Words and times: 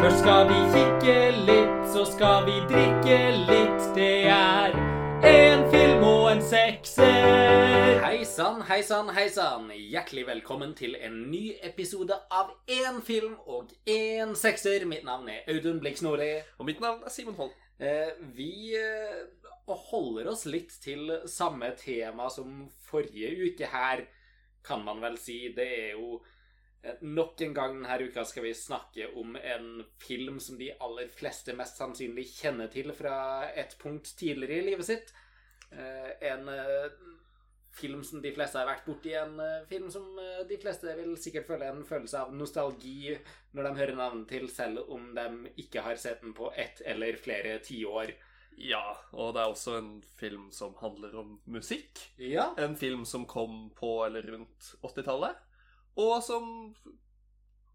Først 0.00 0.22
skal 0.22 0.46
vi 0.48 0.60
kikke 0.72 1.14
litt, 1.44 1.80
så 1.92 2.06
skal 2.08 2.46
vi 2.46 2.54
drikke 2.70 3.16
litt. 3.50 3.82
Det 3.92 4.30
er 4.32 4.72
en 5.28 5.66
film 5.74 6.06
og 6.08 6.22
en 6.30 6.40
sekser. 6.40 8.00
Hei 8.06 8.22
sann, 8.24 8.62
hei 8.64 8.78
sann, 8.80 9.10
hei 9.12 9.26
sann. 9.28 9.68
Hjertelig 9.76 10.24
velkommen 10.30 10.72
til 10.78 10.96
en 10.96 11.18
ny 11.28 11.42
episode 11.68 12.16
av 12.32 12.48
Én 12.64 13.02
film 13.04 13.36
og 13.44 13.74
én 13.84 14.32
sekser. 14.40 14.88
Mitt 14.88 15.04
navn 15.04 15.28
er 15.28 15.44
Audun 15.52 15.84
Blix 15.84 16.00
Nordli. 16.00 16.32
Og 16.56 16.70
mitt 16.70 16.80
navn 16.80 17.04
er 17.04 17.12
Simon 17.12 17.36
Holm. 17.36 17.52
Eh, 17.76 18.16
vi 18.40 18.72
eh, 18.80 19.20
holder 19.68 20.32
oss 20.32 20.48
litt 20.48 20.80
til 20.80 21.12
samme 21.28 21.74
tema 21.76 22.32
som 22.32 22.70
forrige 22.88 23.36
uke 23.50 23.68
her, 23.68 24.06
kan 24.64 24.80
man 24.80 25.04
vel 25.04 25.20
si. 25.20 25.42
Det 25.52 25.68
er 25.68 25.98
jo 25.98 26.22
Nok 27.04 27.40
en 27.44 27.54
gang 27.54 27.74
denne 27.76 28.08
uka 28.08 28.24
skal 28.24 28.46
vi 28.46 28.54
snakke 28.56 29.10
om 29.20 29.34
en 29.36 29.84
film 30.00 30.38
som 30.40 30.56
de 30.58 30.70
aller 30.80 31.10
fleste 31.12 31.52
mest 31.58 31.76
sannsynlig 31.76 32.24
kjenner 32.32 32.70
til 32.72 32.92
fra 32.96 33.50
et 33.52 33.76
punkt 33.82 34.14
tidligere 34.16 34.62
i 34.62 34.68
livet 34.70 34.88
sitt. 34.88 35.12
Eh, 35.70 36.12
En 36.32 36.48
eh, 36.48 36.88
film 37.76 38.00
som 38.04 38.22
de 38.22 38.32
fleste 38.34 38.58
har 38.58 38.66
vært 38.68 38.88
borti. 38.88 39.12
En 39.14 39.36
eh, 39.44 39.66
film 39.68 39.90
som 39.92 40.06
eh, 40.18 40.40
de 40.48 40.58
fleste 40.62 40.96
vil 40.98 41.12
sikkert 41.20 41.46
føle 41.52 41.68
en 41.70 41.84
følelse 41.86 42.24
av 42.24 42.32
nostalgi 42.34 43.12
når 43.52 43.68
de 43.68 43.74
hører 43.82 44.00
navnet 44.00 44.26
til, 44.32 44.48
selv 44.50 44.88
om 44.88 45.12
de 45.16 45.52
ikke 45.62 45.84
har 45.84 46.00
sett 46.00 46.24
den 46.24 46.34
på 46.36 46.50
ett 46.56 46.82
eller 46.86 47.20
flere 47.20 47.58
tiår. 47.64 48.14
Ja, 48.60 48.82
og 49.16 49.34
det 49.36 49.40
er 49.44 49.52
også 49.52 49.76
en 49.78 49.92
film 50.18 50.48
som 50.52 50.74
handler 50.80 51.14
om 51.22 51.36
musikk. 51.48 52.00
Ja. 52.20 52.50
En 52.60 52.74
film 52.76 53.06
som 53.08 53.24
kom 53.28 53.70
på 53.76 53.94
eller 54.04 54.26
rundt 54.34 54.72
80-tallet, 54.84 55.38
og 55.96 56.22
som 56.24 56.74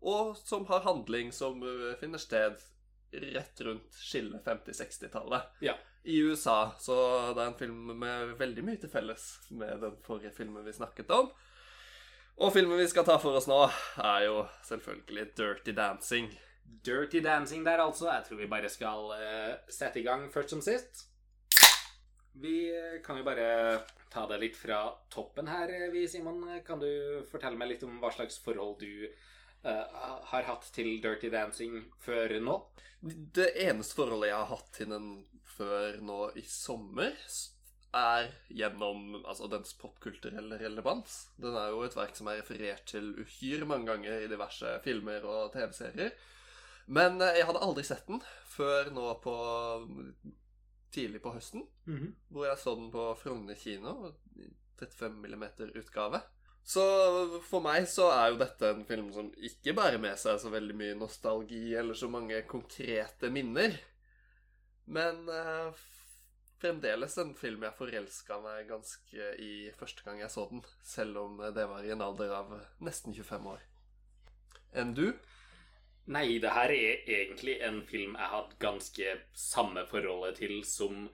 Og 0.05 0.38
som 0.38 0.66
har 0.70 0.84
handling 0.86 1.32
som 1.34 1.64
uh, 1.64 1.96
finner 2.00 2.22
sted 2.22 2.60
rett 3.16 3.62
rundt 3.62 3.94
skillet 3.94 4.46
50-60-tallet. 4.46 5.41
Ja. 5.66 5.74
I 6.04 6.20
USA, 6.22 6.76
så 6.77 6.96
det 7.34 7.41
er 7.41 7.48
en 7.48 7.57
film 7.57 7.98
med 7.98 8.35
veldig 8.38 8.63
mye 8.68 8.77
til 8.77 8.91
felles 8.91 9.24
med 9.49 9.80
den 9.82 9.96
forrige 10.05 10.34
filmen 10.35 10.66
vi 10.66 10.74
snakket 10.76 11.10
om. 11.16 11.32
Og 12.35 12.54
filmen 12.54 12.77
vi 12.77 12.88
skal 12.91 13.07
ta 13.07 13.16
for 13.18 13.38
oss 13.40 13.48
nå, 13.49 13.57
er 14.04 14.27
jo 14.27 14.44
selvfølgelig 14.68 15.26
Dirty 15.40 15.74
Dancing. 15.74 16.29
Dirty 16.85 17.24
Dancing 17.24 17.66
der, 17.66 17.82
altså. 17.82 18.12
Jeg 18.12 18.27
tror 18.27 18.41
vi 18.44 18.52
bare 18.52 18.70
skal 18.70 19.10
uh, 19.16 19.55
sette 19.72 20.04
i 20.04 20.05
gang 20.05 20.27
først 20.34 20.54
som 20.54 20.62
sist. 20.62 21.07
Vi 22.41 22.58
kan 23.05 23.20
jo 23.20 23.26
bare 23.28 23.48
ta 24.12 24.26
det 24.28 24.41
litt 24.41 24.58
fra 24.60 24.82
toppen 25.12 25.48
her, 25.48 25.72
vi, 25.94 26.05
Simon. 26.12 26.44
Kan 26.68 26.82
du 26.84 27.24
fortelle 27.32 27.60
meg 27.60 27.74
litt 27.74 27.86
om 27.88 27.98
hva 28.02 28.12
slags 28.16 28.38
forhold 28.44 28.80
du 28.84 29.08
uh, 29.64 30.22
har 30.32 30.48
hatt 30.50 30.68
til 30.76 30.98
Dirty 31.04 31.32
Dancing 31.32 31.82
før 32.04 32.36
nå? 32.44 32.58
Det 33.06 33.52
eneste 33.66 34.00
forholdet 34.00 34.32
jeg 34.32 34.40
har 34.40 34.52
hatt 34.52 34.72
til 34.76 34.91
den 34.91 35.10
før 35.56 36.00
nå 36.04 36.22
i 36.40 36.44
sommer, 36.50 37.16
er 37.96 38.30
gjennom 38.52 39.22
altså, 39.22 39.48
dens 39.48 39.76
popkulturelle 39.80 40.58
relevans. 40.60 41.30
Den 41.40 41.56
er 41.56 41.72
jo 41.72 41.86
et 41.86 41.96
verk 41.96 42.18
som 42.18 42.28
er 42.28 42.41
referert 42.41 42.84
til 42.91 43.13
uhyre 43.22 43.68
mange 43.70 43.88
ganger 43.88 44.26
i 44.26 44.32
diverse 44.32 44.74
filmer 44.84 45.24
og 45.24 45.54
TV-serier. 45.54 46.12
Men 46.91 47.22
eh, 47.24 47.40
jeg 47.40 47.48
hadde 47.48 47.63
aldri 47.66 47.86
sett 47.88 48.10
den 48.10 48.20
før 48.52 48.91
nå 48.94 49.13
på 49.24 49.36
tidlig 50.96 51.21
på 51.24 51.34
høsten, 51.35 51.65
hvor 52.34 52.48
jeg 52.48 52.62
så 52.62 52.76
den 52.79 52.91
på 52.93 53.10
Frogner 53.20 53.60
kino. 53.60 54.13
35 54.79 55.35
mm-utgave. 55.35 56.20
Så 56.65 56.84
for 57.46 57.62
meg 57.62 57.85
så 57.88 58.07
er 58.10 58.32
jo 58.32 58.40
dette 58.41 58.71
en 58.74 58.85
film 58.90 59.12
som 59.13 59.27
ikke 59.38 59.76
bærer 59.77 60.01
med 60.01 60.18
seg 60.18 60.40
så 60.41 60.49
veldig 60.49 60.76
mye 60.79 60.96
nostalgi 60.98 61.76
eller 61.77 61.98
så 61.98 62.10
mange 62.10 62.41
konkrete 62.49 63.29
minner. 63.29 63.77
Men 64.90 65.29
eh, 65.29 65.84
fremdeles 66.62 67.18
en 67.22 67.35
film 67.38 67.68
jeg 67.68 67.78
forelska 67.78 68.40
meg 68.41 68.66
ganske 68.72 69.29
i 69.41 69.69
første 69.77 70.06
gang 70.07 70.23
jeg 70.23 70.33
så 70.33 70.47
den. 70.50 70.66
Selv 70.81 71.22
om 71.22 71.38
det 71.53 71.67
var 71.69 71.85
i 71.85 71.94
en 71.94 72.01
alder 72.01 72.33
av 72.41 72.57
nesten 72.81 73.13
25 73.13 73.50
år. 73.53 73.62
Enn 74.75 74.97
du? 74.97 75.07
Nei, 76.05 76.38
det 76.38 76.51
her 76.53 76.69
er 76.69 77.07
egentlig 77.09 77.55
en 77.66 77.79
film 77.89 78.13
jeg 78.13 78.29
hadde 78.29 78.59
ganske 78.61 79.13
samme 79.33 79.88
forholdet 79.89 80.38
til 80.38 80.59
som 80.67 81.07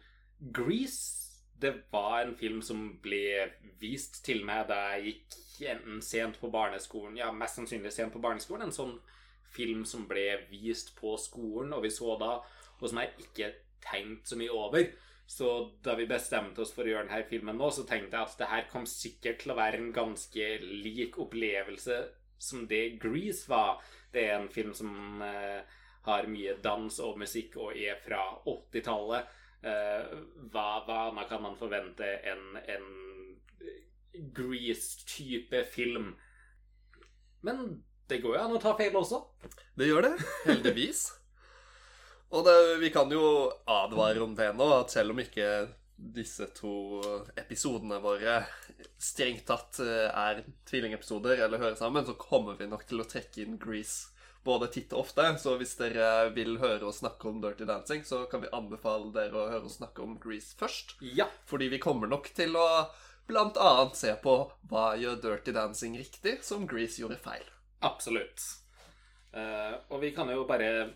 Grease. 0.54 1.30
Det 1.62 1.72
var 1.94 2.26
en 2.26 2.36
film 2.36 2.60
som 2.66 2.98
ble 3.04 3.52
vist 3.80 4.20
til 4.26 4.44
meg 4.44 4.66
da 4.68 4.80
jeg 4.96 5.14
gikk 5.14 5.38
enten 5.72 6.02
sent 6.04 6.40
på 6.42 6.50
barneskolen, 6.52 7.16
ja, 7.22 7.30
mest 7.32 7.60
sannsynlig 7.60 7.94
sent 7.94 8.12
på 8.12 8.20
barneskolen, 8.20 8.66
en 8.68 8.76
sånn 8.76 8.96
film 9.54 9.86
som 9.86 10.08
ble 10.10 10.26
vist 10.50 10.96
på 10.98 11.14
skolen, 11.22 11.72
og 11.76 11.86
vi 11.86 11.92
så 11.94 12.18
da, 12.20 12.34
og 12.80 12.90
som 12.90 13.00
jeg 13.00 13.14
ikke 13.22 13.52
tenkte 13.86 14.34
så 14.34 14.40
mye 14.42 14.58
over. 14.58 14.90
Så 15.32 15.52
da 15.86 15.94
vi 15.96 16.10
bestemte 16.10 16.66
oss 16.66 16.74
for 16.76 16.84
å 16.84 16.92
gjøre 16.92 17.08
denne 17.08 17.30
filmen 17.30 17.62
nå, 17.62 17.70
så 17.72 17.86
tenkte 17.88 18.18
jeg 18.18 18.28
at 18.28 18.40
det 18.42 18.50
her 18.52 18.66
kom 18.74 18.88
sikkert 18.90 19.40
til 19.44 19.54
å 19.54 19.60
være 19.62 19.80
en 19.80 19.94
ganske 19.96 20.50
lik 20.66 21.22
opplevelse 21.22 22.02
som 22.42 22.66
det 22.68 22.98
Grease 23.02 23.50
var. 23.50 23.82
Det 24.12 24.26
er 24.28 24.40
en 24.40 24.50
film 24.52 24.74
som 24.74 25.22
eh, 25.22 25.62
har 26.08 26.30
mye 26.32 26.58
dans 26.64 26.98
og 27.04 27.20
musikk 27.22 27.58
og 27.62 27.78
er 27.78 28.00
fra 28.02 28.24
80-tallet. 28.50 29.38
Eh, 29.62 30.18
hva, 30.50 30.68
hva 30.88 31.00
annet 31.12 31.30
kan 31.30 31.44
man 31.44 31.60
forvente 31.60 32.08
enn 32.26 32.60
en 32.66 32.90
Grease-type 34.36 35.64
film? 35.72 36.16
Men 37.46 37.82
det 38.10 38.20
går 38.24 38.36
jo 38.36 38.44
an 38.44 38.58
å 38.58 38.62
ta 38.62 38.74
feil 38.78 38.98
også. 38.98 39.22
Det 39.78 39.88
gjør 39.88 40.10
det, 40.10 40.16
heldigvis. 40.50 41.06
Og 42.36 42.46
det, 42.48 42.58
vi 42.80 42.90
kan 42.94 43.12
jo 43.12 43.52
advare 43.68 44.24
om 44.24 44.34
det 44.36 44.50
nå, 44.56 44.68
at 44.82 44.94
selv 44.94 45.14
om 45.14 45.20
ikke 45.20 45.48
disse 46.02 46.48
to 46.58 47.02
episodene 47.38 48.00
våre 48.02 48.42
strengt 48.98 49.46
tatt 49.48 49.80
eh, 49.84 50.08
er 50.10 50.42
tvillingepisoder 50.70 51.44
eller 51.46 51.62
hører 51.62 51.78
sammen, 51.80 52.06
så 52.06 52.18
kommer 52.20 52.58
vi 52.60 52.70
nok 52.72 52.88
til 52.90 53.04
å 53.04 53.08
trekke 53.08 53.44
inn 53.44 53.60
Grease 53.62 54.10
både 54.44 54.72
titt 54.74 54.94
og 54.96 55.06
ofte. 55.06 55.28
Så 55.38 55.56
hvis 55.60 55.76
dere 55.80 56.32
vil 56.36 56.58
høre 56.62 56.90
oss 56.90 57.02
snakke 57.04 57.30
om 57.30 57.42
Dirty 57.44 57.68
Dancing, 57.70 58.04
så 58.08 58.24
kan 58.32 58.44
vi 58.44 58.52
anbefale 58.56 59.12
dere 59.14 59.38
å 59.38 59.50
høre 59.52 59.70
oss 59.70 59.78
snakke 59.78 60.04
om 60.04 60.18
Grease 60.22 60.58
først. 60.58 60.98
Ja. 61.06 61.30
Fordi 61.46 61.70
vi 61.72 61.82
kommer 61.84 62.10
nok 62.10 62.32
til 62.36 62.58
å 62.58 62.68
annet 63.32 63.96
se 63.96 64.12
på 64.24 64.36
hva 64.72 64.96
gjør 65.00 65.22
Dirty 65.24 65.54
Dancing 65.56 65.96
riktig, 66.00 66.42
som 66.44 66.66
Grease 66.68 67.00
gjorde 67.02 67.22
feil. 67.22 67.46
Absolutt. 67.86 68.44
Uh, 69.32 69.78
og 69.94 70.02
vi 70.02 70.12
kan 70.12 70.28
jo 70.34 70.44
bare 70.50 70.90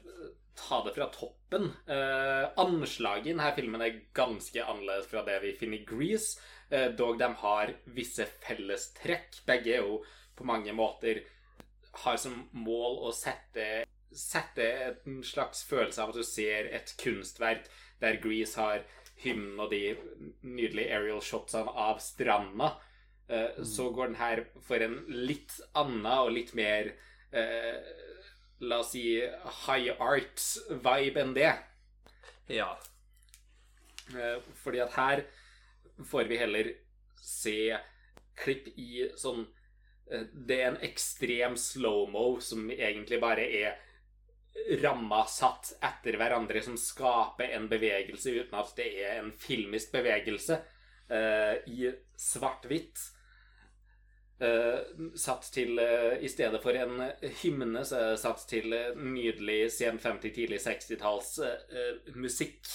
ta 0.56 0.82
det 0.86 0.94
fra 0.96 1.08
toppen. 1.14 1.70
Eh, 1.88 2.46
anslaget 2.62 3.28
i 3.28 3.34
denne 3.34 3.52
filmen 3.56 3.84
er 3.84 4.02
ganske 4.16 4.64
annerledes 4.64 5.10
fra 5.12 5.24
det 5.28 5.40
vi 5.44 5.54
finner 5.60 5.82
i 5.82 5.88
Grease. 5.88 6.40
Eh, 6.70 6.90
dog 6.98 7.20
de 7.20 7.30
har 7.42 7.74
visse 7.96 8.26
felles 8.44 8.90
trekk. 8.98 9.42
Begge 9.48 9.76
er 9.76 9.84
jo 9.84 10.00
på 10.36 10.48
mange 10.48 10.74
måter 10.76 11.24
har 12.04 12.18
som 12.20 12.42
mål 12.52 13.00
å 13.08 13.14
sette, 13.16 13.86
sette 14.12 14.66
en 15.06 15.22
slags 15.24 15.64
følelse 15.68 16.04
av 16.04 16.12
at 16.12 16.20
du 16.20 16.28
ser 16.28 16.72
et 16.76 16.92
kunstverk 17.00 17.70
der 18.02 18.20
Grease 18.24 18.60
har 18.60 18.84
hymnen 19.24 19.62
og 19.64 19.72
de 19.72 19.96
nydelige 20.44 20.92
aerial 20.92 21.22
shotsene 21.24 21.72
av 21.72 22.02
stranda. 22.04 22.74
Eh, 23.30 23.64
Så 23.64 23.90
går 23.96 24.12
den 24.12 24.20
her 24.20 24.46
for 24.62 24.80
en 24.84 25.04
litt 25.08 25.56
annen 25.74 26.06
og 26.06 26.34
litt 26.36 26.54
mer 26.54 26.92
eh, 27.32 27.80
La 28.60 28.80
oss 28.80 28.94
si 28.96 29.20
high 29.66 29.96
art-vibe 30.00 31.22
enn 31.22 31.34
det. 31.36 31.52
Ja. 32.48 32.70
Eh, 34.16 34.38
fordi 34.62 34.82
at 34.84 34.96
her 34.96 35.26
får 36.06 36.30
vi 36.30 36.40
heller 36.40 36.72
se 37.20 37.76
klipp 38.38 38.68
i 38.78 39.08
sånn 39.18 39.46
eh, 40.12 40.28
Det 40.30 40.60
er 40.60 40.68
en 40.70 40.84
ekstrem 40.86 41.56
slow-mo 41.58 42.36
som 42.44 42.68
egentlig 42.70 43.20
bare 43.24 43.48
er 43.64 43.82
ramma 44.82 45.26
satt 45.28 45.74
etter 45.84 46.16
hverandre, 46.20 46.62
som 46.64 46.78
skaper 46.80 47.52
en 47.58 47.68
bevegelse 47.72 48.32
uten 48.38 48.56
at 48.60 48.72
det 48.78 48.88
er 49.04 49.20
en 49.20 49.34
filmisk 49.36 49.92
bevegelse, 49.98 50.62
eh, 51.12 51.58
i 51.68 51.92
svart-hvitt. 52.16 53.02
Eh, 54.36 54.80
satt 55.16 55.48
til 55.56 55.80
uh, 55.80 56.18
I 56.20 56.28
stedet 56.28 56.60
for 56.60 56.76
en 56.76 57.06
hymne, 57.40 57.86
så 57.88 58.00
er 58.02 58.10
det 58.12 58.20
satt 58.20 58.42
til 58.50 58.74
uh, 58.76 58.98
nydelig 59.00 59.70
sen 59.72 59.96
50-, 59.96 60.34
tidlig 60.36 60.60
60-talls 60.66 61.38
eh, 61.40 62.12
musikk. 62.20 62.68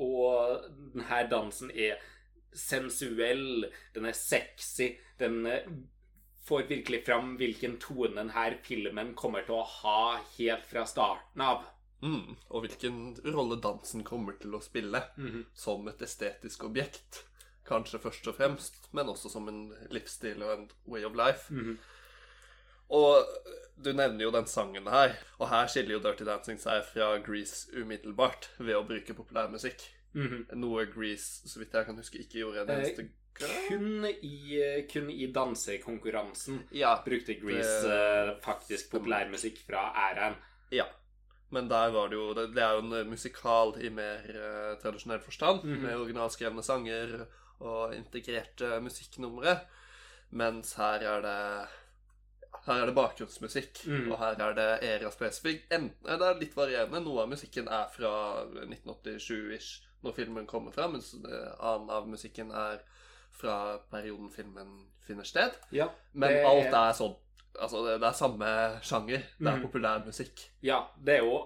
Og 0.00 0.62
denne 0.94 1.18
dansen 1.28 1.68
er 1.68 1.98
sensuell, 2.56 3.66
den 3.92 4.08
er 4.08 4.16
sexy, 4.16 4.94
den 5.20 5.44
får 6.48 6.62
virkelig 6.70 7.02
fram 7.04 7.34
hvilken 7.36 7.74
tone 7.76 8.14
denne 8.16 8.46
filmen 8.64 9.12
kommer 9.12 9.44
til 9.44 9.58
å 9.58 9.66
ha 9.82 10.00
helt 10.38 10.64
fra 10.70 10.86
starten 10.88 11.44
av. 11.44 11.68
Mm, 12.00 12.32
og 12.48 12.64
hvilken 12.64 13.02
rolle 13.28 13.60
dansen 13.60 14.06
kommer 14.08 14.40
til 14.40 14.56
å 14.56 14.64
spille 14.64 15.04
som 15.52 15.84
et 15.92 16.00
estetisk 16.08 16.64
objekt. 16.70 17.26
Kanskje 17.66 17.98
først 17.98 18.28
og 18.28 18.34
fremst, 18.36 18.88
men 18.94 19.08
også 19.10 19.30
som 19.32 19.48
en 19.48 19.72
livsstil 19.90 20.42
og 20.42 20.52
en 20.58 20.68
way 20.86 21.04
of 21.04 21.14
life. 21.18 21.52
Mhm. 21.54 21.78
Og 22.90 23.26
du 23.84 23.90
nevner 23.92 24.22
jo 24.22 24.30
den 24.30 24.46
sangen 24.46 24.86
her, 24.86 25.16
og 25.40 25.48
her 25.50 25.66
skiller 25.66 25.96
jo 25.96 26.02
Dirty 26.04 26.22
Dancing 26.28 26.60
seg 26.62 26.84
fra 26.92 27.08
Grease 27.26 27.66
umiddelbart 27.74 28.46
ved 28.60 28.76
å 28.78 28.84
bruke 28.86 29.14
populærmusikk. 29.18 29.82
Mhm. 30.14 30.46
Noe 30.56 30.86
Grease, 30.86 31.48
så 31.50 31.58
vidt 31.60 31.74
jeg 31.74 31.84
kan 31.88 31.96
huske, 31.98 32.18
ikke 32.22 32.38
gjorde 32.44 32.62
en 32.62 32.70
Eh, 32.70 32.76
eneste 32.78 33.02
gang. 33.02 33.12
Kun 33.68 34.06
i, 34.22 34.86
kun 34.88 35.10
i 35.12 35.26
dansekonkurransen 35.32 36.62
Ja, 36.72 36.94
brukte 37.04 37.34
Grease 37.40 37.82
Det- 37.82 38.28
eh, 38.30 38.40
faktisk 38.40 38.90
populærmusikk 38.90 39.58
fra 39.66 39.92
æraen. 40.12 40.36
ja. 40.72 40.84
Men 41.50 41.68
der 41.68 41.90
var 41.92 42.08
det 42.08 42.16
jo 42.16 42.32
Det, 42.34 42.54
det 42.54 42.62
er 42.62 42.72
jo 42.72 42.78
en 42.86 42.92
eh, 42.92 43.04
musikal 43.04 43.76
i 43.80 43.88
mer 43.88 44.18
uh, 44.28 44.80
tradisjonell 44.82 45.20
forstand, 45.20 45.62
Mhm. 45.64 45.82
med 45.82 45.94
originalskrevne 45.96 46.62
sanger 46.62 47.26
og 47.60 47.94
integrerte 47.96 48.76
musikknumre. 48.84 49.58
Mens 50.36 50.74
her 50.80 51.04
er 51.06 51.24
det 51.24 51.40
her 52.66 52.82
er 52.82 52.88
det 52.88 52.96
bakgrunnsmusikk, 52.96 53.84
mm. 53.86 54.06
og 54.10 54.18
her 54.18 54.40
er 54.42 54.54
det 54.56 54.70
era-spesifikk. 54.88 55.68
Enten 55.70 56.08
er 56.10 56.40
litt 56.40 56.56
varierende. 56.56 57.02
Noe 57.04 57.22
av 57.22 57.30
musikken 57.30 57.68
er 57.70 57.86
fra 57.94 58.12
1987-ish, 58.64 59.84
når 60.02 60.16
filmen 60.16 60.48
kommer 60.50 60.74
fram, 60.74 60.96
mens 60.96 61.12
annen 61.14 61.92
av 61.94 62.08
musikken 62.10 62.50
er 62.50 62.80
fra 63.36 63.76
perioden 63.92 64.32
filmen 64.32 64.72
finner 65.06 65.28
sted. 65.28 65.54
Ja, 65.70 65.90
Men 66.12 66.42
alt 66.46 66.74
er 66.74 66.92
sånn 66.96 67.16
Altså, 67.56 67.80
det, 67.86 67.94
det 68.02 68.08
er 68.10 68.16
samme 68.18 68.48
sjanger. 68.84 69.22
Det 69.38 69.46
er 69.48 69.54
mm. 69.56 69.62
populærmusikk. 69.64 70.42
Ja, 70.60 70.82
det 71.00 71.14
er 71.14 71.22
jo 71.24 71.38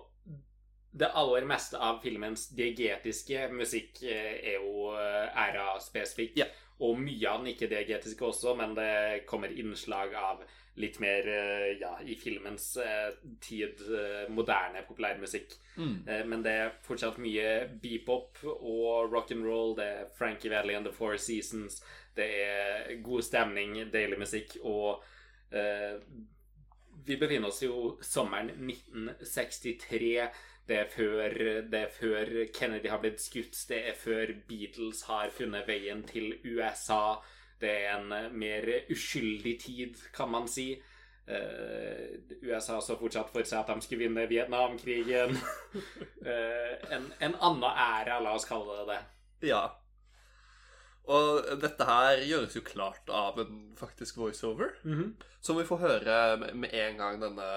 Det 0.93 1.11
aller 1.15 1.47
meste 1.47 1.79
av 1.79 2.01
filmens 2.03 2.49
diegetiske 2.57 3.49
musikk 3.55 4.03
eh, 4.03 4.41
er 4.53 4.57
jo 4.59 4.91
eh, 4.99 5.29
æraspesifikk. 5.47 6.41
Yeah. 6.41 6.57
Og 6.81 6.97
mye 6.97 7.29
av 7.29 7.43
den 7.43 7.53
ikke-diegetiske 7.53 8.25
også, 8.25 8.55
men 8.57 8.73
det 8.75 9.27
kommer 9.29 9.53
innslag 9.53 10.15
av 10.17 10.41
litt 10.81 10.97
mer, 11.03 11.27
eh, 11.29 11.67
ja, 11.83 11.93
i 12.01 12.15
filmens 12.17 12.73
tid, 13.45 13.83
moderne 14.33 14.81
populærmusikk. 14.89 15.59
Mm. 15.77 15.97
Men 16.33 16.45
det 16.47 16.55
er 16.57 16.73
fortsatt 16.87 17.21
mye 17.21 17.51
beepop 17.83 18.41
og 18.49 19.13
rock'n'roll. 19.13 19.77
Det 19.77 19.89
er 19.91 20.09
Frankie 20.17 20.51
Valley 20.51 20.79
and 20.79 20.89
The 20.89 20.95
Four 20.97 21.21
Seasons. 21.21 21.83
Det 22.17 22.27
er 22.43 23.03
god 23.03 23.23
stemning, 23.23 23.77
deilig 23.93 24.19
musikk 24.19 24.57
og 24.65 25.03
eh, 25.53 25.99
Vi 27.07 27.17
befinner 27.17 27.49
oss 27.49 27.63
jo 27.63 27.97
sommeren 28.05 28.51
1963. 28.51 30.27
Det 30.71 30.77
er, 30.79 30.87
før, 30.87 31.33
det 31.67 31.79
er 31.81 31.89
før 31.91 32.29
Kennedy 32.55 32.87
har 32.93 33.01
blitt 33.03 33.19
skutt. 33.19 33.57
Det 33.67 33.81
er 33.91 33.97
før 33.99 34.31
Beatles 34.47 35.03
har 35.09 35.33
funnet 35.35 35.67
veien 35.67 36.05
til 36.07 36.37
USA. 36.47 37.17
Det 37.59 37.71
er 37.73 37.97
en 37.97 38.13
eh, 38.15 38.29
mer 38.31 38.69
uskyldig 38.93 39.57
tid, 39.65 39.97
kan 40.15 40.31
man 40.31 40.47
si. 40.49 40.71
Uh, 41.31 42.15
USA 42.43 42.81
så 42.83 42.97
fortsatt 42.99 43.29
for 43.31 43.47
seg 43.47 43.61
at 43.61 43.69
de 43.71 43.83
skulle 43.85 44.05
vinne 44.05 44.29
Vietnamkrigen. 44.31 45.35
uh, 45.35 46.75
en, 46.95 47.09
en 47.19 47.35
annen 47.35 47.67
æra, 47.71 48.21
la 48.23 48.35
oss 48.39 48.47
kalle 48.47 48.79
det 48.79 48.87
det. 48.93 49.01
Ja. 49.51 49.65
Og 51.11 51.51
dette 51.63 51.87
her 51.89 52.23
gjøres 52.29 52.55
jo 52.55 52.63
klart 52.67 53.11
av 53.11 53.41
en 53.43 53.59
faktisk 53.79 54.21
voiceover, 54.23 54.77
som 55.43 55.59
vi 55.59 55.67
får 55.67 55.83
høre 55.83 56.19
med 56.55 56.71
en 56.71 57.01
gang 57.01 57.19
denne 57.23 57.49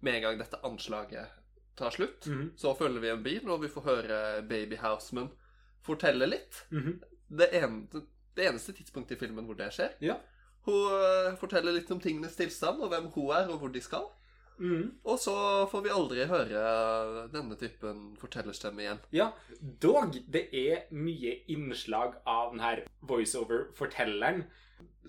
Med 0.00 0.14
en 0.16 0.22
gang 0.22 0.40
dette 0.40 0.58
anslaget 0.66 1.41
tar 1.76 1.90
slutt, 1.90 2.26
Mhm. 2.26 2.52
så 2.56 2.74
følger 2.76 3.00
vi 3.00 3.08
en 3.08 3.22
bil, 3.22 3.48
og 3.50 3.60
vi 3.62 3.68
får 3.68 3.82
høre 3.86 4.42
Baby 4.48 4.76
Houseman 4.76 5.30
fortelle 5.82 6.26
litt. 6.28 6.64
Mhm. 6.70 7.00
Det, 7.38 7.48
en, 7.62 7.88
det 8.36 8.46
eneste 8.48 8.72
tidspunktet 8.76 9.16
i 9.16 9.20
filmen 9.26 9.44
hvor 9.46 9.56
det 9.56 9.70
skjer. 9.72 9.94
Ja. 10.00 10.16
Hun 10.66 10.92
eh, 10.92 11.36
forteller 11.40 11.72
litt 11.72 11.90
om 11.90 11.98
tingenes 12.00 12.36
tilstand, 12.36 12.80
og 12.82 12.90
hvem 12.92 13.08
hun 13.14 13.30
er, 13.34 13.48
og 13.50 13.58
hvor 13.58 13.72
de 13.72 13.80
skal. 13.80 14.04
Mm. 14.58 14.92
Og 15.04 15.18
så 15.18 15.32
får 15.70 15.82
vi 15.82 15.88
aldri 15.90 16.26
høre 16.28 17.28
denne 17.32 17.56
typen 17.58 18.16
fortellerstemme 18.20 18.78
igjen. 18.84 19.00
Ja, 19.10 19.30
dog 19.80 20.12
det 20.30 20.44
er 20.54 20.84
mye 20.92 21.32
innslag 21.48 22.14
av 22.26 22.52
den 22.52 22.60
her 22.60 22.84
voiceover-fortelleren 23.02 24.44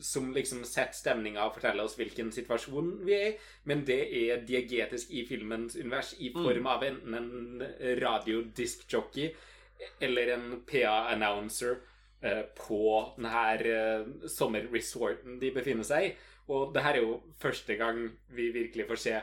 som 0.02 0.32
liksom 0.34 0.64
setter 0.66 0.98
stemninga 0.98 1.46
og 1.46 1.58
forteller 1.58 1.86
oss 1.86 1.98
hvilken 2.00 2.32
situasjon 2.34 2.94
vi 3.06 3.16
er 3.18 3.26
i, 3.32 3.38
men 3.70 3.84
det 3.88 4.00
er 4.24 4.46
diegetisk 4.48 5.12
i 5.14 5.26
filmens 5.30 5.78
univers 5.78 6.14
i 6.20 6.32
form 6.34 6.70
av 6.72 6.86
enten 6.88 7.18
en 7.20 7.66
radiodiskjockey 8.02 9.32
eller 10.04 10.34
en 10.36 10.48
PA-announcer 10.70 11.78
eh, 12.22 12.44
på 12.58 12.84
denne 13.18 13.46
eh, 13.70 14.06
sommerresorten 14.32 15.40
de 15.42 15.54
befinner 15.56 15.88
seg 15.88 16.10
i. 16.10 16.14
Og 16.52 16.74
det 16.76 16.84
her 16.84 17.00
er 17.00 17.06
jo 17.06 17.22
første 17.40 17.78
gang 17.80 18.06
vi 18.36 18.50
virkelig 18.56 18.88
får 18.90 19.02
se 19.06 19.16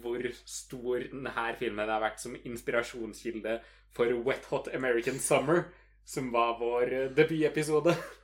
hvor 0.00 0.24
stor 0.48 1.04
denne 1.12 1.48
filmen 1.58 1.90
har 1.90 2.02
vært 2.02 2.22
som 2.22 2.36
inspirasjonskilde 2.40 3.58
for 3.94 4.10
Wet 4.26 4.46
Hot 4.50 4.70
American 4.74 5.20
Summer, 5.22 5.68
som 6.04 6.32
var 6.32 6.58
vår 6.60 6.92
eh, 6.92 7.10
debutepisode. 7.16 7.94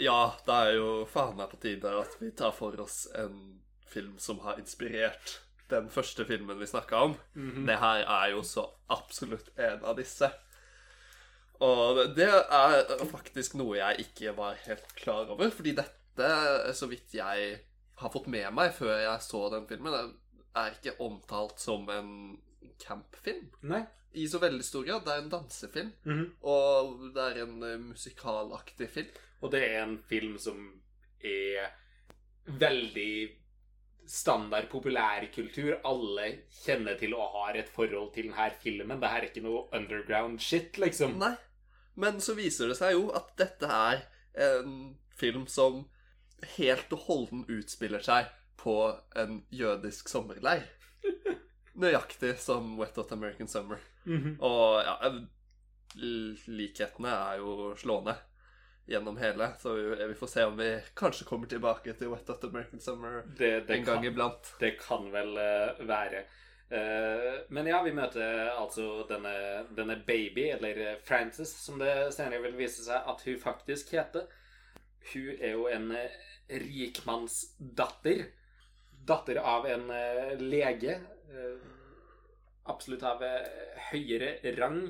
Ja, 0.00 0.32
det 0.46 0.54
er 0.64 0.74
jo 0.78 1.04
faen 1.10 1.36
meg 1.36 1.50
på 1.52 1.58
tide 1.60 1.90
at 2.00 2.14
vi 2.20 2.30
tar 2.32 2.52
for 2.56 2.72
oss 2.80 3.02
en 3.20 3.60
film 3.90 4.14
som 4.22 4.38
har 4.46 4.56
inspirert 4.62 5.40
den 5.70 5.88
første 5.92 6.24
filmen 6.26 6.58
vi 6.58 6.66
snakka 6.66 7.02
om. 7.08 7.16
Det 7.66 7.76
her 7.78 8.04
er 8.06 8.30
jo 8.32 8.40
så 8.46 8.64
absolutt 8.90 9.50
en 9.60 9.84
av 9.84 9.96
disse. 9.98 10.30
Og 11.60 12.00
det 12.16 12.28
er 12.30 13.04
faktisk 13.10 13.58
noe 13.60 13.76
jeg 13.76 14.06
ikke 14.06 14.32
var 14.38 14.56
helt 14.64 14.94
klar 14.96 15.28
over, 15.34 15.50
fordi 15.52 15.74
dette, 15.76 16.30
så 16.74 16.88
vidt 16.88 17.12
jeg 17.18 17.50
har 18.00 18.12
fått 18.14 18.30
med 18.32 18.48
meg 18.56 18.72
før 18.72 18.94
jeg 19.02 19.20
så 19.26 19.44
den 19.52 19.66
filmen, 19.68 20.14
er 20.56 20.72
ikke 20.74 20.96
omtalt 21.04 21.60
som 21.62 21.84
en 21.92 22.12
campfilm 22.82 23.50
Nei. 23.70 23.84
i 24.18 24.24
så 24.26 24.40
veldig 24.42 24.64
stor 24.66 24.86
grad. 24.88 25.04
Det 25.06 25.12
er 25.12 25.22
en 25.22 25.30
dansefilm, 25.36 25.92
Mhm. 26.08 26.24
og 26.42 27.10
det 27.14 27.26
er 27.28 27.42
en 27.44 27.62
eh, 27.62 27.76
musikalaktig 27.78 28.88
film. 28.90 29.12
Og 29.40 29.52
det 29.54 29.62
er 29.66 29.82
en 29.82 29.98
film 30.08 30.36
som 30.40 30.58
er 31.20 31.70
veldig 32.46 33.12
standard 34.10 34.68
populærkultur. 34.72 35.78
Alle 35.86 36.26
kjenner 36.62 36.98
til 37.00 37.14
og 37.16 37.36
har 37.36 37.60
et 37.60 37.70
forhold 37.70 38.12
til 38.14 38.30
denne 38.30 38.50
filmen. 38.62 39.00
Det 39.00 39.12
her 39.12 39.22
er 39.22 39.30
ikke 39.30 39.44
noe 39.44 39.66
underground 39.76 40.40
shit, 40.42 40.78
liksom. 40.82 41.18
Nei. 41.20 41.34
Men 42.00 42.20
så 42.22 42.34
viser 42.38 42.70
det 42.70 42.78
seg 42.78 42.96
jo 42.96 43.08
at 43.16 43.32
dette 43.38 43.68
er 43.68 44.04
en 44.40 44.76
film 45.20 45.46
som 45.50 45.84
helt 46.56 46.92
og 46.96 47.04
holden 47.08 47.44
utspiller 47.50 48.02
seg 48.04 48.30
på 48.60 48.76
en 49.18 49.42
jødisk 49.52 50.08
sommerleir. 50.08 50.64
Nøyaktig 51.80 52.34
som 52.40 52.74
Wet 52.80 52.96
Hot 53.00 53.12
American 53.16 53.48
Summer. 53.48 53.80
Mhm. 54.04 54.36
Og 54.44 54.80
ja, 54.84 55.12
likhetene 55.96 57.12
er 57.12 57.40
jo 57.40 57.72
slående 57.78 58.16
gjennom 58.90 59.16
hele, 59.16 59.52
så 59.58 59.72
vi, 59.74 60.06
vi 60.06 60.14
får 60.14 60.26
se 60.26 60.44
om 60.44 60.56
vi 60.56 60.80
kanskje 60.94 61.24
kommer 61.28 61.46
tilbake 61.46 61.92
til 61.94 62.10
Wet 62.10 62.28
Hot 62.28 62.44
American 62.44 62.80
Summer 62.82 63.20
det, 63.38 63.50
det 63.68 63.76
en 63.76 63.84
gang 63.84 64.00
kan, 64.00 64.06
iblant. 64.08 64.54
det 64.58 64.72
kan 64.80 65.06
vel 65.12 65.36
eh, 65.38 65.82
være. 65.86 66.24
Eh, 66.74 67.36
men 67.54 67.70
ja, 67.70 67.78
vi 67.86 67.92
møter 67.94 68.50
altså 68.50 69.04
denne, 69.06 69.34
denne 69.78 70.00
baby, 70.06 70.48
eller 70.56 70.98
Frances, 71.06 71.52
som 71.62 71.78
det 71.78 72.10
senere 72.16 72.42
vil 72.48 72.58
vise 72.58 72.82
seg 72.82 73.06
at 73.12 73.22
hun 73.28 73.38
faktisk 73.38 73.94
heter. 73.94 74.26
Hun 75.12 75.30
er 75.38 75.54
jo 75.54 75.68
en 75.70 75.94
eh, 75.94 76.18
rikmannsdatter. 76.50 78.26
Datter 79.06 79.38
av 79.38 79.64
en 79.70 79.86
lege. 80.42 80.98
absolutt 82.68 83.02
av 83.06 83.22
høyere 83.90 84.34
rang. 84.58 84.82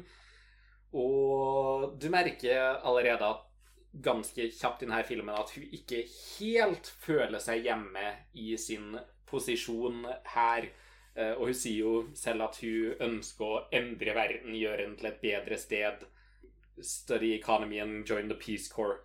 Og 0.99 1.95
du 2.01 2.09
merker 2.11 2.81
allerede 2.83 3.29
at 3.29 3.50
ganske 3.93 4.47
kjapt 4.55 4.83
i 4.83 4.87
denne 4.87 5.03
filmen 5.05 5.35
at 5.35 5.51
hun 5.57 5.65
ikke 5.75 6.05
helt 6.39 6.87
føler 7.03 7.43
seg 7.43 7.65
hjemme 7.67 8.05
i 8.39 8.55
sin 8.61 8.95
posisjon 9.31 10.05
her. 10.35 10.69
Eh, 11.17 11.33
Og 11.35 11.51
hun 11.51 11.55
sier 11.59 11.79
jo 11.83 11.93
selv 12.15 12.47
at 12.47 12.61
hun 12.63 12.95
ønsker 13.09 13.45
å 13.47 13.63
endre 13.73 14.15
verden, 14.15 14.55
gjøre 14.55 14.85
den 14.85 14.97
til 14.97 15.11
et 15.11 15.21
bedre 15.23 15.59
sted. 15.59 16.05
Study 16.81 17.35
economy 17.35 17.81
and 17.81 18.07
join 18.09 18.29
the 18.29 18.39
Peace 18.39 18.69
Corps. 18.73 19.03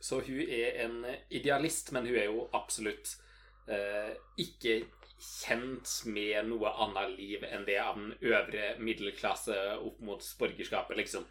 Så 0.00 0.20
hun 0.20 0.40
er 0.40 0.84
en 0.84 1.04
idealist, 1.30 1.92
men 1.92 2.06
hun 2.06 2.16
er 2.16 2.28
jo 2.30 2.48
absolutt 2.54 3.16
eh, 3.68 4.14
ikke 4.38 4.84
kjent 5.18 5.88
med 6.12 6.50
noe 6.50 6.70
annet 6.84 7.14
liv 7.16 7.44
enn 7.48 7.64
det 7.66 7.78
av 7.80 7.96
den 7.96 8.12
øvre 8.20 8.74
middelklasse 8.78 9.56
opp 9.80 10.00
mot 10.04 10.22
borgerskapet, 10.38 10.96
liksom. 11.00 11.24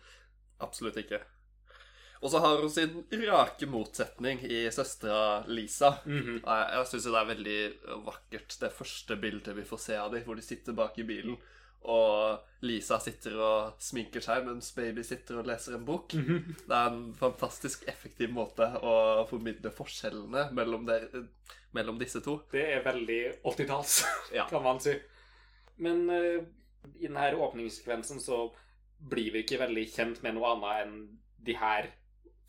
Absolutt 0.66 0.98
ikke. 0.98 1.22
Og 2.22 2.32
så 2.32 2.40
har 2.40 2.62
hun 2.62 2.72
sin 2.72 3.04
rake 3.28 3.68
motsetning 3.70 4.40
i 4.48 4.64
søstera 4.72 5.44
Lisa. 5.48 5.98
Mm 6.06 6.22
-hmm. 6.22 6.40
Jeg, 6.46 6.70
jeg 6.74 6.88
syns 6.88 7.04
det 7.04 7.20
er 7.22 7.34
veldig 7.34 7.74
vakkert, 8.06 8.58
det 8.62 8.72
første 8.72 9.16
bildet 9.16 9.56
vi 9.56 9.64
får 9.64 9.78
se 9.78 9.98
av 9.98 10.12
dem, 10.12 10.24
hvor 10.24 10.36
de 10.36 10.42
sitter 10.42 10.74
bak 10.74 11.00
i 11.00 11.04
bilen 11.04 11.38
og 11.86 12.66
Lisa 12.66 12.98
sitter 13.02 13.36
og 13.38 13.82
sminker 13.84 14.24
seg 14.24 14.46
mens 14.48 14.72
baby 14.76 15.04
sitter 15.06 15.40
og 15.42 15.50
leser 15.50 15.78
en 15.78 15.86
bok. 15.86 16.14
Mhm. 16.18 16.56
Det 16.66 16.76
er 16.76 16.88
en 16.90 17.14
fantastisk 17.14 17.86
effektiv 17.88 18.32
måte 18.34 18.68
å 18.82 19.26
formidle 19.30 19.72
forskjellene 19.72 20.50
mellom, 20.56 20.86
der, 20.86 21.08
mellom 21.78 22.00
disse 22.02 22.22
to. 22.26 22.40
Det 22.52 22.66
er 22.74 22.86
veldig 22.86 23.22
80-talls, 23.44 24.04
Ja. 24.34 24.48
kan 24.50 24.64
man 24.64 24.80
si. 24.80 24.96
Men 25.78 26.10
uh, 26.10 26.42
i 26.96 27.08
denne 27.08 27.36
åpningssekvensen 27.36 28.20
så 28.20 28.48
blir 29.00 29.32
vi 29.34 29.44
ikke 29.44 29.60
veldig 29.62 29.86
kjent 29.92 30.24
med 30.24 30.38
noe 30.38 30.56
annet 30.56 30.86
enn 30.86 30.98
de 31.46 31.54
her 31.60 31.92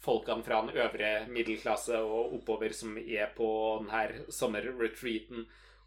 folkene 0.04 0.44
fra 0.46 0.62
den 0.64 0.76
øvre 0.76 1.12
middelklasse 1.32 1.98
og 1.98 2.34
oppover 2.36 2.72
som 2.76 2.96
er 2.98 3.26
på 3.36 3.48
denne 3.84 4.24
sommerretreaten. 4.32 5.46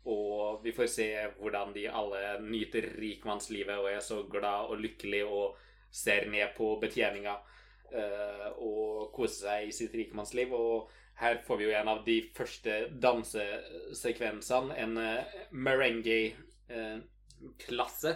Og 0.10 0.64
vi 0.64 0.72
får 0.74 0.88
se 0.90 1.28
hvordan 1.40 1.74
de 1.76 1.90
alle 1.92 2.40
nyter 2.42 2.86
rikmannslivet 3.00 3.78
og 3.78 3.92
er 3.92 4.00
så 4.04 4.24
glad 4.32 4.66
og 4.72 4.80
lykkelig 4.80 5.26
og 5.28 5.58
ser 5.92 6.30
ned 6.32 6.48
på 6.58 6.80
betjeninga 6.82 7.36
eh, 7.92 8.48
og 8.58 9.12
koser 9.14 9.48
seg 9.48 9.68
i 9.68 9.72
sitt 9.76 9.96
rikmannsliv. 9.98 10.54
Og 10.56 10.90
her 11.20 11.42
får 11.46 11.58
vi 11.60 11.66
jo 11.68 11.74
en 11.76 11.88
av 11.92 12.06
de 12.06 12.32
første 12.36 12.88
dansesekvensene, 13.04 14.76
en 14.80 14.98
uh, 14.98 15.24
merengue-klasse, 15.52 18.16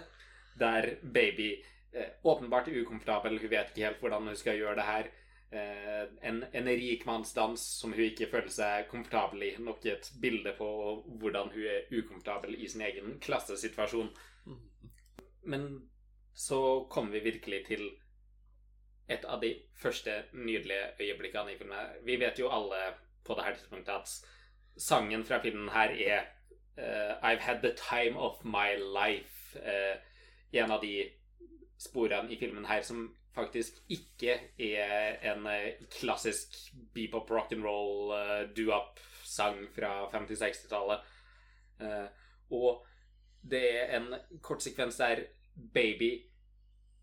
der 0.56 0.96
baby 1.02 1.64
eh, 1.92 2.08
åpenbart 2.24 2.68
ukomfortabel. 2.72 3.40
Hun 3.42 3.50
vet 3.52 3.70
ikke 3.72 3.86
helt 3.90 4.00
hvordan 4.00 4.28
hun 4.32 4.38
skal 4.40 4.58
gjøre 4.62 4.76
det 4.80 4.88
her. 4.88 5.06
Eh, 5.54 6.08
en, 6.22 6.46
en 6.52 6.68
rikmannsdans 6.68 7.62
som 7.80 7.94
hun 7.94 8.08
ikke 8.08 8.30
føler 8.32 8.50
seg 8.50 8.88
komfortabel 8.90 9.44
i. 9.46 9.52
Nok 9.62 9.86
et 9.86 10.10
bilde 10.22 10.56
på 10.58 10.68
hvordan 11.22 11.52
hun 11.54 11.68
er 11.70 11.90
ukomfortabel 11.94 12.58
i 12.58 12.70
sin 12.72 12.82
egen 12.82 13.20
klassesituasjon. 13.22 14.10
Men 15.46 15.68
så 16.34 16.88
kommer 16.90 17.20
vi 17.20 17.28
virkelig 17.30 17.66
til 17.68 17.86
et 19.14 19.26
av 19.30 19.42
de 19.44 19.54
første 19.78 20.24
nydelige 20.34 20.94
øyeblikkene 21.00 21.54
i 21.54 21.58
filmen. 21.58 21.98
Vi 22.06 22.18
vet 22.18 22.40
jo 22.40 22.50
alle 22.50 22.80
på 23.26 23.38
dette 23.38 23.60
tidspunktet 23.60 23.94
at 23.94 24.14
sangen 24.78 25.26
fra 25.28 25.38
filmen 25.44 25.70
her 25.70 25.94
er 25.94 26.24
uh, 26.80 27.14
I've 27.22 27.44
had 27.46 27.62
the 27.62 27.76
time 27.78 28.18
of 28.18 28.42
my 28.44 28.74
life. 28.80 29.60
Uh, 29.60 30.00
en 30.54 30.72
av 30.72 30.82
de 30.82 31.12
sporene 31.78 32.32
i 32.32 32.40
filmen 32.40 32.66
her 32.66 32.82
som 32.82 33.12
faktisk 33.34 33.80
ikke 33.92 34.36
er 34.62 35.20
en 35.34 35.48
eh, 35.50 35.84
klassisk 35.94 36.56
bebop 36.94 37.32
rock'n'roll 37.34 38.14
uh, 38.14 38.42
do-up-sang 38.56 39.64
fra 39.76 39.94
50-60-tallet. 40.14 41.08
Uh, 41.82 42.08
og 42.54 42.84
det 43.42 43.64
er 43.82 43.96
en 43.98 44.12
kort 44.42 44.64
sekvens 44.64 45.02
der 45.02 45.26
baby 45.74 46.12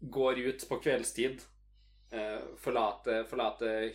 går 0.01 0.39
ut 0.47 0.69
på 0.69 0.79
kveldstid, 0.81 1.43
uh, 2.15 2.55
forlater, 2.63 3.27
forlater 3.29 3.91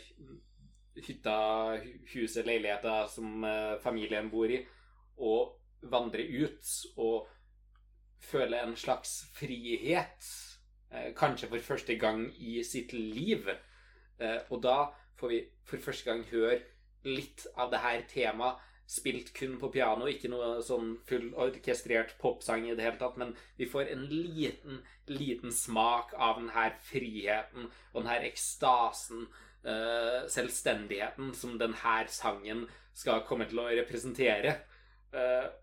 hytta, 0.96 1.78
huset, 2.14 2.46
leiligheta 2.46 3.08
som 3.08 3.44
eh, 3.44 3.78
familien 3.84 4.30
bor 4.30 4.52
i, 4.52 4.62
og 5.18 5.56
vandrer 5.92 6.28
ut 6.46 6.72
og 6.98 7.28
føler 8.26 8.64
en 8.64 8.76
slags 8.80 9.24
frihet. 9.36 10.30
Eh, 10.92 11.14
kanskje 11.18 11.50
for 11.50 11.60
første 11.60 11.98
gang 12.00 12.28
i 12.38 12.62
sitt 12.64 12.94
liv. 12.94 13.50
Eh, 14.20 14.40
og 14.50 14.62
da 14.64 14.78
får 15.20 15.32
vi 15.32 15.42
for 15.66 15.82
første 15.82 16.12
gang 16.12 16.24
høre 16.30 16.62
litt 17.06 17.46
av 17.58 17.72
det 17.72 17.82
her 17.84 18.06
temaet 18.10 18.62
spilt 18.88 19.32
kun 19.34 19.56
på 19.58 19.72
piano, 19.74 20.06
ikke 20.06 20.30
noe 20.30 20.60
sånn 20.62 20.92
full 21.10 21.32
orkestrert 21.42 22.14
popsang 22.22 22.68
i 22.68 22.76
det 22.78 22.86
hele 22.86 23.00
tatt, 23.00 23.16
men 23.18 23.32
vi 23.58 23.66
får 23.66 23.90
en 23.90 24.04
liten, 24.12 24.84
liten 25.10 25.54
smak 25.54 26.14
av 26.14 26.38
den 26.38 26.52
her 26.54 26.76
friheten 26.86 27.66
og 27.66 28.04
den 28.04 28.12
her 28.12 28.28
ekstasen, 28.28 29.26
eh, 29.66 30.28
selvstendigheten, 30.30 31.34
som 31.34 31.58
den 31.58 31.74
her 31.82 32.06
sangen 32.14 32.68
skal 32.94 33.26
komme 33.26 33.50
til 33.50 33.64
å 33.64 33.72
representere. 33.74 34.60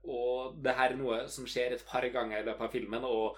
Og 0.08 0.54
det 0.64 0.72
her 0.78 0.94
er 0.94 0.96
noe 0.96 1.16
som 1.28 1.44
skjer 1.44 1.74
et 1.74 1.82
par 1.84 2.06
ganger 2.08 2.40
i 2.40 2.44
løpet 2.46 2.64
av 2.64 2.72
filmen, 2.72 3.04
og 3.04 3.36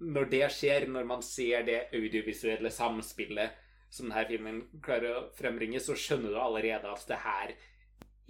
når 0.00 0.28
det 0.30 0.46
skjer, 0.54 0.86
når 0.88 1.06
man 1.08 1.22
ser 1.22 1.64
det 1.66 1.78
audiovisuelle 1.92 2.70
samspillet 2.70 3.60
som 3.94 4.08
denne 4.10 4.26
filmen 4.28 4.60
klarer 4.82 5.16
å 5.16 5.24
frembringe, 5.38 5.80
så 5.82 5.94
skjønner 5.98 6.34
du 6.34 6.38
allerede 6.40 6.90
at 6.90 7.06
det 7.08 7.18
her 7.22 7.54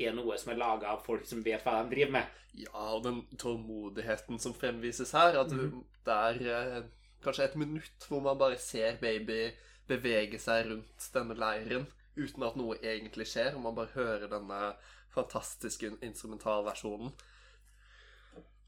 er 0.05 0.17
noe 0.17 0.37
som 0.41 0.53
er 0.53 0.59
laga 0.61 0.91
av 0.93 1.05
folk 1.07 1.25
som 1.29 1.43
vet 1.45 1.63
hva 1.65 1.79
de 1.83 1.93
driver 1.95 2.13
med. 2.19 2.41
Ja, 2.55 2.95
og 2.97 3.05
den 3.05 3.23
tålmodigheten 3.41 4.41
som 4.43 4.55
fremvises 4.55 5.13
her, 5.13 5.39
at 5.41 5.53
Mhm. 5.53 5.85
det 6.05 6.15
er 6.15 6.77
eh, 6.77 6.83
kanskje 7.23 7.45
et 7.45 7.57
minutt 7.57 8.09
hvor 8.09 8.21
man 8.23 8.39
bare 8.39 8.59
ser 8.59 8.97
baby 9.01 9.53
bevege 9.89 10.39
seg 10.39 10.67
rundt 10.71 11.11
denne 11.15 11.35
leiren 11.35 11.87
uten 12.17 12.43
at 12.43 12.57
noe 12.57 12.77
egentlig 12.83 13.27
skjer, 13.27 13.55
og 13.55 13.63
man 13.63 13.75
bare 13.75 13.95
hører 13.95 14.29
denne 14.29 14.75
fantastiske 15.15 15.97
instrumentalversjonen. 16.03 17.13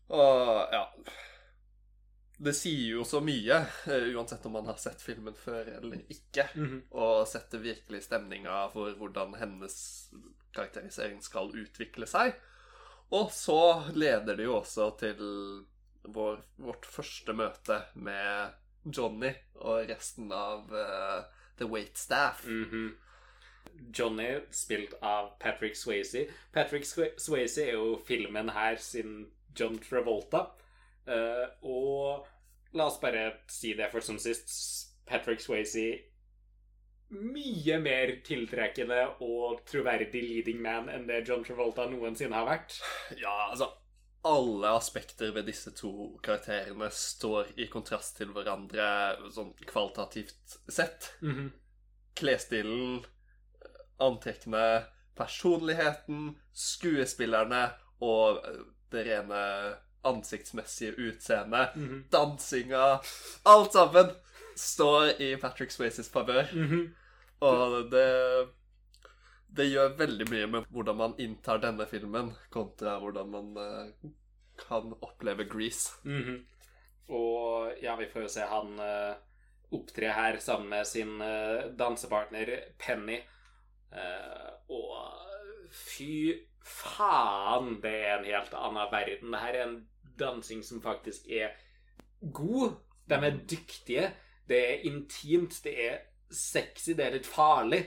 Og 0.09 0.69
ja 0.73 0.85
Det 2.37 2.53
sier 2.53 2.99
jo 2.99 3.05
så 3.09 3.23
mye, 3.25 3.57
eh, 3.89 4.09
uansett 4.13 4.45
om 4.47 4.53
man 4.53 4.67
har 4.69 4.77
sett 4.77 5.01
filmen 5.01 5.35
før 5.35 5.71
eller 5.79 6.03
ikke, 6.13 6.45
og 6.93 7.27
setter 7.29 7.63
virkelig 7.63 8.03
stemninga 8.05 8.67
for 8.75 8.93
hvordan 8.99 9.35
hennes 9.41 9.79
karakterisering 10.53 11.23
skal 11.25 11.49
utvikle 11.57 12.07
seg. 12.07 12.35
Og 13.17 13.31
så 13.33 13.89
leder 13.95 14.37
det 14.37 14.45
jo 14.45 14.59
også 14.59 14.91
til 15.01 15.19
vår, 16.03 16.43
vårt 16.59 16.87
første 16.87 17.33
møte 17.33 17.81
med 17.95 18.53
Johnny 18.85 19.33
og 19.55 19.89
resten 19.89 20.31
av 20.33 20.71
uh, 20.73 21.25
The 21.59 21.67
Wait 21.67 21.97
Staff. 21.99 22.45
Mhm. 22.47 22.97
Johnny, 23.93 24.41
spilt 24.51 24.95
av 25.03 25.35
Patrick 25.39 25.77
Swayze. 25.77 26.27
Patrick 26.53 26.87
Swayze 26.87 27.65
er 27.67 27.75
jo 27.75 27.97
filmen 28.07 28.49
her 28.49 28.77
sin 28.81 29.27
John 29.57 29.77
Travolta. 29.79 30.47
Eh, 31.07 31.47
og 31.63 32.27
la 32.77 32.89
oss 32.91 33.01
bare 33.03 33.29
si 33.53 33.75
det 33.79 33.91
først 33.93 34.13
som 34.13 34.21
sist. 34.21 34.53
Patrick 35.07 35.41
Swayze 35.41 35.87
mye 37.15 37.79
mer 37.79 38.17
tiltrekkende 38.27 38.99
og 39.23 39.61
troverdig 39.69 40.23
leading 40.25 40.59
man 40.63 40.89
enn 40.91 41.07
det 41.07 41.23
John 41.29 41.45
Travolta 41.47 41.87
noensinne 41.91 42.35
har 42.35 42.49
vært. 42.49 42.81
Ja, 43.21 43.51
altså 43.53 43.71
Alle 44.27 44.73
aspekter 44.75 45.31
ved 45.31 45.47
disse 45.47 45.71
to 45.79 46.19
karakterene 46.27 46.89
står 46.91 47.53
i 47.63 47.69
kontrast 47.71 48.17
til 48.19 48.33
hverandre 48.35 48.89
sånn 49.31 49.53
kvalitativt 49.71 50.57
sett. 50.67 51.13
Mhm. 51.23 51.53
Klesstilen, 52.19 53.05
antrekkene, 54.03 54.89
personligheten, 55.15 56.33
skuespillerne 56.51 57.69
og 58.03 58.43
det 58.91 59.07
rene 59.07 59.43
ansiktsmessige 60.07 60.95
utseendet. 60.97 61.75
-hmm. 61.75 62.03
Dansinga 62.13 63.01
Alt 63.45 63.73
sammen 63.73 64.11
står 64.57 65.21
i 65.21 65.37
Patrick 65.37 65.73
Swayzes 65.73 66.11
favør. 66.13 66.45
Mhm. 66.53 66.95
Og 67.41 67.91
det 67.91 68.49
Det 69.57 69.71
gjør 69.71 69.97
veldig 69.97 70.27
mye 70.31 70.47
med 70.47 70.65
hvordan 70.71 70.97
man 70.97 71.15
inntar 71.19 71.59
denne 71.59 71.87
filmen, 71.87 72.33
kontra 72.51 72.99
hvordan 72.99 73.31
man 73.31 73.57
uh, 73.57 74.11
kan 74.69 74.93
oppleve 75.01 75.45
Grease. 75.45 75.93
Mhm. 76.05 76.47
Og 77.09 77.73
ja, 77.83 77.97
vi 77.97 78.09
får 78.13 78.23
jo 78.23 78.29
se 78.29 78.41
han 78.41 78.81
uh, 78.81 79.15
opptre 79.73 80.13
her 80.13 80.39
sammen 80.39 80.69
med 80.69 80.85
sin 80.87 81.23
uh, 81.23 81.73
dansepartner 81.79 82.59
Penny. 82.79 83.21
Eh, 83.97 84.51
og 84.69 85.71
fy 85.73 86.35
faen, 86.67 87.77
det 87.83 87.95
er 87.95 88.17
en 88.19 88.29
helt 88.29 88.57
annen 88.59 88.91
verden. 88.93 89.33
Det 89.33 89.43
her 89.45 89.59
er 89.59 89.67
en 89.67 89.77
dansing 90.19 90.65
som 90.65 90.83
faktisk 90.83 91.29
er 91.29 91.55
god. 92.33 92.77
De 93.09 93.15
er 93.15 93.39
dyktige. 93.51 94.11
Det 94.49 94.59
er 94.71 94.87
intimt. 94.89 95.61
Det 95.65 95.75
er 95.87 95.99
sexy. 96.31 96.95
Det 96.97 97.07
er 97.07 97.17
litt 97.19 97.27
farlig. 97.27 97.87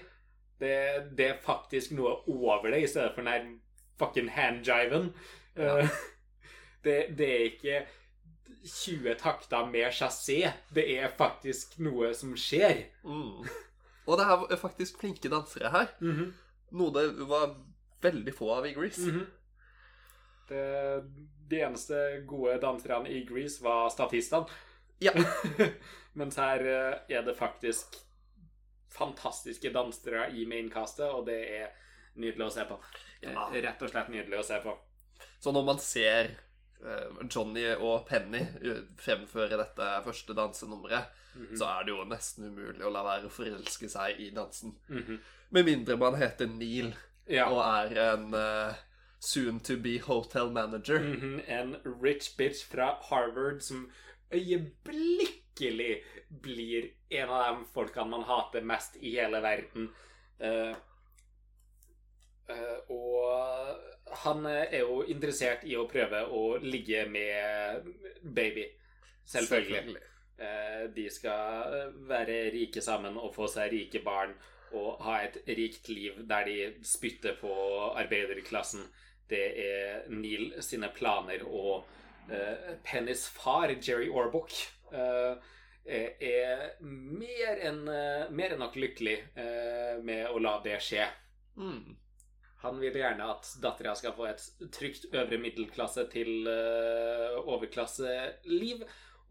Det, 0.59 0.75
det 1.17 1.25
er 1.25 1.41
faktisk 1.43 1.93
noe 1.95 2.17
over 2.27 2.67
det, 2.67 2.83
i 2.83 2.87
stedet 2.87 3.13
for 3.15 3.23
den 3.23 3.59
fucking 3.99 4.29
handjiven. 4.35 5.13
Ja. 5.55 5.79
Eh, 5.79 5.89
det, 6.83 6.97
det 7.17 7.29
er 7.29 7.45
ikke 7.47 7.79
20 8.65 9.15
takter 9.19 9.65
med 9.71 9.91
chassé. 9.95 10.51
Det 10.75 10.85
er 10.97 11.11
faktisk 11.17 11.79
noe 11.79 12.13
som 12.15 12.35
skjer. 12.37 12.85
Mm. 13.03 13.47
Og 14.09 14.17
det 14.19 14.25
er 14.25 14.59
faktisk 14.59 14.99
flinke 14.99 15.31
dansere 15.31 15.71
her. 15.71 15.91
Noe 16.71 16.93
det 16.95 17.27
var 17.29 17.53
veldig 18.03 18.33
få 18.35 18.53
av 18.57 18.67
i 18.67 18.73
Grease. 18.73 19.11
Mhm. 19.11 19.25
det, 20.49 20.63
de 21.49 21.61
eneste 21.65 21.99
gode 22.29 22.57
danserne 22.61 23.09
i 23.09 23.23
Grease 23.25 23.63
var 23.63 23.89
statistene. 23.93 24.45
Ja. 25.01 25.11
Mens 26.19 26.35
her 26.41 26.65
eh, 26.65 27.17
er 27.17 27.23
det 27.25 27.37
faktisk 27.39 27.97
fantastiske 28.89 29.69
dansere 29.73 30.29
i 30.35 30.45
maincastet, 30.49 31.07
og 31.13 31.25
det 31.29 31.39
er 31.61 31.69
nydelig 32.19 32.47
å 32.49 32.53
se 32.53 32.65
på. 32.69 32.79
Eh, 33.21 33.31
Ja. 33.33 33.49
Rett 33.53 33.81
og 33.83 33.89
slett 33.91 34.09
nydelig 34.11 34.39
å 34.39 34.45
se 34.47 34.59
på. 34.63 34.73
Så 35.39 35.51
når 35.55 35.65
man 35.67 35.79
ser 35.83 36.29
eh, 36.79 37.23
Johnny 37.29 37.65
og 37.75 38.05
Penny 38.07 38.41
fremføre 38.99 39.57
dette 39.59 39.89
første 40.05 40.35
dansenummeret, 40.37 41.15
Mhm. 41.35 41.55
så 41.59 41.65
er 41.69 41.83
det 41.85 41.91
jo 41.93 42.03
nesten 42.09 42.47
umulig 42.49 42.81
å 42.83 42.89
la 42.91 43.03
være 43.05 43.27
å 43.27 43.31
forelske 43.31 43.87
seg 43.87 44.19
i 44.19 44.31
dansen. 44.33 44.73
Mhm. 44.89 45.19
Med 45.51 45.65
mindre 45.65 45.95
man 45.97 46.15
heter 46.15 46.47
Neil 46.47 46.93
Ja. 47.27 47.45
og 47.49 47.59
er 47.61 48.13
en 48.13 48.33
eh, 48.33 48.73
soon 49.19 49.59
to 49.59 49.77
be 49.77 49.97
hotel 49.99 50.49
manager. 50.51 50.99
Mhm, 50.99 51.41
En 51.47 51.75
rich 52.01 52.37
bitch 52.37 52.65
fra 52.71 52.97
Harvard 53.09 53.61
som 53.61 53.91
øyeblikkelig 54.31 56.03
blir 56.41 56.89
en 57.09 57.29
av 57.29 57.55
de 57.57 57.65
folkene 57.73 58.09
man 58.09 58.23
hater 58.23 58.61
mest 58.61 58.95
i 59.01 59.15
hele 59.15 59.41
verden. 59.41 59.89
Uh, 60.39 60.75
uh, 62.49 62.79
og 62.89 63.79
han 64.23 64.45
er 64.45 64.79
jo 64.79 65.01
interessert 65.03 65.63
i 65.63 65.75
å 65.77 65.87
prøve 65.89 66.23
å 66.33 66.57
ligge 66.63 67.05
med 67.09 67.89
baby. 68.35 68.65
Selvfølgelig. 69.29 69.97
Eh, 70.39 70.87
De 70.95 71.09
skal 71.11 71.91
være 72.07 72.49
rike 72.53 72.81
sammen 72.81 73.17
og 73.17 73.35
få 73.35 73.47
seg 73.51 73.71
rike 73.73 73.99
barn 74.03 74.31
og 74.73 75.01
ha 75.03 75.19
et 75.25 75.37
rikt 75.47 75.89
liv 75.89 76.21
der 76.29 76.45
de 76.47 76.55
spytter 76.83 77.35
på 77.41 77.51
arbeiderklassen. 77.99 78.87
Det 79.29 79.45
er 79.63 80.09
Neil 80.11 80.53
sine 80.65 80.89
planer, 80.95 81.43
og 81.45 81.85
uh, 82.31 82.75
Pennys 82.85 83.27
far, 83.29 83.69
Jerry 83.77 84.09
Orbuck, 84.09 84.51
uh, 84.93 85.35
er 85.89 86.75
mer 86.85 87.57
enn 87.65 87.87
eh, 87.89 88.29
mer 88.35 88.51
enn 88.53 88.59
nok 88.61 88.75
lykkelig 88.77 89.15
uh, 89.39 89.97
med 90.05 90.27
å 90.29 90.37
la 90.43 90.61
det 90.61 90.77
skje. 90.85 91.07
Mm. 91.57 91.95
Han 92.61 92.79
vil 92.81 92.95
gjerne 92.99 93.29
at 93.31 93.47
dattera 93.63 93.95
skal 93.97 94.13
få 94.13 94.27
et 94.29 94.43
trygt 94.75 95.07
øvre 95.15 95.37
middelklasse 95.41 96.03
til 96.11 96.47
overklasseliv, 96.51 98.83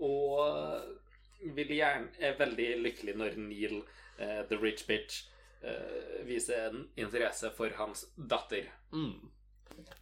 og 0.03 0.35
vil 1.41 1.73
gjerne, 1.73 2.11
er 2.19 2.39
veldig 2.39 2.69
lykkelig 2.83 3.15
når 3.19 3.41
Neil, 3.43 3.83
eh, 4.19 4.43
the 4.49 4.59
rich 4.59 4.87
bitch, 4.87 5.25
eh, 5.63 6.25
viser 6.27 6.69
en 6.69 6.89
interesse 6.97 7.51
for 7.57 7.71
hans 7.79 8.07
datter. 8.17 8.71
Mm. 8.93 9.31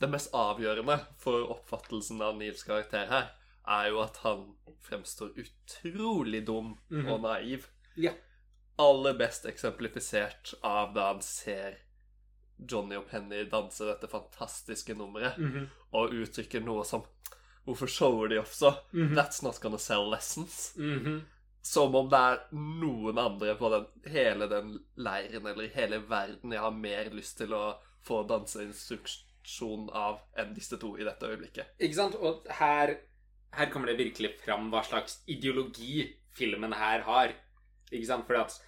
Det 0.00 0.08
mest 0.10 0.34
avgjørende 0.34 0.98
for 1.18 1.46
oppfattelsen 1.54 2.22
av 2.22 2.36
Nils 2.38 2.62
karakter 2.66 3.06
her, 3.10 3.30
er 3.66 3.88
jo 3.90 4.00
at 4.00 4.16
han 4.22 4.44
fremstår 4.86 5.32
utrolig 5.42 6.44
dum 6.46 6.76
Mhm. 6.90 7.08
og 7.12 7.20
naiv. 7.22 7.66
Ja. 7.96 8.12
Aller 8.78 9.14
best 9.14 9.46
eksemplifisert 9.46 10.54
av 10.62 10.94
da 10.94 11.12
han 11.12 11.22
ser 11.22 11.78
Johnny 12.58 12.96
og 12.96 13.08
Penny 13.10 13.44
danse 13.50 13.84
dette 13.84 14.08
fantastiske 14.08 14.94
nummeret, 14.94 15.38
og 15.92 16.10
uttrykker 16.12 16.62
noe 16.64 16.84
som 16.84 17.02
Hvorfor 17.66 17.88
shower 17.90 18.28
de 18.28 18.38
også? 18.38 18.74
Mm 18.92 19.08
-hmm. 19.08 19.14
That's 19.16 19.42
not 19.42 19.60
gonna 19.60 19.78
sell 19.78 20.10
lessons. 20.10 20.72
Mhm. 20.76 21.24
Som 21.62 21.94
om 21.94 22.08
det 22.08 22.18
er 22.18 22.38
noen 22.52 23.18
andre 23.18 23.54
på 23.56 23.68
den, 23.70 23.86
hele 24.12 24.48
den 24.48 24.84
leiren 24.96 25.46
eller 25.46 25.64
i 25.64 25.68
hele 25.74 25.98
verden 25.98 26.52
jeg 26.52 26.60
har 26.60 26.70
mer 26.70 27.10
lyst 27.10 27.38
til 27.38 27.48
å 27.52 27.74
få 28.04 28.22
danseinstruksjon 28.28 29.25
av 29.94 30.20
enn 30.38 30.54
disse 30.56 30.78
to 30.80 30.94
i 30.98 31.06
dette 31.06 31.28
øyeblikket. 31.28 31.76
Ikke 31.78 31.98
sant? 31.98 32.16
Og 32.18 32.46
her, 32.58 32.96
her 33.56 33.72
kommer 33.72 33.90
det 33.90 34.00
virkelig 34.00 34.34
fram 34.42 34.70
hva 34.72 34.82
slags 34.86 35.20
ideologi 35.30 36.06
filmen 36.36 36.74
her 36.76 37.04
har. 37.06 37.34
Ikke 37.90 38.08
sant? 38.08 38.26
Fordi 38.28 38.42
at 38.42 38.58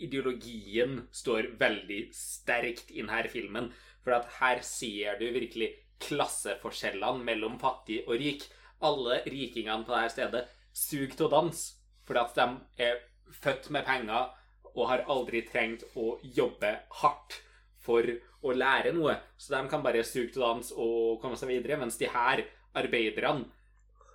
ideologien 0.00 1.04
står 1.12 1.52
veldig 1.60 2.00
sterkt 2.16 2.92
i 2.92 3.02
denne 3.02 3.32
filmen. 3.32 3.70
For 4.04 4.16
at 4.16 4.30
her 4.38 4.62
ser 4.64 5.20
du 5.20 5.26
virkelig 5.32 5.74
klasseforskjellene 6.00 7.24
mellom 7.24 7.58
fattig 7.60 8.02
og 8.06 8.16
rik. 8.20 8.46
Alle 8.80 9.20
rikingene 9.26 9.84
på 9.84 9.92
dette 9.92 10.14
stedet 10.16 10.46
suger 10.72 11.12
til 11.16 11.28
å 11.28 11.34
danse 11.34 11.76
fordi 12.10 12.20
at 12.20 12.38
de 12.38 12.84
er 12.88 12.96
født 13.30 13.68
med 13.70 13.84
penger 13.86 14.32
og 14.72 14.88
har 14.90 15.04
aldri 15.12 15.44
trengt 15.46 15.84
å 15.98 16.16
jobbe 16.22 16.72
hardt 17.02 17.36
for 17.90 18.06
å 18.46 18.54
lære 18.54 18.94
noe. 18.96 19.16
Så 19.36 19.54
de 19.54 19.64
kan 19.70 19.82
bare 19.84 20.04
suge 20.06 20.30
til 20.34 20.44
dans 20.44 20.72
og 20.76 21.18
komme 21.22 21.38
seg 21.38 21.50
videre. 21.50 21.80
Mens 21.80 21.98
de 22.00 22.08
her 22.10 22.44
arbeiderne 22.78 23.48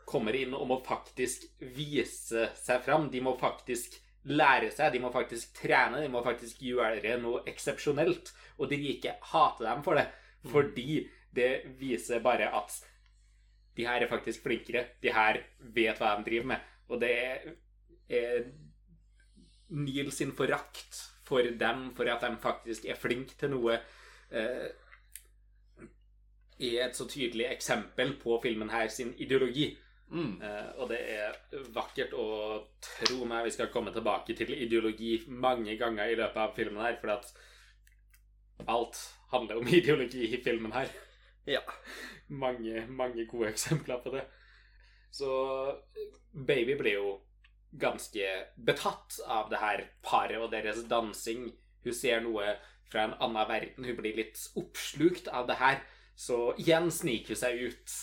kommer 0.06 0.38
inn 0.38 0.54
og 0.56 0.68
må 0.70 0.80
faktisk 0.86 1.48
vise 1.76 2.50
seg 2.62 2.84
fram. 2.86 3.10
De 3.12 3.22
må 3.26 3.36
faktisk 3.42 3.98
lære 4.26 4.72
seg, 4.74 4.94
de 4.94 5.02
må 5.04 5.12
faktisk 5.14 5.54
trene, 5.60 6.02
de 6.02 6.10
må 6.10 6.24
faktisk 6.26 6.62
gjøre 6.66 7.18
noe 7.22 7.44
eksepsjonelt. 7.50 8.32
Og 8.60 8.72
de 8.72 8.82
rike 8.82 9.18
hater 9.34 9.70
dem 9.70 9.86
for 9.86 10.00
det. 10.00 10.08
Fordi 10.46 11.04
det 11.36 11.52
viser 11.80 12.24
bare 12.24 12.52
at 12.56 12.80
de 13.76 13.84
her 13.84 14.06
er 14.06 14.12
faktisk 14.12 14.46
flinkere. 14.46 14.86
De 15.04 15.12
her 15.12 15.42
vet 15.76 16.00
hva 16.00 16.16
de 16.16 16.30
driver 16.30 16.54
med. 16.54 16.72
Og 16.90 17.02
det 17.02 17.12
er 18.14 18.46
Neil 19.76 20.12
sin 20.14 20.32
forakt 20.38 21.02
for 21.26 21.42
dem, 21.60 21.88
for 21.98 22.10
at 22.12 22.22
de 22.22 22.38
faktisk 22.42 22.86
er 22.86 23.00
flinke 23.00 23.38
til 23.40 23.54
noe, 23.56 23.80
eh, 24.32 24.68
er 26.60 26.86
et 26.86 26.96
så 26.96 27.08
tydelig 27.10 27.50
eksempel 27.52 28.16
på 28.22 28.40
filmen 28.44 28.70
her 28.70 28.88
sin 28.88 29.14
ideologi. 29.18 29.74
Mm. 30.10 30.42
Eh, 30.42 30.70
og 30.78 30.90
det 30.90 31.00
er 31.16 31.38
vakkert 31.74 32.14
å 32.14 32.28
tro 32.84 33.26
meg 33.26 33.48
vi 33.48 33.56
skal 33.56 33.72
komme 33.74 33.92
tilbake 33.94 34.36
til 34.38 34.54
ideologi 34.54 35.18
mange 35.28 35.76
ganger 35.78 36.12
i 36.12 36.18
løpet 36.20 36.42
av 36.44 36.56
filmen 36.56 36.84
her, 36.86 37.00
for 37.02 37.16
at 37.18 37.34
alt 38.72 39.02
handler 39.34 39.60
om 39.60 39.68
ideologi 39.80 40.30
i 40.30 40.42
filmen 40.44 40.76
her. 40.76 40.94
Ja. 41.50 41.62
Mange, 42.28 42.86
mange 42.90 43.26
gode 43.30 43.52
eksempler 43.52 44.02
på 44.02 44.14
det. 44.16 44.26
Så 45.14 45.30
Baby 46.34 46.76
ble 46.80 46.96
jo 46.96 47.12
ganske 47.82 48.32
betatt 48.56 49.20
av 49.28 49.52
det 49.52 49.60
her 49.62 49.84
paret 50.06 50.42
og 50.42 50.52
deres 50.54 50.84
dansing. 50.90 51.50
Hun 51.86 51.96
ser 51.96 52.24
noe 52.26 52.56
fra 52.92 53.06
en 53.06 53.18
annen 53.20 53.50
verden. 53.50 53.86
Hun 53.86 54.00
blir 54.00 54.18
litt 54.18 54.40
oppslukt 54.60 55.28
av 55.28 55.50
det 55.50 55.60
her. 55.60 55.82
Så 56.16 56.54
igjen 56.62 56.92
sniker 56.94 57.36
hun 57.36 57.42
seg 57.42 57.64
ut. 57.70 57.96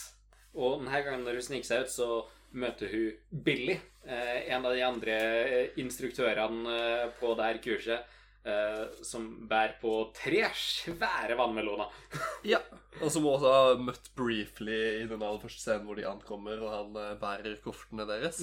Og 0.53 0.83
denne 0.83 1.05
gangen 1.05 1.25
når 1.27 1.41
hun 1.41 1.49
sniker 1.49 1.69
seg 1.69 1.87
ut, 1.87 1.93
så 1.93 2.09
møter 2.53 2.91
hun 2.93 3.43
Billy, 3.45 3.79
eh, 4.05 4.53
en 4.53 4.67
av 4.67 4.75
de 4.77 4.83
andre 4.85 5.15
eh, 5.43 5.79
instruktørene 5.81 6.75
eh, 6.77 7.07
på 7.21 7.37
det 7.39 7.53
her 7.53 7.63
kurset, 7.69 8.19
Uh, 8.43 8.89
som 9.07 9.23
bærer 9.47 9.77
på 9.79 9.91
tre 10.19 10.41
svære 10.59 11.37
vannmeloner. 11.39 11.93
ja. 12.53 12.59
Og 12.99 13.13
som 13.15 13.29
også 13.31 13.53
har 13.55 13.77
møtt 13.79 14.09
briefly 14.19 14.81
i 14.97 15.05
den 15.07 15.23
aller 15.23 15.39
første 15.39 15.63
scenen 15.63 15.87
hvor 15.87 15.95
de 15.95 16.09
ankommer, 16.11 16.59
og 16.59 16.73
han 16.75 17.21
bærer 17.21 17.61
koffertene 17.63 18.03
deres. 18.09 18.41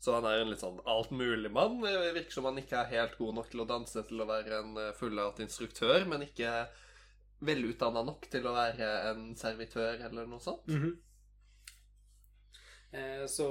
Så 0.00 0.14
han 0.16 0.24
er 0.24 0.40
en 0.40 0.48
litt 0.48 0.62
sånn 0.62 0.78
altmuligmann. 0.88 1.82
Virker 1.84 2.32
som 2.32 2.46
han 2.48 2.60
ikke 2.62 2.78
er 2.80 2.92
helt 2.94 3.18
god 3.18 3.34
nok 3.36 3.50
til 3.52 3.60
å 3.60 3.68
danse 3.68 4.04
til 4.08 4.22
å 4.22 4.28
være 4.28 4.62
en 4.62 4.70
fullært 4.72 4.96
fulllært 4.96 5.42
instruktør, 5.44 6.06
men 6.08 6.24
ikke 6.24 6.54
velutdanna 7.44 8.02
nok 8.04 8.24
til 8.32 8.48
å 8.48 8.54
være 8.56 8.88
en 9.10 9.30
servitør 9.36 10.00
eller 10.08 10.28
noe 10.28 10.40
sånt. 10.40 10.66
Mhm. 10.68 10.96
Eh, 12.92 13.26
Så 13.26 13.46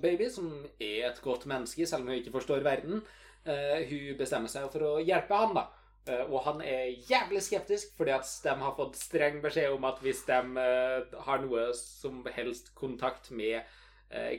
Baby, 0.00 0.28
som 0.30 0.66
er 0.80 1.08
et 1.08 1.22
godt 1.22 1.46
menneske, 1.46 1.86
selv 1.86 2.02
om 2.02 2.08
hun 2.12 2.20
ikke 2.20 2.32
forstår 2.36 2.62
verden, 2.62 3.02
eh, 3.44 3.82
hun 3.88 4.16
bestemmer 4.18 4.48
seg 4.48 4.70
for 4.70 4.80
å 4.80 5.04
hjelpe 5.04 5.34
han, 5.34 5.54
da. 5.54 5.66
Eh, 6.06 6.24
Og 6.30 6.42
han 6.44 6.60
er 6.60 6.94
jævlig 7.08 7.42
skeptisk, 7.42 7.96
fordi 7.96 8.10
at 8.10 8.40
de 8.44 8.54
har 8.54 8.76
fått 8.76 8.96
streng 8.96 9.42
beskjed 9.42 9.72
om 9.72 9.84
at 9.84 9.98
hvis 10.00 10.24
de 10.26 10.32
eh, 10.32 11.20
har 11.24 11.38
noe 11.38 11.74
som 11.74 12.24
helst 12.24 12.74
kontakt 12.74 13.30
med 13.30 13.56
eh, 13.56 13.64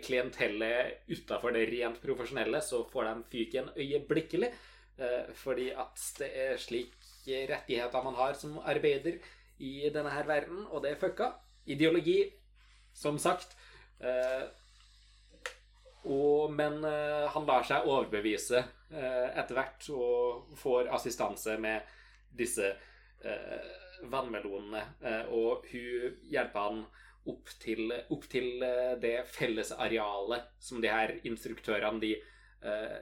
klientellet 0.02 1.04
utafor 1.12 1.54
det 1.54 1.68
rent 1.70 2.00
profesjonelle, 2.02 2.62
så 2.62 2.84
får 2.90 3.04
de 3.10 3.24
fyken 3.32 3.70
øyeblikkelig. 3.78 4.50
Eh, 5.00 5.34
Fordi 5.36 5.70
at 5.72 6.06
det 6.20 6.30
er 6.36 6.58
slike 6.58 7.46
rettigheter 7.50 8.04
man 8.04 8.16
har 8.16 8.34
som 8.34 8.58
arbeider 8.60 9.20
i 9.60 9.90
denne 9.94 10.10
her 10.10 10.28
verden, 10.28 10.66
og 10.72 10.84
det 10.84 10.92
er 10.92 11.00
fucka. 11.00 11.32
Ideologi, 11.66 12.24
som 12.94 13.20
sagt. 13.20 13.56
Eh, 14.02 14.48
og, 16.04 16.52
men 16.56 16.84
eh, 16.88 17.28
han 17.30 17.46
lar 17.46 17.66
seg 17.68 17.88
overbevise 17.88 18.64
eh, 18.92 19.28
etter 19.38 19.58
hvert 19.58 19.90
og 19.94 20.54
får 20.58 20.88
assistanse 20.96 21.58
med 21.60 21.84
disse 22.40 22.72
eh, 22.72 23.74
vannmelonene. 24.10 24.84
Eh, 25.04 25.26
og 25.36 25.68
hun 25.72 26.16
hjelper 26.32 26.60
han 26.70 26.86
opp 27.30 27.54
til, 27.62 27.94
opp 28.10 28.28
til 28.32 28.64
eh, 28.66 28.98
det 29.02 29.16
felles 29.30 29.72
arealet 29.76 30.50
som 30.60 30.82
de 30.82 30.92
her 30.92 31.16
instruktørene, 31.30 32.02
de 32.04 32.16
eh, 32.66 33.00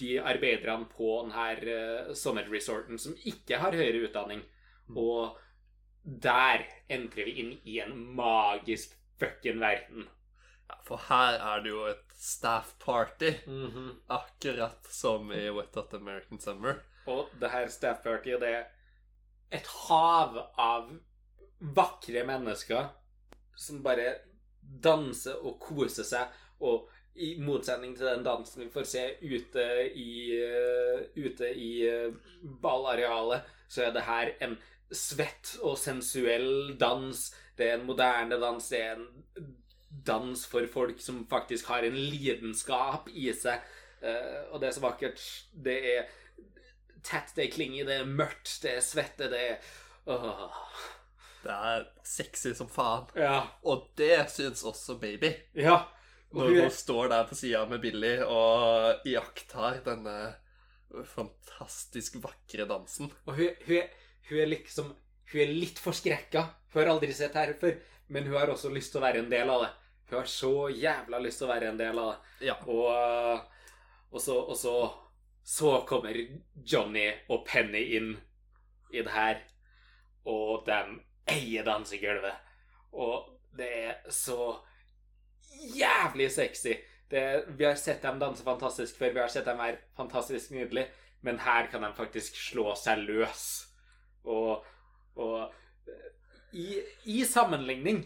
de 0.00 0.16
arbeiderne 0.24 0.88
på 0.88 1.10
denne 1.26 1.74
uh, 2.08 2.14
sommerresorten 2.16 3.00
som 3.00 3.16
ikke 3.28 3.58
har 3.60 3.76
høyere 3.76 4.06
utdanning. 4.06 4.42
Og 4.96 5.36
der 6.00 6.64
entrer 6.90 7.28
vi 7.28 7.36
inn 7.42 7.52
i 7.68 7.78
en 7.84 7.92
magisk 8.16 8.96
fucking 9.20 9.60
verden. 9.60 10.08
Ja, 10.70 10.78
for 10.86 11.02
her 11.10 11.36
er 11.36 11.64
det 11.64 11.74
jo 11.74 11.84
et 11.90 12.16
staff 12.16 12.72
party, 12.80 13.34
akkurat 14.08 14.88
som 14.88 15.32
i 15.36 15.48
Wet 15.52 15.76
Hot 15.76 15.94
American 15.98 16.40
Summer. 16.40 16.80
Og 17.10 17.28
det 17.40 17.52
her 17.52 17.68
staff 17.72 18.02
party, 18.04 18.36
det 18.40 18.54
er 18.54 18.66
et 19.52 19.66
hav 19.88 20.36
av 20.56 20.92
vakre 21.60 22.24
mennesker 22.26 22.88
som 23.60 23.82
bare 23.84 24.14
danser 24.60 25.40
og 25.44 25.58
koser 25.62 26.06
seg, 26.06 26.32
og 26.64 26.88
i 27.20 27.34
motsetning 27.42 27.96
til 27.96 28.06
den 28.06 28.24
dansen 28.24 28.62
vi 28.62 28.70
får 28.72 28.86
se 28.88 29.02
ute 29.20 29.64
i, 29.98 30.12
uh, 30.40 31.00
ute 31.18 31.50
i 31.52 31.70
uh, 31.90 32.14
ballarealet, 32.62 33.48
så 33.68 33.86
er 33.86 33.96
det 33.96 34.06
her 34.06 34.32
en 34.46 34.56
svett 34.90 35.56
og 35.62 35.76
sensuell 35.78 36.76
dans. 36.80 37.26
Det 37.58 37.68
er 37.68 37.76
en 37.78 37.86
moderne 37.86 38.38
dans. 38.40 38.70
Det 38.72 38.80
er 38.80 38.96
en 38.96 39.50
dans 40.06 40.46
for 40.48 40.66
folk 40.72 41.02
som 41.02 41.26
faktisk 41.30 41.68
har 41.70 41.84
en 41.86 41.98
lidenskap 41.98 43.10
i 43.12 43.28
seg. 43.36 43.60
Uh, 44.00 44.54
og 44.54 44.62
det 44.62 44.70
er 44.70 44.78
så 44.78 44.86
vakkert. 44.86 45.26
Det 45.52 45.76
er 45.96 46.08
tett, 47.04 47.34
det 47.36 47.46
er 47.46 47.52
klinge 47.52 47.84
det 47.88 48.00
er 48.00 48.08
mørkt, 48.08 48.58
det 48.64 48.76
er 48.76 48.84
svette, 48.84 49.28
det 49.32 49.44
er 49.52 49.70
åh. 50.10 50.64
Det 51.40 51.54
er 51.54 51.86
sexy 52.04 52.52
som 52.56 52.68
faen. 52.68 53.06
Ja. 53.16 53.46
Og 53.64 53.88
det 53.96 54.16
syns 54.32 54.64
også 54.68 54.98
baby. 55.00 55.32
ja. 55.54 55.80
Når 56.30 56.46
hun 56.54 56.70
står 56.70 57.08
der 57.10 57.24
på 57.26 57.34
sida 57.34 57.64
med 57.66 57.80
Billy 57.82 58.20
og 58.22 59.00
iakttar 59.10 59.80
denne 59.82 60.12
fantastisk 61.10 62.20
vakre 62.22 62.66
dansen. 62.70 63.10
og 63.26 63.34
hun, 63.34 63.48
hun, 63.66 63.82
hun 64.28 64.38
er 64.38 64.46
liksom 64.52 64.92
Hun 65.32 65.40
er 65.42 65.50
litt 65.50 65.78
forskrekka. 65.78 66.44
Hun 66.72 66.80
har 66.82 66.92
aldri 66.92 67.12
sett 67.14 67.34
her 67.38 67.52
før, 67.58 67.76
men 68.10 68.26
hun 68.26 68.34
har 68.38 68.50
også 68.50 68.70
lyst 68.74 68.90
til 68.94 68.98
å 68.98 69.04
være 69.04 69.20
en 69.24 69.28
del 69.30 69.50
av 69.50 69.60
det. 69.62 69.68
Hun 70.10 70.16
har 70.20 70.30
så 70.30 70.54
jævla 70.74 71.20
lyst 71.22 71.38
til 71.38 71.46
å 71.46 71.50
være 71.52 71.68
en 71.70 71.78
del 71.78 71.98
av 72.02 72.08
det. 72.12 72.48
Ja. 72.48 72.56
Og, 72.66 73.44
og 74.10 74.22
så, 74.22 74.38
og 74.42 74.56
så 74.58 74.74
Så 75.42 75.80
kommer 75.88 76.14
Johnny 76.66 77.08
og 77.28 77.46
Penny 77.46 77.84
inn 77.96 78.10
i 78.92 79.00
det 79.02 79.10
her, 79.10 79.38
og 80.26 80.66
de 80.66 80.80
eier 81.30 81.66
dansegulvet. 81.66 82.48
Og 82.92 83.30
det 83.56 83.70
er 83.70 84.12
så 84.14 84.54
jævlig 85.76 86.30
sexy. 86.32 86.76
Det, 87.10 87.22
vi 87.58 87.66
har 87.66 87.78
sett 87.78 88.02
dem 88.02 88.20
danse 88.20 88.44
fantastisk 88.46 88.98
før, 88.98 89.14
vi 89.14 89.22
har 89.22 89.32
sett 89.32 89.48
dem 89.48 89.58
være 89.58 89.80
fantastisk 89.98 90.52
nydelig, 90.54 90.86
men 91.26 91.40
her 91.42 91.66
kan 91.70 91.82
de 91.82 91.90
faktisk 91.96 92.36
slå 92.38 92.74
seg 92.78 93.02
løs. 93.02 93.46
Og, 94.24 94.62
og 95.18 95.50
i, 96.52 96.78
i 97.10 97.24
sammenligning 97.26 98.04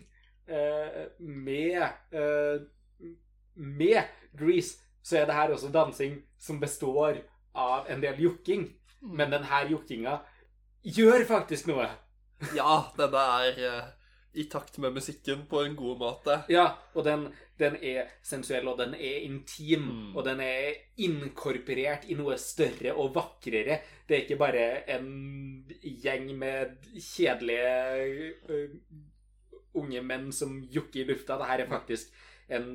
eh, 0.48 1.04
med 1.20 1.82
eh, 2.16 2.64
med 3.54 4.02
Grease 4.38 4.78
så 5.02 5.18
er 5.18 5.26
det 5.26 5.34
her 5.34 5.52
også 5.52 5.68
dansing 5.68 6.16
som 6.40 6.60
består 6.60 7.20
av 7.54 7.90
en 7.92 8.00
del 8.02 8.22
jokking. 8.24 8.70
Men 9.04 9.34
denne 9.34 9.60
jokkinga 9.68 10.16
gjør 10.96 11.26
faktisk 11.28 11.68
noe. 11.68 11.86
Ja, 12.58 12.92
denne 12.98 13.20
er 13.44 13.60
eh, 13.68 13.92
i 14.34 14.44
takt 14.50 14.78
med 14.82 14.96
musikken 14.96 15.44
på 15.50 15.62
en 15.62 15.76
god 15.78 15.98
måte. 16.00 16.36
Ja, 16.50 16.66
og 16.94 17.04
den, 17.06 17.28
den 17.58 17.76
er 17.78 18.08
sensuell, 18.26 18.66
og 18.68 18.78
den 18.82 18.94
er 18.98 19.22
intim, 19.28 19.84
Mm. 19.86 20.16
og 20.16 20.24
den 20.26 20.40
er 20.42 20.74
inkorporert 21.06 22.08
i 22.10 22.16
noe 22.18 22.36
større 22.38 22.94
og 22.98 23.12
vakrere. 23.14 23.78
Det 24.08 24.16
er 24.16 24.24
ikke 24.24 24.40
bare 24.40 24.64
en 24.96 25.06
gjeng 25.82 26.32
med 26.38 26.74
kjedelige 26.98 28.34
uh, 28.50 28.74
unge 29.74 30.02
menn 30.02 30.32
som 30.32 30.58
jokker 30.70 31.04
i 31.04 31.06
lufta. 31.12 31.38
Dette 31.38 31.62
er 31.64 31.70
faktisk 31.70 32.12
en 32.50 32.68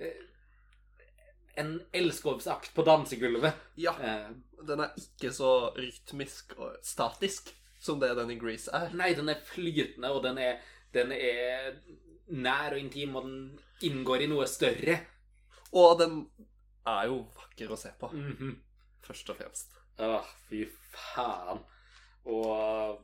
uh, 0.00 0.28
en 1.56 1.74
elskovsakt 1.92 2.70
på 2.74 2.84
dansegulvet. 2.86 3.52
Ja, 3.80 3.92
Uh, 3.96 4.30
den 4.68 4.80
er 4.80 4.92
ikke 4.96 5.32
så 5.34 5.72
rytmisk 5.76 6.54
og 6.58 6.76
statisk 6.86 7.50
som 7.82 7.98
det 8.02 8.12
den 8.16 8.30
i 8.30 8.38
Grease 8.38 8.70
er. 8.74 8.92
nei, 8.94 9.10
den 9.18 9.28
er 9.32 9.40
flytende, 9.42 10.10
og 10.14 10.22
den 10.24 10.38
er, 10.38 10.60
den 10.94 11.10
er 11.16 11.72
nær 12.32 12.76
og 12.76 12.78
intim, 12.78 13.16
og 13.18 13.26
den 13.26 13.60
inngår 13.82 14.22
i 14.22 14.28
noe 14.30 14.46
større. 14.46 15.00
Og 15.74 15.98
den 15.98 16.20
er 16.86 17.08
jo 17.10 17.22
vakker 17.36 17.72
å 17.74 17.78
se 17.80 17.90
på, 17.98 18.08
Mhm. 18.14 18.54
først 19.02 19.30
og 19.30 19.36
fremst. 19.40 19.74
Åh, 19.98 20.24
fy 20.48 20.64
faen. 20.92 21.60
Og 22.24 23.00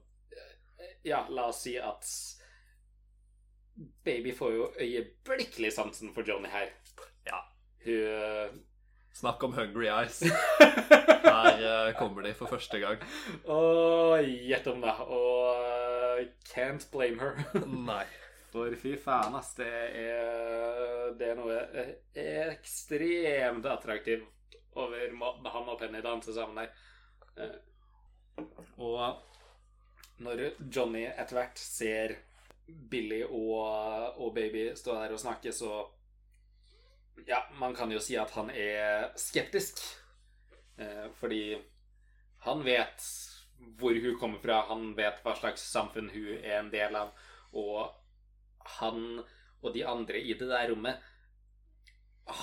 ja, 1.05 1.25
la 1.29 1.49
oss 1.49 1.63
si 1.67 1.77
at 1.77 2.07
Baby 4.05 4.33
får 4.35 4.53
jo 4.55 4.73
øyeblikkelig 4.81 5.73
sansen 5.73 6.15
for 6.15 6.23
Johnny 6.27 6.49
her. 6.51 6.71
Ja. 7.27 7.39
Hun 7.85 8.63
Snakk 9.19 9.43
om 9.43 9.55
hungry 9.57 9.89
eyes. 9.91 10.21
Her 11.29 11.89
eh, 11.89 11.95
kommer 11.99 12.23
de 12.23 12.33
for 12.39 12.51
første 12.51 12.79
gang. 12.79 13.03
Å, 13.51 13.59
gjett 14.23 14.67
om 14.71 14.81
det. 14.85 14.95
Og 15.11 16.23
can't 16.53 16.87
blame 16.93 17.19
her. 17.23 17.43
Nei. 17.91 18.05
For 18.53 18.73
fy 18.81 18.95
faen, 19.03 19.35
ass. 19.37 19.51
Det 19.59 19.67
er, 19.69 21.11
det 21.19 21.33
er 21.33 21.39
noe 21.41 21.59
eh, 21.83 21.91
ekstremt 22.55 23.67
attraktivt 23.69 24.57
over 24.79 25.11
måten 25.19 25.51
han 25.51 25.69
og 25.75 25.81
Penny 25.83 26.01
danser 26.05 26.37
sammen 26.39 26.63
der. 26.63 26.71
Eh, 27.43 28.47
Og 28.79 30.23
når 30.23 30.45
Johnny 30.71 31.05
etter 31.11 31.41
hvert 31.41 31.59
ser 31.59 32.17
Billy 32.91 33.25
og, 33.27 34.19
og 34.23 34.33
Baby 34.37 34.69
stå 34.79 34.95
der 35.01 35.15
og 35.15 35.23
snakke, 35.23 35.53
så 35.55 35.83
Ja, 37.27 37.43
man 37.59 37.75
kan 37.75 37.91
jo 37.93 38.01
si 38.01 38.17
at 38.17 38.31
han 38.37 38.51
er 38.51 39.11
skeptisk. 39.19 39.81
Eh, 40.79 41.09
fordi 41.19 41.59
han 42.47 42.63
vet 42.65 43.03
hvor 43.79 43.95
hun 43.95 44.19
kommer 44.19 44.39
fra, 44.39 44.61
han 44.69 44.93
vet 44.95 45.23
hva 45.25 45.35
slags 45.37 45.65
samfunn 45.73 46.13
hun 46.13 46.37
er 46.39 46.61
en 46.61 46.71
del 46.71 46.95
av, 46.95 47.11
og 47.59 47.91
han 48.79 49.25
og 49.59 49.73
de 49.75 49.83
andre 49.83 50.21
i 50.23 50.37
det 50.39 50.47
der 50.47 50.69
rommet 50.71 51.03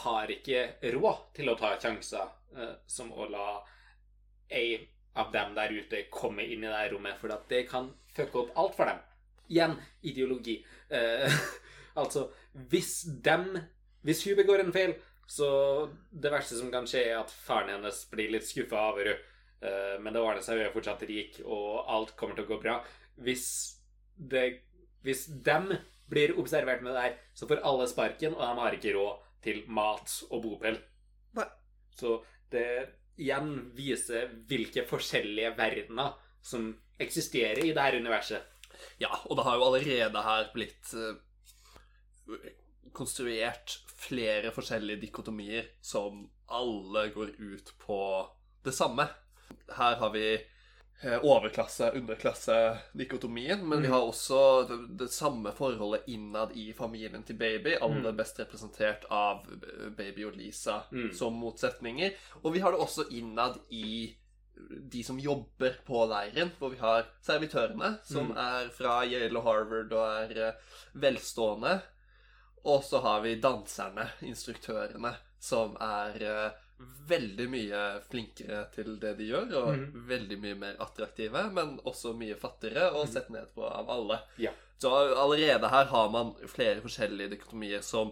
har 0.03 0.31
ikke 0.33 0.91
råd 0.95 1.21
til 1.37 1.51
å 1.51 1.55
ta 1.59 1.75
sjanser 1.79 2.25
eh, 2.57 2.73
som 2.89 3.13
å 3.13 3.27
la 3.31 3.47
ei 4.49 4.75
av 5.15 5.31
dem 5.31 5.53
der 5.55 5.71
ute 5.71 6.01
komme 6.11 6.43
inn 6.43 6.65
i 6.65 6.71
det 6.71 6.89
rommet, 6.91 7.15
for 7.21 7.31
det 7.49 7.63
kan 7.69 7.93
fucke 8.15 8.41
opp 8.41 8.57
alt 8.59 8.75
for 8.75 8.91
dem. 8.91 8.99
Igjen 9.47 9.77
ideologi. 10.03 10.57
Eh, 10.89 11.31
altså, 12.01 12.27
hvis 12.67 13.05
dem 13.23 13.53
Hvis 14.05 14.23
hun 14.27 14.37
begår 14.37 14.63
en 14.63 14.73
feil, 14.75 14.95
så 15.27 15.47
det 16.11 16.31
verste 16.33 16.59
som 16.59 16.69
kan 16.73 16.85
skje, 16.89 17.01
er 17.09 17.23
at 17.23 17.33
faren 17.33 17.73
hennes 17.73 18.03
blir 18.11 18.29
litt 18.33 18.45
skuffa 18.47 18.91
over 18.91 19.11
henne. 19.11 19.31
Eh, 19.65 19.95
men 20.03 20.13
det 20.13 20.21
ordner 20.21 20.43
seg, 20.45 20.59
hun 20.59 20.67
er 20.67 20.73
fortsatt 20.73 21.05
rik, 21.09 21.39
og 21.41 21.87
alt 21.89 22.11
kommer 22.19 22.37
til 22.37 22.45
å 22.45 22.51
gå 22.53 22.61
bra. 22.61 22.79
Hvis 23.17 23.47
det 24.15 24.61
Hvis 25.05 25.27
dem 25.45 25.67
blir 26.09 26.31
observert 26.41 26.81
med 26.81 26.95
det 26.95 27.01
her, 27.01 27.17
så 27.37 27.45
får 27.45 27.59
alle 27.61 27.85
sparken, 27.85 28.33
og 28.33 28.41
de 28.41 28.61
har 28.61 28.73
ikke 28.73 28.93
råd 28.95 29.19
til 29.45 29.59
mat 29.69 30.09
og 30.31 30.41
bopel. 30.41 30.79
Så 31.93 32.23
det 32.49 32.89
igjen 33.21 33.71
viser 33.75 34.31
hvilke 34.49 34.83
forskjellige 34.89 35.53
verdener 35.59 36.17
som 36.41 36.71
eksisterer 37.01 37.61
i 37.63 37.73
dette 37.75 38.01
universet. 38.01 38.41
Ja, 38.99 39.11
og 39.29 39.37
det 39.37 39.45
har 39.47 39.59
jo 39.59 39.67
allerede 39.69 40.25
her 40.25 40.49
blitt 40.55 40.91
eh, 40.97 41.15
konstruert 42.95 43.77
flere 43.95 44.51
forskjellige 44.55 45.01
dikotomier 45.05 45.67
som 45.81 46.25
alle 46.47 47.07
går 47.15 47.35
ut 47.39 47.71
på 47.81 47.99
det 48.65 48.73
samme. 48.73 49.07
Her 49.77 49.95
har 50.01 50.11
vi 50.13 50.27
eh, 51.03 51.19
overklasse, 51.27 51.91
underklasse-dikotomien, 52.63 53.59
men 53.67 53.81
vi 53.81 53.87
Mm. 53.87 53.91
har 53.93 54.01
også 54.01 54.67
det, 54.67 54.97
det 54.97 55.09
samme 55.11 55.51
forholdet 55.51 56.07
innad 56.07 56.51
i 56.55 56.73
familien 56.73 57.23
til 57.23 57.35
baby, 57.35 57.75
aller 57.81 58.11
Mm. 58.11 58.17
best 58.17 58.39
representert 58.39 59.03
av 59.11 59.43
eh, 59.51 59.89
baby 59.89 60.23
og 60.25 60.35
Lisa 60.37 60.83
Mm. 60.91 61.13
som 61.13 61.33
motsetninger. 61.33 62.11
Og 62.43 62.53
vi 62.53 62.59
har 62.59 62.71
det 62.71 62.79
også 62.79 63.09
innad 63.11 63.59
i 63.69 64.15
de 64.89 65.03
som 65.03 65.19
jobber 65.19 65.75
på 65.85 66.05
leiren, 66.07 66.51
hvor 66.59 66.69
vi 66.71 66.77
har 66.77 67.05
servitørene, 67.21 67.99
som 68.05 68.31
Mm. 68.31 68.37
er 68.37 68.69
fra 68.69 69.03
Yale 69.05 69.35
og 69.37 69.43
Harvard 69.43 69.91
og 69.93 70.31
er 70.31 70.47
eh, 70.47 70.53
velstående. 70.95 71.81
Og 72.65 72.83
så 72.83 72.99
har 73.03 73.21
vi 73.21 73.35
danserne, 73.41 74.07
instruktørene, 74.25 75.11
som 75.39 75.75
er 75.81 76.15
eh, 76.25 76.61
veldig 77.07 77.45
mye 77.49 77.81
flinkere 78.09 78.63
til 78.73 78.95
det 78.99 79.13
de 79.19 79.27
gjør, 79.29 79.51
og 79.61 79.67
Mhm. 79.77 80.07
veldig 80.09 80.37
mye 80.41 80.55
mer 80.55 80.75
attraktive, 80.81 81.43
men 81.53 81.77
også 81.85 82.15
mye 82.17 82.35
fattigere 82.35 82.91
og 82.91 83.05
Mhm. 83.05 83.11
sett 83.13 83.29
ned 83.29 83.53
på 83.55 83.63
av 83.69 83.89
alle. 83.89 84.19
Ja. 84.37 84.51
Så 84.79 84.89
allerede 84.91 85.69
her 85.69 85.85
har 85.85 86.09
man 86.09 86.33
flere 86.47 86.81
forskjellige 86.81 87.29
dikotomier 87.29 87.81
som 87.81 88.11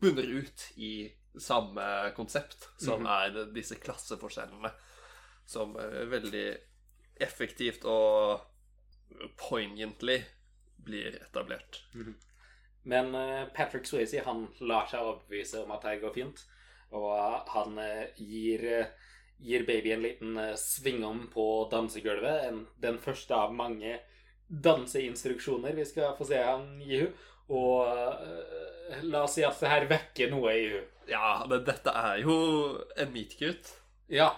bunner 0.00 0.22
ut 0.38 0.72
i 0.76 1.12
samme 1.38 2.12
konsept, 2.16 2.68
som 2.78 3.02
Mhm. 3.02 3.06
er 3.06 3.52
disse 3.52 3.74
klasseforskjellene, 3.74 4.72
som 5.46 5.76
er 5.76 6.06
veldig 6.06 6.56
effektivt 7.20 7.84
og 7.84 8.40
poignantly 9.36 10.22
blir 10.84 11.18
etablert. 11.22 11.82
Men 12.86 13.14
eh, 13.18 13.44
Patrick 13.54 13.86
Swayze 13.88 14.22
han 14.26 14.44
lar 14.62 14.86
seg 14.90 15.02
overbevise 15.02 15.64
om 15.64 15.72
at 15.74 15.82
det 15.88 15.96
går 16.04 16.14
fint. 16.14 16.42
Og 16.94 17.10
han 17.50 17.78
eh, 17.82 18.04
gir, 18.22 18.62
eh, 18.80 18.92
gir 19.42 19.64
baby 19.66 19.90
en 19.96 20.04
liten 20.06 20.36
eh, 20.38 20.52
svingom 20.60 21.24
på 21.32 21.46
dansegulvet. 21.72 22.44
En, 22.50 22.60
den 22.82 23.00
første 23.02 23.34
av 23.34 23.54
mange 23.58 23.98
danseinstruksjoner 24.46 25.74
vi 25.74 25.84
skal 25.88 26.14
få 26.18 26.28
se 26.28 26.38
han 26.46 26.76
gi 26.84 27.00
henne. 27.02 27.32
Og 27.46 27.86
eh, 27.86 29.02
la 29.06 29.20
oss 29.26 29.36
si 29.38 29.44
at 29.46 29.58
det 29.62 29.70
her 29.70 29.84
vekker 29.90 30.30
noe 30.32 30.54
i 30.54 30.64
henne. 30.70 30.86
Ja, 31.10 31.44
men 31.46 31.62
dette 31.66 31.92
er 31.94 32.16
jo 32.24 32.34
en 32.98 33.12
meet-gutt. 33.14 33.68
Ja. 34.10 34.32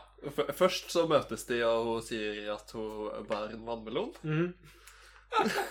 Først 0.56 0.90
så 0.92 1.04
møtes 1.08 1.44
de, 1.48 1.60
og 1.64 1.84
hun 1.86 2.02
sier 2.04 2.48
at 2.56 2.72
hun 2.76 3.24
bærer 3.28 3.54
en 3.56 3.64
vannmelon 3.68 4.12
Mhm. 4.24 4.48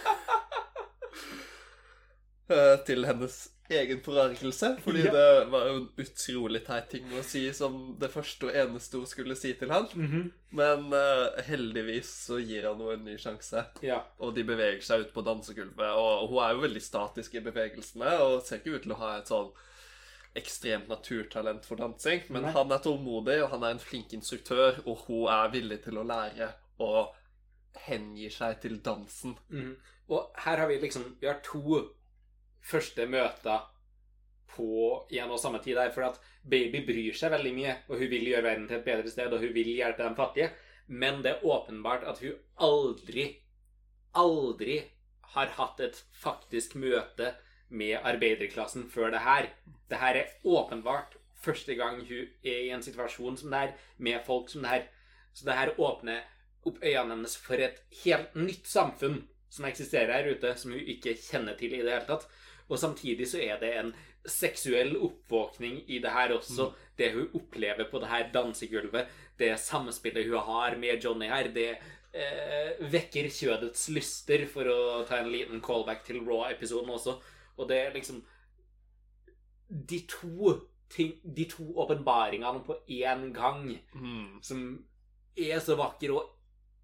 eh, 2.50 2.78
til 2.88 3.06
hennes 3.06 3.38
egen 3.70 4.00
forargelse. 4.00 4.78
Fordi 4.84 5.02
Ja. 5.04 5.12
det 5.12 5.52
var 5.52 5.66
jo 5.68 5.76
en 5.82 5.88
utrolig 6.00 6.62
teit 6.66 6.90
ting 6.90 7.10
å 7.12 7.24
si 7.24 7.42
som 7.54 7.98
det 8.00 8.10
første 8.14 8.48
og 8.48 8.56
eneste 8.56 8.98
hun 9.02 9.06
skulle 9.10 9.36
si 9.36 9.54
til 9.60 9.70
han. 9.74 9.88
Mhm. 9.94 10.32
Men 10.56 10.86
uh, 10.94 11.36
heldigvis 11.44 12.08
så 12.30 12.40
gir 12.40 12.64
han 12.70 12.80
henne 12.80 12.94
en 12.94 13.04
ny 13.06 13.18
sjanse. 13.20 13.66
Ja. 13.84 14.02
Og 14.20 14.36
de 14.36 14.46
beveger 14.48 14.82
seg 14.82 15.02
ut 15.02 15.14
på 15.14 15.22
dansegulvet. 15.28 15.92
Og 16.00 16.30
hun 16.30 16.40
er 16.46 16.54
jo 16.56 16.64
veldig 16.64 16.82
statisk 16.82 17.36
i 17.36 17.44
bevegelsene 17.44 18.14
og 18.24 18.42
ser 18.48 18.62
ikke 18.62 18.78
ut 18.78 18.84
til 18.88 18.96
å 18.96 19.02
ha 19.02 19.18
et 19.18 19.28
sånn 19.28 19.52
ekstremt 20.38 20.88
naturtalent 20.88 21.66
for 21.66 21.76
dansing. 21.76 22.24
Men 22.30 22.44
Nei. 22.48 22.52
han 22.56 22.72
er 22.72 22.80
tålmodig, 22.84 23.42
og 23.44 23.52
han 23.56 23.64
er 23.64 23.76
en 23.76 23.84
flink 23.84 24.14
instruktør, 24.14 24.80
og 24.86 25.04
hun 25.08 25.28
er 25.34 25.52
villig 25.52 25.82
til 25.84 25.98
å 25.98 26.06
lære 26.08 26.52
og 26.80 27.14
hengir 27.88 28.32
seg 28.34 28.60
til 28.62 28.80
dansen. 28.86 29.36
Mm. 29.50 29.76
Og 30.14 30.32
her 30.46 30.62
har 30.62 30.70
vi 30.70 30.78
liksom 30.80 31.18
Vi 31.20 31.28
har 31.28 31.42
to 31.44 31.82
første 32.68 33.08
møter 33.10 33.66
på 34.54 34.70
en 35.10 35.34
og 35.34 35.40
samme 35.42 35.62
tid 35.64 35.78
der. 35.80 35.92
For 35.96 36.08
at 36.10 36.20
baby 36.48 36.84
bryr 36.88 37.18
seg 37.18 37.34
veldig 37.36 37.54
mye, 37.56 37.76
og 37.88 38.02
hun 38.02 38.12
vil 38.12 38.30
gjøre 38.32 38.46
verden 38.46 38.68
til 38.70 38.80
et 38.80 38.88
bedre 38.88 39.12
sted, 39.12 39.34
og 39.34 39.44
hun 39.44 39.54
vil 39.56 39.74
hjelpe 39.74 40.06
de 40.06 40.16
fattige. 40.18 40.52
Men 40.88 41.22
det 41.24 41.34
er 41.34 41.46
åpenbart 41.46 42.06
at 42.08 42.22
hun 42.24 42.38
aldri, 42.64 43.28
aldri 44.16 44.80
har 45.36 45.52
hatt 45.58 45.82
et 45.84 46.00
faktisk 46.16 46.78
møte 46.80 47.34
med 47.68 48.00
arbeiderklassen 48.00 48.88
før 48.90 49.12
det 49.12 49.24
her. 49.26 49.50
Det 49.90 50.00
her 50.00 50.22
er 50.22 50.36
åpenbart 50.48 51.18
første 51.44 51.76
gang 51.76 52.00
hun 52.08 52.30
er 52.44 52.62
i 52.64 52.72
en 52.74 52.84
situasjon 52.84 53.38
som 53.38 53.52
det 53.52 53.60
her, 53.60 53.74
med 53.98 54.24
folk 54.26 54.50
som 54.50 54.64
det 54.64 54.72
her. 54.72 54.88
Så 55.34 55.46
det 55.46 55.58
her 55.58 55.76
åpner 55.78 56.24
opp 56.68 56.80
øynene 56.84 57.16
hennes 57.16 57.36
for 57.38 57.62
et 57.62 57.84
helt 58.04 58.36
nytt 58.36 58.68
samfunn 58.68 59.22
som 59.50 59.68
eksisterer 59.68 60.12
her 60.12 60.32
ute, 60.34 60.54
som 60.58 60.74
hun 60.74 60.82
ikke 60.96 61.16
kjenner 61.20 61.56
til 61.60 61.76
i 61.76 61.84
det 61.84 61.94
hele 61.94 62.08
tatt. 62.08 62.28
Og 62.70 62.80
samtidig 62.80 63.28
så 63.32 63.40
er 63.40 63.60
det 63.62 63.74
en 63.80 63.94
seksuell 64.28 64.96
oppvåkning 64.98 65.84
i 65.88 66.00
det 66.04 66.12
her 66.12 66.34
også. 66.36 66.74
Det 66.98 67.14
hun 67.14 67.30
opplever 67.34 67.88
på 67.92 68.00
det 68.04 68.10
her 68.12 68.32
dansegulvet, 68.34 69.08
det 69.40 69.54
samspillet 69.60 70.28
hun 70.28 70.40
har 70.50 70.76
med 70.78 71.04
Johnny 71.04 71.28
her, 71.32 71.48
det 71.54 71.78
eh, 72.14 72.80
vekker 72.92 73.30
kjødets 73.30 73.88
lyster, 73.94 74.46
for 74.52 74.68
å 74.68 75.06
ta 75.08 75.22
en 75.22 75.32
liten 75.32 75.62
callback 75.62 76.04
til 76.08 76.20
Raw-episoden 76.26 76.90
også. 76.90 77.18
Og 77.58 77.70
det 77.70 77.78
er 77.86 77.94
liksom 77.94 78.24
De 79.70 80.00
to 80.08 80.54
ting, 80.90 81.14
de 81.24 81.46
to 81.52 81.66
åpenbaringene 81.76 82.64
på 82.64 82.78
én 82.88 83.34
gang 83.36 83.80
Mm. 83.94 84.42
som 84.42 84.86
er 85.38 85.60
så 85.60 85.76
vakre 85.76 86.14
og 86.16 86.30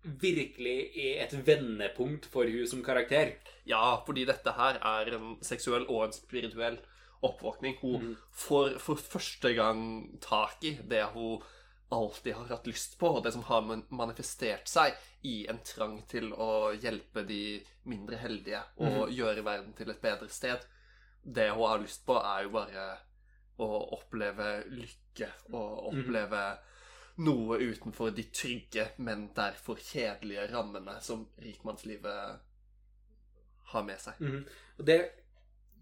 virkelig 0.03 0.77
er 0.99 1.23
et 1.23 1.35
vendepunkt 1.47 2.27
for 2.31 2.49
hun 2.49 2.67
som 2.67 2.83
karakter. 2.83 3.35
Ja, 3.69 4.01
fordi 4.05 4.25
dette 4.27 4.55
her 4.57 4.79
er 4.79 5.13
en 5.15 5.37
seksuell 5.45 5.87
og 5.87 6.07
en 6.07 6.15
spirituell 6.15 6.79
oppvåkning. 7.23 7.77
Hun 7.81 8.09
mm. 8.09 8.15
får 8.31 8.77
for 8.83 8.99
første 8.99 9.53
gang 9.55 9.83
tak 10.23 10.63
i 10.67 10.75
det 10.89 11.05
hun 11.13 11.43
alltid 11.93 12.33
har 12.33 12.49
hatt 12.49 12.67
lyst 12.67 12.97
på, 12.99 13.07
og 13.07 13.23
det 13.23 13.33
som 13.35 13.45
har 13.47 13.65
manifestert 13.93 14.67
seg 14.69 14.97
i 15.29 15.43
en 15.51 15.61
trang 15.65 15.99
til 16.09 16.31
å 16.33 16.73
hjelpe 16.73 17.23
de 17.27 17.61
mindre 17.89 18.17
heldige 18.17 18.63
og 18.81 19.11
gjøre 19.13 19.45
verden 19.45 19.75
til 19.77 19.91
et 19.93 20.01
bedre 20.01 20.29
sted. 20.33 20.63
Det 21.23 21.51
hun 21.53 21.67
har 21.69 21.83
lyst 21.83 22.03
på, 22.07 22.17
er 22.17 22.47
jo 22.47 22.55
bare 22.55 22.87
å 23.61 23.69
oppleve 23.99 24.63
lykke 24.73 25.29
og 25.53 25.91
oppleve 25.93 26.43
noe 27.15 27.59
utenfor 27.61 28.13
de 28.15 28.23
trygge, 28.33 28.87
men 28.97 29.27
derfor 29.35 29.77
kjedelige 29.77 30.47
rammene 30.53 30.95
som 31.01 31.27
rikmannslivet 31.41 32.39
har 33.73 33.83
med 33.83 33.99
seg. 34.01 34.19
Mhm. 34.19 34.45
Og 34.79 34.85
det 34.85 34.99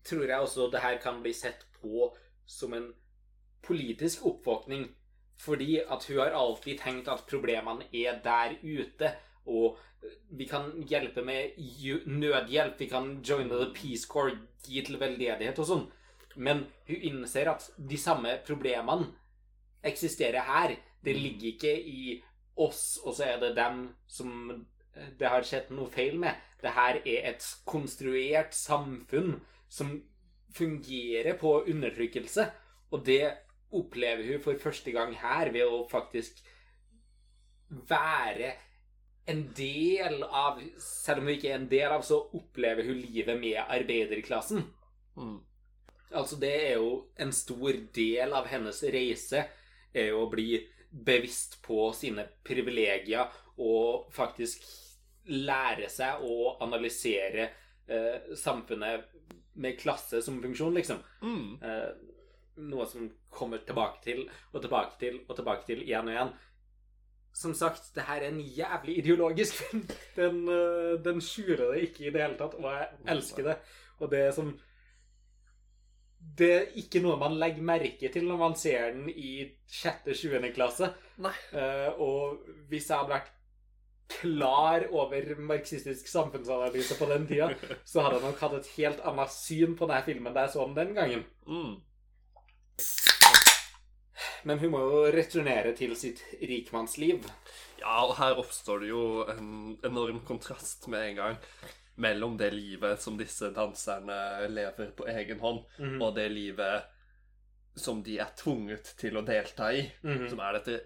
tror 0.03 0.25
jeg 0.25 0.39
også 0.39 0.71
det 0.71 0.81
her 0.81 0.97
kan 1.01 1.21
bli 1.21 1.33
sett 1.33 1.65
på 1.81 2.11
som 2.45 2.73
en 2.73 2.93
politisk 3.61 4.25
oppvåkning. 4.25 4.89
Fordi 5.41 5.79
at 5.79 6.05
hun 6.05 6.17
har 6.17 6.35
alltid 6.37 6.79
tenkt 6.79 7.07
at 7.07 7.25
problemene 7.29 7.87
er 7.93 8.19
der 8.23 8.57
ute. 8.61 9.13
Og 9.45 9.77
vi 10.29 10.45
kan 10.45 10.71
hjelpe 10.87 11.23
med 11.25 11.57
nødhjelp, 12.05 12.79
vi 12.79 12.85
kan 12.85 13.21
joine 13.29 13.49
the 13.49 13.73
Peace 13.73 14.07
Corps, 14.07 14.37
gi 14.63 14.81
til 14.85 14.99
veldedighet 14.99 15.59
og 15.59 15.65
sånn. 15.65 15.87
Men 16.35 16.65
hun 16.87 16.95
innser 16.95 17.49
at 17.51 17.71
de 17.77 17.97
samme 17.97 18.37
problemene 18.45 19.09
eksisterer 19.83 20.45
her. 20.45 20.75
Det 21.03 21.15
ligger 21.17 21.53
ikke 21.55 21.73
i 21.75 22.21
oss, 22.61 22.99
og 23.03 23.15
så 23.17 23.31
er 23.31 23.41
det 23.41 23.55
dem 23.57 23.87
som 24.11 24.51
det 25.19 25.29
har 25.29 25.45
skjedd 25.47 25.71
noe 25.73 25.89
feil 25.91 26.17
med. 26.19 26.35
Det 26.61 26.73
her 26.75 26.99
er 27.01 27.29
et 27.31 27.45
konstruert 27.65 28.53
samfunn 28.53 29.37
som 29.71 29.95
fungerer 30.53 31.37
på 31.39 31.61
undertrykkelse. 31.71 32.47
Og 32.91 33.05
det 33.07 33.23
opplever 33.71 34.33
hun 34.33 34.43
for 34.43 34.59
første 34.59 34.91
gang 34.91 35.15
her 35.15 35.51
ved 35.55 35.63
å 35.63 35.85
faktisk 35.89 36.41
være 37.87 38.51
en 39.31 39.45
del 39.55 40.23
av 40.25 40.59
Selv 40.81 41.21
om 41.21 41.29
hun 41.29 41.35
ikke 41.37 41.51
er 41.53 41.59
en 41.59 41.69
del 41.71 41.93
av, 41.93 42.03
så 42.03 42.17
opplever 42.35 42.83
hun 42.89 42.99
livet 42.99 43.39
med 43.39 43.61
arbeiderklassen. 43.61 44.65
Mm. 45.15 45.39
Altså, 46.11 46.35
det 46.41 46.51
er 46.51 46.73
jo 46.81 47.05
en 47.21 47.31
stor 47.31 47.77
del 47.95 48.33
av 48.35 48.49
hennes 48.51 48.81
reise 48.83 49.45
er 49.93 50.09
jo 50.11 50.25
å 50.25 50.29
bli 50.31 50.57
bevisst 50.91 51.61
på 51.63 51.89
sine 51.95 52.25
privilegier 52.43 53.31
og 53.61 54.11
faktisk 54.13 54.65
lære 55.31 55.87
seg 55.91 56.23
å 56.25 56.55
analysere 56.63 57.47
eh, 57.87 58.31
samfunnet 58.37 59.07
med 59.61 59.79
klasse 59.79 60.21
som 60.23 60.39
funksjon, 60.43 60.75
liksom. 60.75 61.01
Mm. 61.23 61.59
Eh, 61.63 61.89
noe 62.71 62.85
som 62.89 63.09
kommer 63.31 63.61
tilbake 63.65 64.01
til 64.03 64.23
og 64.51 64.61
tilbake 64.63 64.97
til 65.01 65.19
og 65.27 65.35
tilbake 65.37 65.67
til 65.69 65.83
igjen 65.85 66.09
og 66.09 66.15
igjen. 66.15 66.33
Som 67.41 67.53
sagt, 67.55 67.93
det 67.95 68.03
her 68.09 68.25
er 68.25 68.33
en 68.33 68.41
jævlig 68.43 68.97
ideologisk 68.99 69.61
film. 69.61 69.85
Den, 70.17 70.41
eh, 70.51 70.97
den 71.03 71.23
skjuler 71.23 71.71
det 71.71 71.85
ikke 71.87 72.07
i 72.07 72.11
det 72.11 72.25
hele 72.25 72.39
tatt, 72.39 72.57
og 72.59 72.67
jeg 72.67 72.89
elsker 73.15 73.47
det. 73.47 73.57
Og 74.01 74.11
det 74.11 74.25
som 74.35 74.51
Det 76.21 76.49
er 76.53 76.79
ikke 76.79 77.01
noe 77.03 77.17
man 77.19 77.35
legger 77.41 77.65
merke 77.65 78.09
til 78.13 78.25
når 78.29 78.39
man 78.39 78.55
ser 78.57 78.93
den 78.95 79.09
i 79.11 79.43
sjette-sjuende 79.69 80.51
klasse. 80.55 80.91
Nei. 81.21 81.33
Uh, 81.53 82.01
og 82.01 82.51
hvis 82.71 82.89
jeg 82.89 82.97
hadde 82.97 83.15
vært 83.15 83.31
klar 84.11 84.85
over 84.91 85.35
marxistisk 85.39 86.09
samfunnsanalyse 86.11 86.97
på 86.99 87.07
den 87.11 87.27
tida, 87.29 87.51
så 87.87 88.03
hadde 88.03 88.19
jeg 88.19 88.25
nok 88.27 88.43
hatt 88.43 88.57
et 88.57 88.71
helt 88.77 89.05
annet 89.07 89.33
syn 89.33 89.77
på 89.79 89.87
denne 89.87 90.03
filmen 90.07 90.35
da 90.35 90.45
jeg 90.45 90.55
så 90.55 90.67
den 90.67 90.77
den 90.79 90.93
gangen. 90.97 91.25
Mm. 91.47 91.73
Men 94.47 94.59
hun 94.61 94.73
må 94.73 94.81
jo 94.81 95.03
returnere 95.13 95.75
til 95.77 95.93
sitt 95.99 96.23
rikmannsliv. 96.41 97.27
Ja, 97.81 98.01
og 98.05 98.15
her 98.17 98.39
oppstår 98.41 98.83
det 98.83 98.91
jo 98.91 99.03
en 99.29 99.77
enorm 99.85 100.21
kontrast 100.25 100.89
med 100.91 101.11
en 101.11 101.21
gang 101.21 101.39
mellom 102.01 102.37
det 102.39 102.51
livet 102.53 103.01
som 103.03 103.17
disse 103.19 103.51
danserne 103.55 104.47
lever 104.51 104.91
på 104.97 105.07
egen 105.11 105.39
hånd, 105.43 105.63
Mhm. 105.79 106.01
og 106.01 106.15
det 106.15 106.29
livet 106.31 106.83
som 107.75 108.01
de 108.03 108.17
er 108.19 108.31
tvunget 108.35 108.95
til 108.99 109.15
å 109.17 109.25
delta 109.25 109.69
i. 109.73 109.85
Mhm. 110.03 110.29
Som 110.29 110.39
er 110.39 110.53
dette 110.59 110.81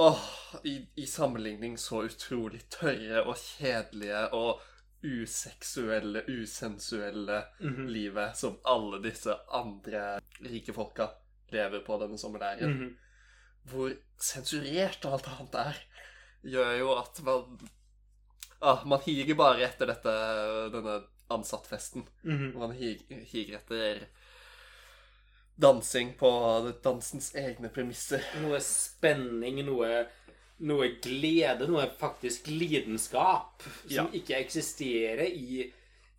Åh, 0.00 0.20
i, 0.64 0.86
i 0.96 1.06
sammenligning 1.10 1.72
så 1.76 2.04
utrolig 2.06 2.60
tørre 2.70 3.24
og 3.26 3.34
kjedelige 3.34 4.20
og 4.32 4.60
useksuelle, 5.02 6.22
usensuelle 6.28 7.40
Mhm. 7.60 7.86
livet 7.88 8.36
som 8.36 8.58
alle 8.64 9.00
disse 9.02 9.34
andre 9.52 10.20
rike 10.40 10.72
folka 10.72 11.08
lever 11.50 11.80
på 11.86 11.98
denne 12.00 12.18
sommerleiren 12.18 12.70
Mhm. 12.78 12.96
hvor 13.72 13.92
sensurert 14.16 15.04
alt 15.04 15.26
annet 15.28 15.54
er, 15.54 15.76
gjør 16.44 16.78
jo 16.78 16.92
at 16.94 17.22
man 17.24 17.58
ah, 18.60 18.82
Man 18.86 19.00
higer 19.04 19.34
bare 19.38 19.64
etter 19.68 19.86
dette, 19.92 20.14
denne 20.74 21.00
ansattfesten. 21.28 22.06
Mhm. 22.22 22.52
Man 22.58 22.72
higer, 22.78 23.22
higer 23.32 23.58
etter 23.60 24.06
dansing 25.58 26.14
på 26.18 26.30
dansens 26.82 27.32
egne 27.34 27.68
premisser. 27.74 28.22
Noe 28.42 28.60
spenning, 28.62 29.58
noe, 29.66 30.04
noe 30.62 30.88
glede, 31.02 31.66
noe 31.68 31.88
faktisk 31.98 32.46
lidenskap 32.46 33.62
som 33.88 34.06
Ja. 34.06 34.06
ikke 34.12 34.38
eksisterer 34.38 35.26
i, 35.26 35.72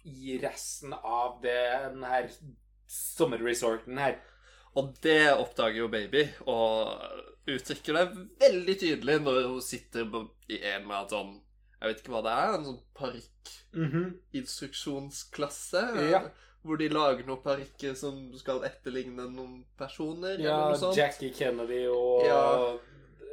i 0.03 0.37
resten 0.43 0.93
av 0.93 1.39
den 1.41 2.03
her 2.03 2.29
sommerresorten 2.89 3.97
her. 3.97 4.19
Og 4.77 4.93
det 5.01 5.31
oppdager 5.33 5.79
jo 5.81 5.87
baby, 5.91 6.27
og 6.45 6.93
uttrykker 7.49 7.95
det 7.97 8.27
veldig 8.43 8.75
tydelig 8.79 9.15
når 9.23 9.47
hun 9.47 9.61
sitter 9.65 10.05
i 10.49 10.59
en 10.59 10.83
eller 10.83 10.95
annen 10.99 11.09
sånn 11.09 11.31
Jeg 11.81 11.87
vet 11.93 11.99
ikke 12.03 12.11
hva 12.11 12.21
det 12.25 12.31
er, 12.35 12.53
en 12.57 12.65
sånn 12.67 12.81
parykkinstruksjonsklasse. 12.99 15.83
Ja. 16.11 16.21
hvor 16.61 16.75
de 16.77 16.89
lager 16.91 17.23
noen 17.23 17.39
parykker 17.39 17.93
som 17.95 18.33
skal 18.35 18.59
etterligne 18.67 19.29
noen 19.31 19.61
personer. 19.79 20.35
Ja, 20.43 20.57
eller 20.57 20.73
noe 20.73 20.79
sånt. 20.81 20.97
Jackie 20.99 21.31
Kennedy 21.31 21.85
og 21.87 22.25
Ja. 22.27 22.75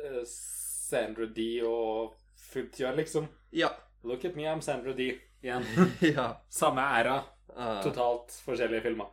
eh, 0.05 0.23
Sandra 0.25 1.27
D 1.27 1.59
og 1.67 2.15
Futja, 2.39 2.93
liksom. 2.95 3.27
Ja. 3.51 3.73
Look 4.05 4.25
at 4.25 4.37
me, 4.37 4.45
I'm 4.47 4.61
Sandra 4.63 4.93
D. 4.95 5.19
Igjen. 5.43 5.65
ja. 6.17 6.37
Samme 6.49 6.79
æra. 6.81 7.19
Eh, 7.51 7.83
Totalt 7.83 8.31
forskjellige 8.47 8.83
filmer. 8.87 9.07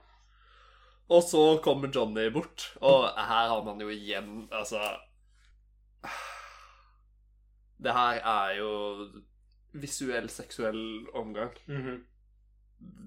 og 1.10 1.24
så 1.24 1.58
kommer 1.64 1.90
Johnny 1.94 2.30
bort, 2.32 2.70
og 2.82 3.10
her 3.18 3.48
har 3.50 3.64
man 3.66 3.80
jo 3.82 3.88
igjen 3.92 4.48
Altså 4.52 4.80
Det 7.84 7.94
her 7.94 8.20
er 8.22 8.58
jo 8.60 8.74
visuell 9.74 10.30
seksuell 10.30 11.08
omgang. 11.14 11.56
Mhm. 11.66 12.04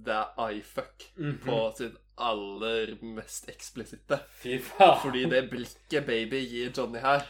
Det 0.07 0.13
er 0.15 0.49
eyefuck 0.49 1.13
mm 1.17 1.31
-hmm. 1.31 1.45
på 1.45 1.73
sitt 1.77 1.97
aller 2.17 2.97
mest 3.03 3.49
eksplisitte. 3.49 4.19
Fy 4.41 4.59
faen. 4.59 5.01
Fordi 5.03 5.25
det 5.25 5.51
blikket 5.51 6.07
baby 6.07 6.41
gir 6.49 6.73
Johnny 6.77 6.99
her 6.99 7.27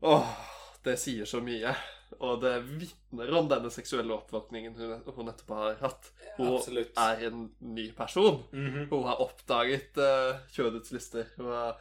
Åh, 0.00 0.26
det 0.84 0.98
sier 0.98 1.24
så 1.24 1.40
mye. 1.40 1.74
Og 2.20 2.40
det 2.42 2.52
vitner 2.78 3.32
om 3.38 3.48
denne 3.48 3.70
seksuelle 3.72 4.14
oppvåkningen 4.14 4.74
hun, 4.76 5.00
hun 5.06 5.26
nettopp 5.30 5.50
har 5.56 5.78
hatt. 5.80 6.10
Hun 6.36 6.56
Absolutt. 6.56 6.92
er 6.98 7.26
en 7.26 7.46
ny 7.60 7.92
person. 7.96 8.42
Mhm. 8.52 8.88
Hun 8.90 9.04
har 9.08 9.22
oppdaget 9.22 9.96
uh, 9.96 10.36
kjødets 10.52 10.92
lister. 10.92 11.24
Hun 11.36 11.46
har 11.46 11.80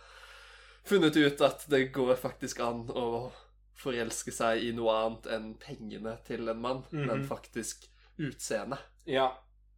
funnet 0.83 1.17
ut 1.17 1.41
at 1.41 1.65
det 1.69 1.91
går 1.93 2.15
faktisk 2.15 2.59
an 2.63 2.87
å 2.89 3.31
forelske 3.75 4.31
seg 4.31 4.63
i 4.63 4.71
noe 4.75 4.93
annet 4.93 5.25
enn 5.33 5.53
pengene 5.59 6.17
til 6.27 6.47
en 6.49 6.61
mann, 6.61 6.83
Mhm. 6.91 7.05
men 7.07 7.23
faktisk 7.27 7.87
utseendet. 8.19 8.79
Ja. 9.05 9.31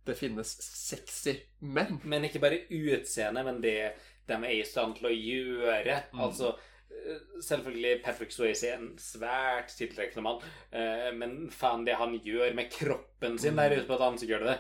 Det 0.05 0.17
finnes 0.17 0.51
sexy 0.62 1.34
menn. 1.62 1.99
Men 2.03 2.23
ikke 2.27 2.39
bare 2.39 2.60
utseende, 2.69 3.43
men 3.43 3.62
det 3.62 3.93
de 4.27 4.34
er 4.34 4.49
i 4.60 4.63
stand 4.65 4.95
til 4.97 5.08
å 5.08 5.13
gjøre. 5.13 6.03
Mm. 6.13 6.19
Altså 6.21 6.51
eh, 6.91 7.19
Selvfølgelig 7.41 8.03
Patrick 8.03 8.31
Swayze 8.31 8.67
er 8.69 8.77
en 8.77 8.95
svært 8.97 9.73
tiltrekkende 9.77 10.23
mann, 10.23 10.41
eh, 10.71 11.12
men 11.13 11.49
faen, 11.53 11.86
det 11.86 11.95
han 11.95 12.19
gjør 12.19 12.53
med 12.55 12.71
kroppen 12.71 13.38
sin 13.39 13.55
der 13.55 13.75
ute 13.77 13.88
på 13.88 13.97
dansegulvet, 13.99 14.60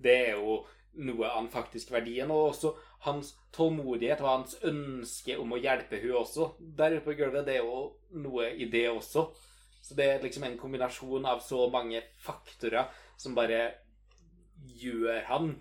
det 0.00 0.16
er 0.28 0.32
jo 0.36 0.66
noe 0.96 1.26
av 1.28 1.42
den 1.42 1.50
faktiske 1.52 1.92
verdien. 1.92 2.30
Og 2.30 2.50
også 2.54 2.74
hans 3.06 3.32
tålmodighet 3.54 4.20
og 4.24 4.30
hans 4.30 4.56
ønske 4.66 5.38
om 5.40 5.54
å 5.54 5.60
hjelpe 5.60 6.00
hun 6.02 6.18
også 6.20 6.50
der 6.58 6.98
ute 6.98 7.04
på 7.06 7.16
gulvet, 7.18 7.46
det 7.46 7.58
er 7.58 7.64
jo 7.64 7.86
noe 8.22 8.50
i 8.52 8.68
det 8.72 8.86
også. 8.90 9.28
Så 9.86 9.94
det 9.94 10.06
er 10.10 10.22
liksom 10.22 10.44
en 10.46 10.58
kombinasjon 10.58 11.26
av 11.30 11.42
så 11.46 11.68
mange 11.70 12.02
faktorer 12.22 12.90
som 13.16 13.36
bare 13.36 13.60
gjør 14.76 15.20
han 15.28 15.52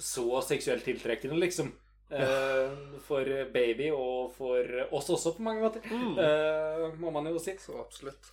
så 0.00 0.42
seksuelt 0.44 0.84
tiltrekkende, 0.84 1.38
liksom. 1.40 1.72
Uh, 2.10 2.98
for 3.06 3.28
baby 3.54 3.92
og 3.94 4.32
for 4.34 4.66
oss 4.90 5.10
også, 5.14 5.36
på 5.36 5.44
mange 5.46 5.62
måter. 5.62 5.84
Eh, 5.86 6.86
må 6.98 7.12
man 7.14 7.28
jo 7.30 7.38
si. 7.38 7.54
Så 7.60 7.78
absolutt. 7.80 8.32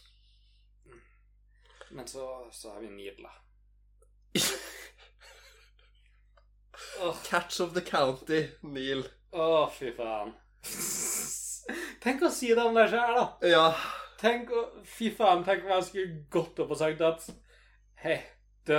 Men 1.91 2.07
så, 2.09 2.25
så 2.51 2.73
har 2.73 2.81
vi 2.81 2.89
Neil, 2.91 3.27
Åh, 7.01 7.15
Catch 7.23 7.59
of 7.61 7.73
the 7.73 7.81
County, 7.81 8.43
Neil. 8.61 9.03
åh, 9.33 9.69
fy 9.73 9.91
faen. 9.97 10.33
Tenk 12.03 12.21
å 12.23 12.29
si 12.31 12.53
det 12.55 12.63
om 12.63 12.75
deg 12.77 12.89
sjøl, 12.91 13.17
da. 13.17 13.25
Ja. 13.49 13.65
Tenk 14.17 14.49
å 14.55 14.61
Fy 14.87 15.11
faen, 15.13 15.43
tenk 15.45 15.65
om 15.65 15.73
jeg 15.75 15.85
skulle 15.89 16.15
gått 16.33 16.59
opp 16.63 16.71
og 16.73 16.79
sagt 16.79 17.01
at 17.05 17.27
Hei, 18.01 18.15
du. 18.65 18.73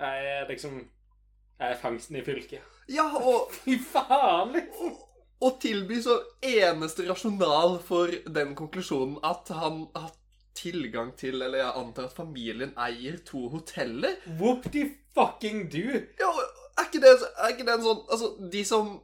Jeg 0.00 0.26
er 0.34 0.48
liksom 0.50 0.80
Jeg 0.82 1.70
er 1.70 1.78
fangsten 1.80 2.18
i 2.18 2.24
fylket. 2.26 2.60
Ja, 2.92 3.06
og, 3.20 3.52
Fy 3.62 3.78
faen, 3.80 4.52
liksom. 4.56 4.92
og, 4.92 5.00
og 5.44 5.56
tilby 5.62 6.00
så 6.04 6.18
eneste 6.44 7.06
rasjonal 7.08 7.78
for 7.86 8.12
den 8.34 8.52
konklusjonen 8.58 9.18
at 9.24 9.48
han 9.54 9.86
har 9.96 10.12
tilgang 10.54 11.12
til, 11.18 11.40
eller 11.42 11.58
jeg 11.60 11.72
antar 11.80 12.08
at 12.08 12.16
familien 12.16 12.74
eier 12.78 13.18
to 13.26 13.48
hoteller. 13.52 14.16
Whoop-de 14.38 14.86
fucking 15.14 15.66
do. 15.72 16.00
Ja, 16.20 16.30
er 16.78 16.86
ikke 16.88 17.02
det, 17.02 17.16
er 17.38 17.52
ikke 17.54 17.66
det 17.68 17.74
en 17.76 17.84
sånn 17.84 18.00
Altså, 18.10 18.30
de 18.50 18.62
som 18.66 18.94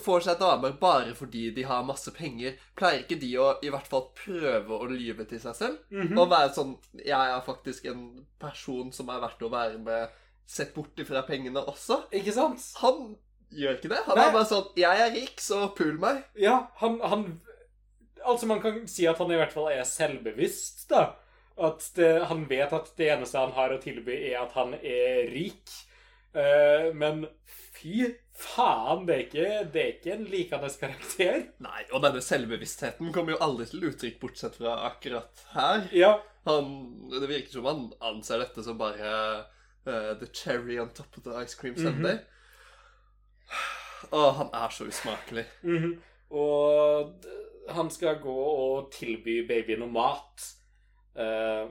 får 0.00 0.22
seg 0.24 0.38
damer 0.40 0.72
bare 0.80 1.12
fordi 1.16 1.50
de 1.52 1.64
har 1.68 1.82
masse 1.84 2.08
penger, 2.16 2.54
pleier 2.78 3.02
ikke 3.02 3.18
de 3.20 3.30
å 3.40 3.48
i 3.64 3.68
hvert 3.72 3.88
fall 3.90 4.06
prøve 4.16 4.78
å 4.78 4.88
lyve 4.88 5.26
til 5.28 5.40
seg 5.42 5.56
selv? 5.58 5.78
Mhm. 5.92 6.16
Og 6.18 6.30
være 6.32 6.52
sånn 6.56 6.76
Jeg 7.02 7.34
er 7.36 7.42
faktisk 7.44 7.88
en 7.92 8.26
person 8.40 8.92
som 8.92 9.10
er 9.12 9.20
verdt 9.24 9.42
å 9.44 9.50
være 9.52 9.78
med, 9.82 10.08
sett 10.46 10.72
bort 10.74 10.96
ifra 11.00 11.22
pengene 11.26 11.60
også. 11.68 12.02
Ikke 12.12 12.32
sant? 12.34 12.64
Han 12.80 13.16
gjør 13.52 13.76
ikke 13.76 13.92
det. 13.92 14.00
Han 14.06 14.16
Nei. 14.18 14.26
er 14.28 14.32
bare 14.32 14.48
sånn 14.48 14.72
Jeg 14.80 15.04
er 15.06 15.12
rik, 15.14 15.40
så 15.40 15.66
pul 15.76 15.98
meg. 16.00 16.24
Ja, 16.40 16.68
han, 16.80 17.00
han 17.04 17.26
Altså, 18.26 18.46
man 18.50 18.60
kan 18.62 18.82
si 18.88 19.06
at 19.10 19.18
han 19.18 19.30
i 19.32 19.38
hvert 19.40 19.52
fall 19.54 19.70
er 19.72 19.84
selvbevisst, 19.88 20.86
da. 20.90 21.12
At 21.62 21.84
det, 21.96 22.10
han 22.30 22.46
vet 22.48 22.72
at 22.72 22.92
det 22.96 23.10
eneste 23.12 23.38
han 23.38 23.52
har 23.56 23.74
å 23.74 23.80
tilby, 23.82 24.14
er 24.30 24.38
at 24.44 24.52
han 24.56 24.74
er 24.78 25.26
rik. 25.32 25.72
Uh, 26.32 26.88
men 26.96 27.26
fy 27.76 28.06
faen, 28.42 29.02
det 29.06 29.14
er 29.14 29.24
ikke, 29.26 29.48
det 29.74 29.82
er 29.82 29.90
ikke 29.92 30.14
en 30.16 30.24
likende 30.32 30.70
karakter. 30.80 31.42
Nei, 31.62 31.82
og 31.92 32.00
denne 32.06 32.22
selvbevisstheten 32.24 33.12
kommer 33.14 33.34
jo 33.36 33.42
aldri 33.44 33.66
til 33.68 33.84
uttrykk, 33.90 34.16
bortsett 34.22 34.56
fra 34.58 34.78
akkurat 34.88 35.44
her. 35.52 35.84
Ja, 35.92 36.14
Han, 36.48 36.72
Det 37.12 37.28
virker 37.30 37.52
som 37.52 37.68
han 37.68 37.82
anser 38.02 38.40
dette 38.42 38.64
som 38.66 38.78
bare 38.80 39.12
uh, 39.86 40.14
the 40.18 40.26
cherry 40.34 40.80
on 40.82 40.88
top 40.96 41.18
of 41.20 41.22
the 41.28 41.36
ice 41.44 41.54
cream 41.54 41.76
sundae. 41.78 42.16
Å, 44.12 44.22
han 44.40 44.50
er 44.56 44.72
så 44.74 44.88
usmakelig. 44.88 45.44
Mhm. 45.62 45.92
Og 46.32 47.12
d- 47.22 47.38
han 47.68 47.90
skal 47.90 48.18
gå 48.22 48.34
og 48.34 48.90
tilby 48.94 49.42
baby 49.48 49.76
noe 49.78 49.92
mat. 49.92 50.48
Eh, 51.16 51.68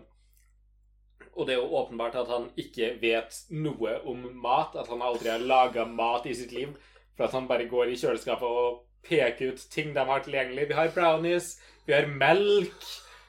og 1.31 1.47
det 1.47 1.55
er 1.55 1.61
jo 1.61 1.79
åpenbart 1.79 2.15
at 2.19 2.29
han 2.31 2.49
ikke 2.59 2.95
vet 3.01 3.35
noe 3.55 3.97
om 4.07 4.23
mat. 4.43 4.75
At 4.75 4.89
han 4.91 5.03
aldri 5.03 5.31
har 5.31 5.43
laga 5.43 5.85
mat 5.85 6.27
i 6.27 6.35
sitt 6.37 6.51
liv. 6.55 6.73
For 7.15 7.27
at 7.27 7.35
han 7.35 7.47
bare 7.47 7.69
går 7.71 7.91
i 7.91 7.99
kjøleskapet 7.99 8.47
og 8.47 8.81
peker 9.07 9.53
ut 9.53 9.65
ting 9.71 9.95
de 9.95 10.05
har 10.05 10.23
tilgjengelig. 10.23 10.67
Vi 10.69 10.77
har 10.77 10.93
brownies, 10.95 11.53
vi 11.85 11.93
har 11.93 12.07
melk, 12.07 12.85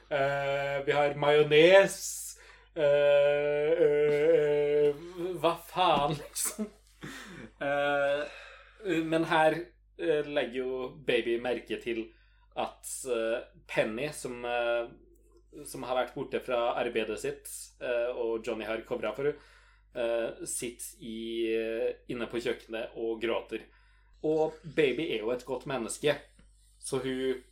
eh, 0.09 0.85
vi 0.85 0.91
har 0.91 1.15
majones 1.17 1.97
eh, 2.75 3.71
eh, 3.87 5.03
Hva 5.41 5.55
faen, 5.67 6.17
liksom? 6.19 6.69
Eh, 7.63 8.23
men 9.03 9.23
her 9.29 9.55
eh, 9.99 10.25
legger 10.25 10.57
jo 10.57 10.89
baby 11.07 11.37
merke 11.41 11.79
til 11.81 12.05
at 12.59 12.89
eh, 13.09 13.39
Penny, 13.67 14.09
som, 14.13 14.45
eh, 14.45 15.63
som 15.65 15.85
har 15.87 15.97
vært 16.01 16.15
borte 16.15 16.41
fra 16.43 16.73
arbeidet 16.81 17.19
sitt, 17.21 17.49
eh, 17.81 18.09
og 18.13 18.45
Johnny 18.45 18.67
har 18.69 18.85
covra 18.87 19.13
for 19.15 19.31
henne, 19.31 19.49
sitter 20.49 21.03
i, 21.05 21.17
inne 22.09 22.25
på 22.25 22.39
kjøkkenet 22.41 22.95
og 22.97 23.19
gråter. 23.21 23.61
Og 24.25 24.55
baby 24.73 25.03
er 25.13 25.21
jo 25.21 25.29
et 25.29 25.45
godt 25.45 25.67
menneske, 25.69 26.15
så 26.81 26.97
hun 27.03 27.43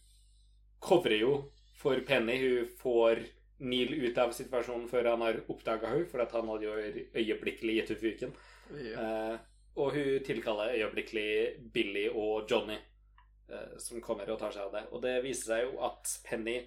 covrer 0.82 1.22
jo 1.22 1.36
for 1.78 2.02
Penny. 2.08 2.40
Hun 2.42 2.72
får 2.82 3.22
Neil 3.62 3.94
ut 3.94 4.18
av 4.18 4.34
situasjonen 4.34 4.88
før 4.90 5.12
han 5.12 5.22
har 5.22 5.38
oppdaga 5.54 5.92
henne, 5.94 6.10
for 6.10 6.24
at 6.24 6.34
han 6.34 6.50
hadde 6.50 6.66
jo 6.66 6.78
øyeblikkelig 7.14 7.78
gitt 7.78 7.94
henne 7.94 8.02
fyken. 8.02 8.36
Ja. 8.74 9.06
Eh, 9.06 9.36
og 9.82 9.94
hun 9.96 10.24
tilkaller 10.26 10.74
øyeblikkelig 10.74 11.30
Billy 11.74 12.08
og 12.10 12.50
Johnny, 12.50 12.80
som 13.82 14.02
kommer 14.04 14.30
og 14.32 14.40
tar 14.42 14.54
seg 14.56 14.68
av 14.68 14.76
det. 14.76 14.84
Og 14.92 15.04
det 15.04 15.18
viser 15.26 15.54
seg 15.54 15.66
jo 15.68 15.82
at 15.88 16.14
Penny 16.28 16.58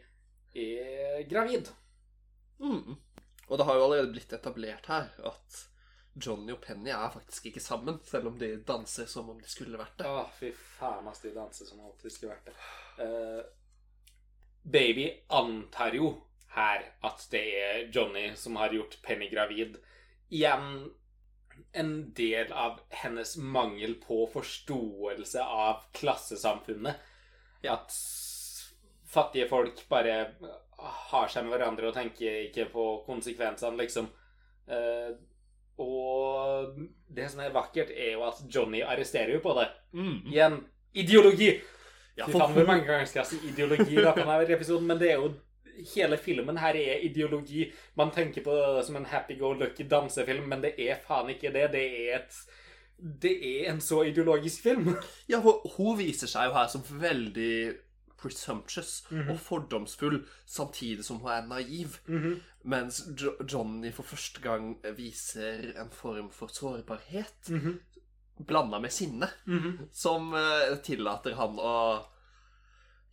er 0.54 1.22
gravid. 1.30 1.70
Mm. 2.62 2.96
Og 3.46 3.58
det 3.58 3.66
har 3.68 3.78
jo 3.78 3.86
allerede 3.86 4.12
blitt 4.14 4.32
etablert 4.32 4.88
her 4.88 5.10
at 5.28 5.62
Johnny 6.14 6.52
og 6.54 6.60
Penny 6.62 6.92
er 6.94 7.10
faktisk 7.10 7.48
ikke 7.50 7.62
sammen, 7.62 7.98
selv 8.06 8.30
om 8.30 8.38
de 8.38 8.52
danser 8.66 9.08
som 9.10 9.30
om 9.32 9.40
de 9.40 9.50
skulle 9.50 9.78
vært 9.78 9.98
det. 9.98 10.06
Å, 10.06 10.22
fy 10.38 10.52
faen, 10.54 11.08
ass, 11.10 11.22
de 11.24 11.34
danser 11.34 11.68
som 11.68 11.82
om 11.82 11.90
de 12.00 12.12
skulle 12.12 12.36
vært 12.36 12.52
det. 12.52 12.54
Uh, 13.02 13.42
baby 14.62 15.08
antar 15.34 15.96
jo 15.98 16.12
her 16.54 16.86
at 17.04 17.24
det 17.32 17.42
er 17.58 17.80
Johnny 17.90 18.28
som 18.38 18.60
har 18.60 18.74
gjort 18.74 19.00
Penny 19.02 19.28
gravid. 19.32 19.80
Igjen 20.30 20.86
en 21.72 22.12
del 22.14 22.52
av 22.52 22.80
hennes 23.02 23.36
mangel 23.36 23.96
på 24.02 24.24
forståelse 24.32 25.42
av 25.42 25.84
klassesamfunnet. 25.96 27.10
At 27.64 27.94
fattige 29.08 29.48
folk 29.48 29.82
bare 29.88 30.18
har 30.76 31.30
seg 31.32 31.46
med 31.46 31.54
hverandre 31.54 31.88
og 31.90 31.96
tenker 31.96 32.44
ikke 32.48 32.68
på 32.72 32.86
konsekvensene, 33.06 33.78
liksom. 33.80 34.10
Eh, 34.68 35.14
og 35.82 36.76
det 37.10 37.30
som 37.32 37.42
er 37.42 37.54
vakkert, 37.54 37.90
er 37.90 38.14
jo 38.14 38.24
at 38.28 38.42
Johnny 38.50 38.82
arresterer 38.86 39.36
jo 39.36 39.42
på 39.42 39.54
det. 39.58 39.68
Mm. 39.96 40.18
Igjen 40.30 40.60
ideologi! 40.94 41.54
Ja, 42.14 42.28
Fy 42.28 42.36
for 42.36 42.44
faen, 42.44 42.52
hvor 42.54 42.68
mange 42.68 42.86
ganger 42.86 43.08
skal 43.10 43.24
jeg 43.24 43.30
si 43.32 43.48
ideologi 43.50 43.96
på 43.98 44.12
denne 44.14 44.36
episoden? 44.54 44.86
Men 44.86 45.00
det 45.00 45.10
er 45.10 45.18
jo 45.18 45.32
hele 45.94 46.16
filmen 46.18 46.56
her 46.58 46.74
er 46.78 47.00
ideologi. 47.06 47.72
Man 47.96 48.10
tenker 48.10 48.42
på 48.44 48.50
det 48.78 48.84
som 48.86 48.96
en 48.96 49.04
happy-go-lucky 49.10 49.88
dansefilm, 49.90 50.48
men 50.48 50.62
det 50.62 50.74
er 50.78 51.00
faen 51.06 51.28
ikke 51.34 51.52
det. 51.52 51.70
Det 51.72 51.84
er 52.10 52.16
et 52.20 52.34
Det 53.22 53.32
er 53.64 53.72
en 53.72 53.80
så 53.80 54.02
ideologisk 54.06 54.62
film. 54.62 54.94
Ja, 55.28 55.40
for 55.42 55.66
hun 55.76 55.98
viser 55.98 56.26
seg 56.30 56.46
jo 56.46 56.52
her 56.54 56.68
som 56.68 56.82
veldig 56.88 57.74
presumptuous 58.16 59.02
Mhm. 59.10 59.30
og 59.34 59.40
fordomsfull, 59.40 60.22
samtidig 60.46 61.04
som 61.04 61.18
hun 61.20 61.30
er 61.30 61.46
naiv. 61.46 61.98
Mens 62.64 63.02
jo 63.20 63.34
Johnny 63.52 63.90
for 63.92 64.02
første 64.02 64.40
gang 64.40 64.78
viser 64.96 65.74
en 65.82 65.90
form 65.90 66.30
for 66.30 66.46
sårbarhet, 66.48 67.50
Mhm. 67.50 67.78
blanda 68.46 68.78
med 68.80 68.90
sinne, 68.92 69.28
som 69.92 70.32
uh, 70.32 70.76
tillater 70.82 71.34
han 71.34 71.58
å 71.58 72.04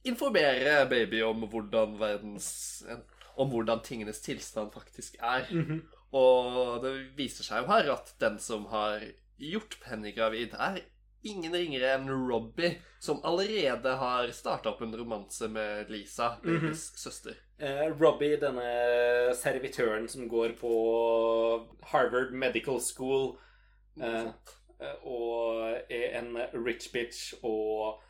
informere 0.07 0.85
baby 0.89 1.21
om 1.23 1.45
hvordan 1.49 1.97
verdens 1.99 2.83
Om 3.39 3.49
hvordan 3.49 3.79
tingenes 3.83 4.19
tilstand 4.21 4.73
faktisk 4.73 5.15
er. 5.21 5.47
Mhm. 5.49 5.81
Og 6.11 6.81
det 6.83 6.91
viser 7.15 7.47
seg 7.47 7.61
jo 7.63 7.69
her 7.71 7.91
at 7.93 8.09
den 8.19 8.37
som 8.43 8.65
har 8.67 8.99
gjort 9.39 9.77
Penny 9.81 10.11
gravid, 10.11 10.53
er 10.53 10.81
ingen 11.23 11.53
ringere 11.53 11.93
enn 11.95 12.09
Robbie, 12.09 12.75
som 12.99 13.21
allerede 13.27 13.93
har 13.97 14.31
starta 14.35 14.73
opp 14.73 14.81
en 14.81 14.95
romanse 14.97 15.47
med 15.51 15.89
Lisa, 15.93 16.35
babys 16.43 16.89
søster. 16.97 17.37
Eh, 17.61 17.87
Robbie, 17.93 18.39
denne 18.41 19.33
servitøren 19.37 20.07
som 20.09 20.27
går 20.29 20.55
på 20.59 20.73
Harvard 21.93 22.33
Medical 22.33 22.81
School 22.81 23.35
eh, 24.01 24.31
eh, 24.81 24.95
og 25.05 25.91
er 25.93 26.17
en 26.19 26.33
rich 26.57 26.89
bitch 26.93 27.35
og 27.43 28.01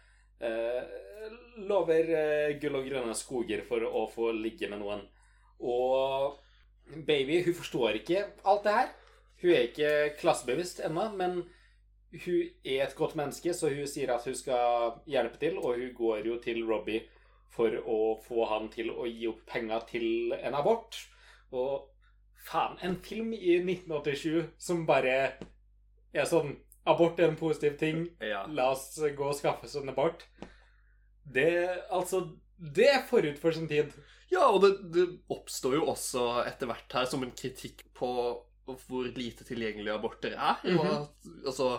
lover 1.67 2.13
eh, 2.15 2.59
gull 2.61 2.79
og 2.79 2.87
grønne 2.87 3.15
skoger 3.17 3.63
for 3.67 3.85
å 3.85 4.05
få 4.11 4.31
ligge 4.35 4.69
med 4.71 4.81
noen. 4.81 5.03
Og 5.61 6.37
baby, 7.07 7.41
hun 7.45 7.57
forstår 7.57 8.01
ikke 8.01 8.25
alt 8.47 8.65
det 8.65 8.75
her. 8.77 8.93
Hun 9.41 9.55
er 9.55 9.67
ikke 9.67 9.91
klassebevisst 10.21 10.83
ennå, 10.85 11.07
men 11.17 11.41
hun 12.11 12.41
er 12.67 12.83
et 12.85 12.97
godt 12.97 13.15
menneske, 13.15 13.53
så 13.55 13.71
hun 13.71 13.87
sier 13.89 14.11
at 14.13 14.25
hun 14.27 14.35
skal 14.37 14.99
hjelpe 15.09 15.39
til, 15.41 15.57
og 15.61 15.79
hun 15.79 15.93
går 15.97 16.27
jo 16.27 16.37
til 16.43 16.65
Robbie 16.67 17.05
for 17.51 17.73
å 17.83 18.01
få 18.23 18.45
han 18.47 18.69
til 18.71 18.91
å 18.93 19.07
gi 19.09 19.27
opp 19.31 19.41
penger 19.49 19.87
til 19.89 20.35
en 20.37 20.55
abort. 20.57 20.97
Og 21.51 21.87
faen, 22.47 22.77
en 22.83 22.97
film 23.03 23.33
i 23.35 23.57
1987 23.59 24.51
som 24.61 24.85
bare 24.87 25.15
er 26.11 26.27
sånn 26.27 26.55
Abort 26.89 27.19
er 27.19 27.29
en 27.29 27.37
positiv 27.37 27.77
ting. 27.77 28.05
Ja. 28.23 28.45
La 28.49 28.71
oss 28.73 28.95
gå 28.97 29.27
og 29.27 29.37
skaffe 29.37 29.67
oss 29.67 29.75
en 29.77 29.91
abort. 29.93 30.25
Det 31.23 31.51
Altså, 31.91 32.23
det 32.57 32.87
er 32.89 33.05
forut 33.09 33.37
for 33.41 33.53
sin 33.53 33.67
tid. 33.69 33.93
Ja, 34.31 34.47
og 34.47 34.61
det, 34.63 34.71
det 34.95 35.07
oppstår 35.29 35.75
jo 35.75 35.87
også 35.91 36.45
etter 36.47 36.69
hvert 36.69 36.93
her 36.95 37.05
som 37.09 37.23
en 37.25 37.35
kritikk 37.35 37.83
på 37.97 38.11
hvor 38.71 39.07
lite 39.17 39.43
tilgjengelige 39.43 39.93
aborter 39.93 40.37
er. 40.37 40.61
Og 40.77 40.85
at, 40.87 41.31
altså 41.45 41.71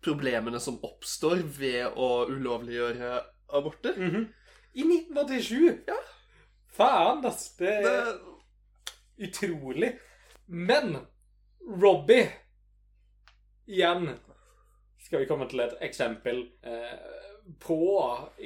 problemene 0.00 0.60
som 0.62 0.78
oppstår 0.86 1.42
ved 1.58 1.98
å 1.98 2.24
ulovliggjøre 2.30 3.18
aborter. 3.58 3.98
I 4.72 4.86
1987! 4.86 5.84
Ja. 5.90 5.98
Faen, 6.70 7.24
ass. 7.26 7.50
Det 7.58 7.68
er 7.68 7.84
Det, 7.84 8.14
utrolig. 9.28 9.92
Men 10.46 10.96
Robbie 11.60 12.30
Igjen 13.70 14.08
skal 15.10 15.24
vi 15.24 15.26
komme 15.26 15.48
til 15.50 15.58
et 15.64 15.72
eksempel 15.82 16.44
eh, 16.62 16.98
på 17.58 17.80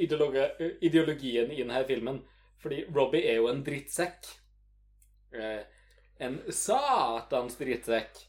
ideologi 0.01 0.47
ideologien 0.81 1.51
i 1.53 1.59
denne 1.61 1.83
filmen. 1.85 2.23
Fordi 2.63 2.87
Robbie 2.89 3.27
er 3.29 3.37
jo 3.37 3.51
en 3.51 3.61
drittsekk. 3.67 4.31
Eh, 5.37 5.61
en 6.25 6.39
satans 6.49 7.59
drittsekk. 7.61 8.23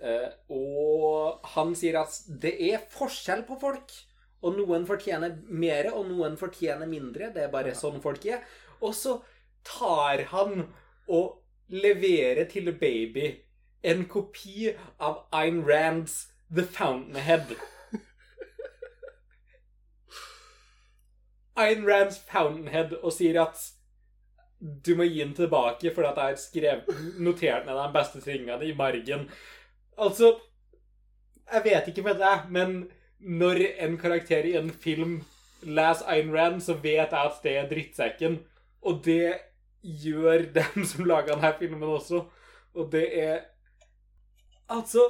Eh, 0.00 0.30
og 0.56 1.44
han 1.52 1.76
sier 1.76 2.00
at 2.00 2.16
det 2.40 2.54
er 2.70 2.88
forskjell 2.94 3.44
på 3.44 3.60
folk. 3.60 3.92
Og 4.40 4.56
noen 4.56 4.88
fortjener 4.88 5.36
mer, 5.52 5.90
og 5.92 6.08
noen 6.08 6.40
fortjener 6.40 6.88
mindre. 6.88 7.28
Det 7.34 7.44
er 7.44 7.52
bare 7.52 7.76
sånn 7.76 8.00
folk 8.00 8.24
er. 8.24 8.40
Og 8.80 8.96
så 8.96 9.18
tar 9.68 10.24
han 10.32 10.64
og 11.12 11.42
leverer 11.68 12.48
til 12.48 12.72
baby 12.72 13.34
en 13.84 14.06
kopi 14.08 14.72
av 14.96 15.26
Ayn 15.36 15.60
Rands 15.68 16.29
The 16.54 16.64
Fountainhead. 16.64 17.56
Ayn 21.56 21.84
Rands 21.86 22.18
Fountainhead 22.30 22.94
og 23.02 23.12
sier 23.12 23.38
at 23.42 23.60
du 24.60 24.94
må 24.96 25.06
gi 25.08 25.22
den 25.22 25.34
tilbake 25.36 25.92
fordi 25.94 26.08
at 26.08 26.18
jeg 26.18 26.32
har 26.32 26.40
skrevet, 26.40 27.02
notert 27.20 27.66
ned 27.66 27.76
de 27.78 27.92
beste 27.94 28.20
tingene 28.24 28.66
i 28.66 28.74
margen. 28.76 29.28
Altså 29.98 30.38
Jeg 31.52 31.64
vet 31.64 31.88
ikke 31.88 32.02
med 32.06 32.20
deg, 32.20 32.44
men 32.48 32.74
når 33.18 33.58
en 33.82 33.96
karakter 33.98 34.46
i 34.46 34.56
en 34.56 34.70
film 34.70 35.16
leser 35.62 36.06
Ayn 36.06 36.30
Rand, 36.34 36.60
så 36.62 36.76
vet 36.78 37.10
jeg 37.10 37.24
at 37.24 37.40
det 37.42 37.56
er 37.56 37.68
drittsekken. 37.68 38.38
Og 38.82 39.02
det 39.04 39.34
gjør 39.82 40.46
dem 40.60 40.84
som 40.86 41.04
laga 41.04 41.34
denne 41.34 41.50
filmen 41.58 41.88
også. 41.88 42.24
Og 42.74 42.92
det 42.92 43.08
er 43.18 43.40
Altså 44.70 45.02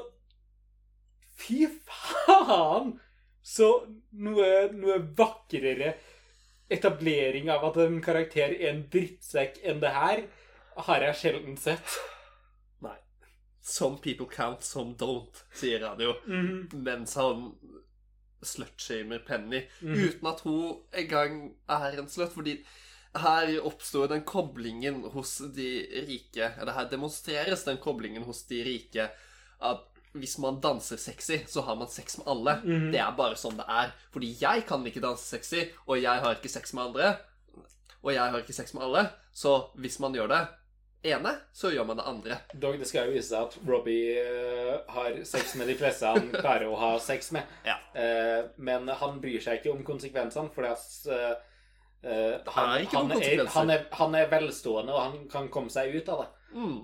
Fy 1.40 1.66
faen! 1.86 2.94
Så 3.42 3.68
noe, 4.20 4.48
noe 4.76 4.98
vakrere 5.16 5.94
etablering 6.70 7.50
av 7.50 7.64
at 7.70 7.80
en 7.82 7.98
karakter 8.04 8.52
er 8.52 8.68
en 8.70 8.84
drittsekk 8.92 9.58
enn 9.66 9.80
det 9.82 9.90
her, 9.94 10.24
har 10.86 11.06
jeg 11.08 11.18
sjelden 11.22 11.56
sett. 11.58 11.96
nei. 12.84 12.96
Some 13.60 13.98
people 14.04 14.28
count, 14.30 14.62
some 14.64 14.94
don't, 15.00 15.42
sier 15.56 15.82
han 15.88 16.00
jo. 16.00 16.14
Mens 16.86 17.16
han 17.18 17.50
slutshamer 18.42 19.24
Penny. 19.26 19.64
Uten 19.82 20.30
at 20.30 20.44
hun 20.46 20.78
engang 20.96 21.42
er 21.68 21.98
en 22.00 22.08
slut. 22.08 22.32
Fordi 22.32 22.60
her 23.20 23.50
oppstår 23.66 24.08
den 24.12 24.22
koblingen 24.24 25.02
hos 25.10 25.32
de 25.56 25.70
rike 26.06 26.52
Eller 26.60 26.76
her 26.76 26.86
demonstreres 26.92 27.64
den 27.66 27.80
koblingen 27.82 28.22
hos 28.22 28.44
de 28.46 28.62
rike 28.62 29.08
at 29.60 29.89
hvis 30.12 30.38
man 30.42 30.60
danser 30.62 30.98
sexy, 30.98 31.40
så 31.46 31.62
har 31.66 31.76
man 31.78 31.88
sex 31.88 32.18
med 32.18 32.28
alle. 32.32 32.56
Det 32.92 32.98
er 32.98 33.16
bare 33.18 33.38
sånn 33.38 33.58
det 33.60 33.66
er. 33.70 33.92
Fordi 34.14 34.30
jeg 34.40 34.64
kan 34.68 34.86
ikke 34.86 35.02
danse 35.04 35.26
sexy, 35.26 35.68
og 35.86 36.00
jeg 36.02 36.24
har 36.24 36.38
ikke 36.38 36.50
sex 36.50 36.74
med 36.74 36.90
andre. 36.90 37.12
Og 38.00 38.14
jeg 38.14 38.32
har 38.32 38.40
ikke 38.40 38.56
sex 38.56 38.74
med 38.74 38.88
alle. 38.88 39.04
Så 39.32 39.54
hvis 39.78 40.00
man 40.02 40.16
gjør 40.16 40.32
det 40.32 40.40
ene, 41.02 41.34
så 41.52 41.70
gjør 41.72 41.86
man 41.88 42.00
det 42.00 42.06
andre. 42.08 42.38
Dog, 42.52 42.78
det 42.80 42.88
skal 42.88 43.08
jo 43.08 43.16
vise 43.16 43.30
seg 43.30 43.46
at 43.46 43.68
Robbie 43.68 44.18
eh, 44.20 44.74
har 44.92 45.16
sex 45.28 45.54
med 45.56 45.70
de 45.70 45.76
fleste 45.80 46.08
han 46.10 46.28
klarer 46.42 46.68
å 46.68 46.78
ha 46.80 46.90
sex 47.02 47.30
med. 47.36 47.48
Ja. 47.64 47.78
Eh, 47.96 48.50
men 48.60 48.88
han 48.88 49.20
bryr 49.22 49.40
seg 49.44 49.60
ikke 49.60 49.72
om 49.72 49.84
konsekvensene, 49.86 50.52
fordi 50.54 50.72
at 50.74 50.88
uh, 51.08 51.32
eh, 52.04 52.36
han, 52.52 52.74
Er 52.76 52.88
han, 52.92 53.12
er, 53.16 53.44
han, 53.54 53.74
er, 53.76 53.86
han 53.96 54.18
er 54.18 54.32
velstående, 54.32 54.92
og 54.92 55.06
han 55.06 55.28
kan 55.32 55.48
komme 55.52 55.72
seg 55.72 55.94
ut 55.96 56.12
av 56.12 56.24
det. 56.24 56.30
Mm. 56.56 56.80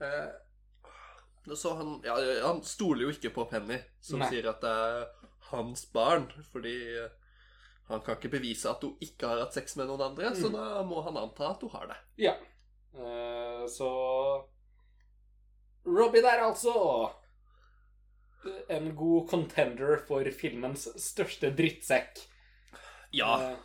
Eh, 0.00 0.28
Så 1.56 1.74
han, 1.78 1.96
ja, 2.04 2.16
han 2.44 2.62
stoler 2.66 3.06
jo 3.06 3.14
ikke 3.14 3.32
på 3.34 3.46
Penny, 3.50 3.78
som 4.04 4.22
Nei. 4.22 4.28
sier 4.32 4.50
at 4.50 4.60
det 4.62 4.70
er 4.70 5.08
hans 5.50 5.86
barn. 5.94 6.28
Fordi 6.52 6.76
han 7.90 8.04
kan 8.06 8.18
ikke 8.18 8.32
bevise 8.36 8.70
at 8.70 8.84
hun 8.86 8.96
ikke 9.02 9.26
har 9.30 9.42
hatt 9.42 9.56
sex 9.56 9.74
med 9.80 9.90
noen 9.90 10.04
andre, 10.10 10.30
så 10.38 10.50
da 10.52 10.82
må 10.86 11.02
han 11.06 11.18
anta 11.18 11.50
at 11.50 11.64
hun 11.66 11.74
har 11.74 11.90
det. 11.90 12.00
ja. 12.28 12.36
Uh, 12.90 13.68
så 13.70 13.86
Robbie 15.86 16.22
der, 16.22 16.42
altså. 16.42 16.72
En 18.68 18.96
god 18.96 19.28
contender 19.30 20.00
for 20.08 20.26
filmens 20.34 20.88
største 20.98 21.52
drittsekk. 21.54 22.18
Eh, 23.14 23.56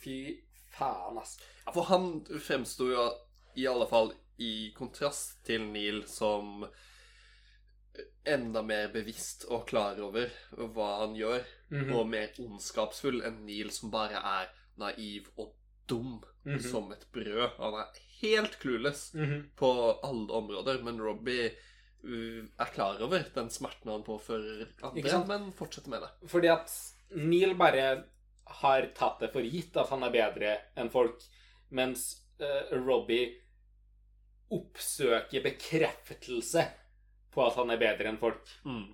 fy 0.00 0.16
faen, 0.72 1.18
ass. 1.20 1.38
Ja, 1.66 1.72
For 1.72 1.88
han 1.90 2.10
fremsto 2.40 2.88
jo 2.90 3.06
i 3.54 3.66
alle 3.68 3.86
fall 3.90 4.12
i 4.40 4.72
kontrast 4.76 5.42
til 5.44 5.66
Neil 5.70 6.02
som 6.08 6.64
enda 8.30 8.62
mer 8.62 8.88
bevisst 8.92 9.44
og 9.50 9.66
klar 9.68 9.98
over 10.04 10.30
hva 10.56 10.90
han 11.02 11.14
gjør, 11.18 11.42
Mhm. 11.70 11.92
og 11.94 12.06
mer 12.08 12.28
ondskapsfull 12.38 13.22
enn 13.26 13.44
Neil 13.46 13.70
som 13.70 13.90
bare 13.90 14.16
er 14.20 14.48
naiv 14.78 15.28
og 15.38 15.52
dum 15.88 16.22
Mhm. 16.46 16.60
som 16.62 16.92
et 16.92 17.04
brød. 17.12 17.56
Han 17.58 17.74
er 17.74 17.88
helt 18.22 18.58
clueless 18.60 19.14
Mhm. 19.14 19.50
på 19.56 19.98
alle 20.04 20.28
områder, 20.32 20.82
men 20.82 21.00
Robbie 21.00 21.50
uh, 22.02 22.46
er 22.58 22.64
klar 22.72 22.98
over 23.02 23.22
den 23.34 23.50
smerten 23.50 23.90
han 23.90 24.02
påfører 24.02 24.68
andre, 24.82 25.26
men 25.28 25.52
fortsetter 25.52 25.88
med 25.90 26.00
det. 26.00 26.28
Fordi 26.30 26.48
at 26.48 26.70
Neil 27.14 27.54
bare 27.54 28.04
har 28.46 28.86
tatt 28.94 29.18
det 29.20 29.32
for 29.32 29.42
gitt 29.42 29.76
at 29.76 29.88
han 29.90 30.02
er 30.04 30.10
bedre 30.10 30.60
enn 30.78 30.88
folk, 30.90 31.20
mens 31.70 32.22
uh, 32.40 32.72
Robbie 32.86 33.34
oppsøker 34.50 35.44
bekreftelse 35.44 36.64
på 37.30 37.44
at 37.44 37.58
han 37.58 37.70
er 37.70 37.80
bedre 37.80 38.10
enn 38.10 38.18
folk. 38.20 38.50
Mm. 38.66 38.88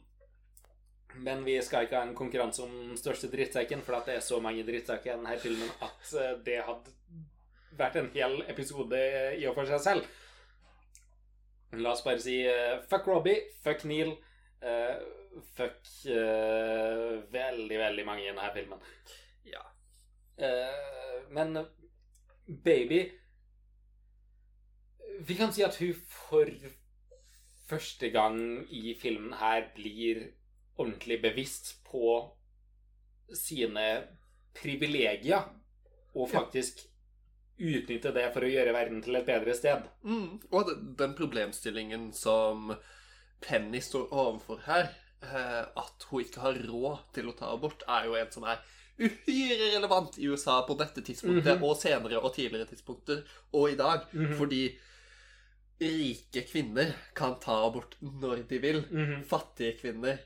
Men 1.24 1.44
vi 1.46 1.56
skal 1.64 1.86
ikke 1.86 1.96
ha 1.96 2.04
en 2.04 2.16
konkurranse 2.16 2.62
om 2.64 2.72
den 2.90 3.00
største 3.00 3.30
drittsekken, 3.32 3.82
for 3.84 4.04
det 4.04 4.18
er 4.18 4.24
så 4.24 4.40
mange 4.44 4.66
drittsekker 4.66 5.14
i 5.14 5.16
denne 5.16 5.38
filmen 5.40 5.70
at 5.84 6.12
eh, 6.20 6.34
det 6.44 6.60
hadde 6.66 6.92
vært 7.76 7.98
en 8.00 8.10
hel 8.12 8.40
episode 8.52 9.00
i 9.36 9.46
og 9.48 9.56
for 9.56 9.68
seg 9.68 9.82
selv. 9.84 10.10
La 11.76 11.92
oss 11.92 12.04
bare 12.04 12.20
si 12.22 12.38
eh, 12.48 12.76
fuck 12.90 13.08
Robbie, 13.08 13.48
fuck 13.64 13.84
Neil, 13.88 14.12
uh, 14.64 15.00
fuck 15.56 15.80
uh, 16.08 17.16
veldig, 17.32 17.78
veldig 17.80 18.04
mange 18.06 18.24
i 18.24 18.28
denne 18.30 18.52
filmen. 18.54 18.84
Ja. 19.48 19.64
Men 21.32 21.56
Baby 22.46 23.00
Vi 25.24 25.34
kan 25.38 25.52
si 25.52 25.62
at 25.62 25.76
hun 25.80 25.94
for 25.94 26.50
første 27.68 28.10
gang 28.14 28.66
i 28.70 28.94
filmen 29.00 29.32
her 29.40 29.70
blir 29.74 30.26
ordentlig 30.78 31.20
bevisst 31.22 31.76
på 31.88 32.30
sine 33.34 34.04
privilegier, 34.56 35.48
og 36.14 36.30
faktisk 36.30 36.84
utnytte 37.56 38.12
det 38.14 38.28
for 38.34 38.44
å 38.44 38.50
gjøre 38.52 38.72
verden 38.76 39.02
til 39.04 39.16
et 39.16 39.26
bedre 39.26 39.54
sted. 39.56 39.82
Mm. 40.04 40.40
Og 40.52 40.70
den- 40.98 41.14
problemstillingen 41.16 42.12
som 42.14 42.74
Penny 43.40 43.80
står 43.80 44.08
overfor 44.12 44.60
her, 44.66 44.88
eh, 45.22 45.64
at 45.76 46.06
hun 46.10 46.20
ikke 46.22 46.40
har 46.40 46.54
råd 46.54 46.98
til 47.14 47.28
å 47.28 47.36
ta 47.36 47.52
abort, 47.52 47.82
er 47.88 48.04
jo 48.04 48.14
en 48.14 48.30
som 48.30 48.44
er 48.44 48.58
uhyre 48.98 49.74
relevant 49.76 50.18
i 50.18 50.26
USA 50.28 50.62
på 50.66 50.76
dette 50.78 51.02
tidspunktet, 51.02 51.58
Mhm. 51.58 51.62
og 51.64 51.76
senere 51.76 52.22
og 52.22 52.34
tidligere 52.34 52.66
tidspunkter, 52.66 53.24
og 53.52 53.70
i 53.70 53.76
dag. 53.76 54.06
Mhm. 54.12 54.36
Fordi 54.38 54.78
rike 55.80 56.42
kvinner 56.48 56.94
kan 57.14 57.36
ta 57.40 57.66
abort 57.66 57.96
når 58.00 58.46
de 58.48 58.58
vil. 58.62 58.82
Mhm. 58.90 59.24
Fattige 59.28 59.76
kvinner 59.80 60.18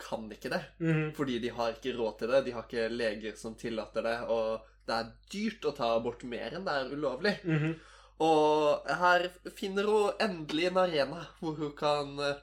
kan 0.00 0.30
ikke 0.32 0.50
det. 0.50 0.62
Mhm. 0.78 1.12
Fordi 1.16 1.38
de 1.38 1.48
har 1.48 1.72
ikke 1.72 1.96
råd 1.96 2.18
til 2.18 2.28
det, 2.28 2.44
de 2.44 2.52
har 2.56 2.66
ikke 2.66 2.88
leger 2.88 3.36
som 3.36 3.54
tillater 3.54 4.02
det, 4.02 4.18
og 4.28 4.66
det 4.86 4.96
er 4.96 5.12
dyrt 5.32 5.64
å 5.68 5.76
ta 5.76 5.94
abort 5.96 6.24
mer 6.24 6.56
enn 6.56 6.64
det 6.64 6.74
er 6.74 6.92
ulovlig. 6.94 7.36
Mhm. 7.44 7.78
Og 8.20 8.84
her 9.00 9.30
finner 9.56 9.84
hun 9.88 10.12
endelig 10.20 10.66
en 10.68 10.76
arena 10.76 11.22
hvor 11.40 11.56
hun 11.56 11.72
kan 11.72 12.18
eh, 12.20 12.42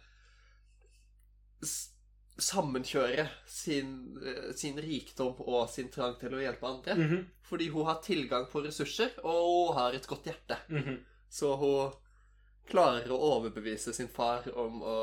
sammenkjøre 2.38 3.28
sin, 3.46 4.18
eh, 4.24 4.54
sin 4.58 4.78
rikdom 4.82 5.36
og 5.46 5.70
sin 5.70 5.90
trang 5.94 6.18
til 6.20 6.34
å 6.34 6.42
hjelpe 6.42 6.66
andre. 6.66 6.96
Mhm. 6.96 7.28
Fordi 7.44 7.70
hun 7.70 7.86
har 7.86 8.02
tilgang 8.02 8.50
på 8.50 8.64
ressurser, 8.66 9.12
og 9.24 9.70
hun 9.70 9.78
har 9.78 9.94
et 9.94 10.08
godt 10.08 10.26
hjerte. 10.26 10.58
Mhm. 10.70 11.00
Så 11.30 11.56
hun 11.58 11.94
klarer 12.70 13.10
å 13.12 13.18
overbevise 13.38 13.94
sin 13.94 14.08
far 14.08 14.48
om 14.56 14.82
å 14.84 14.98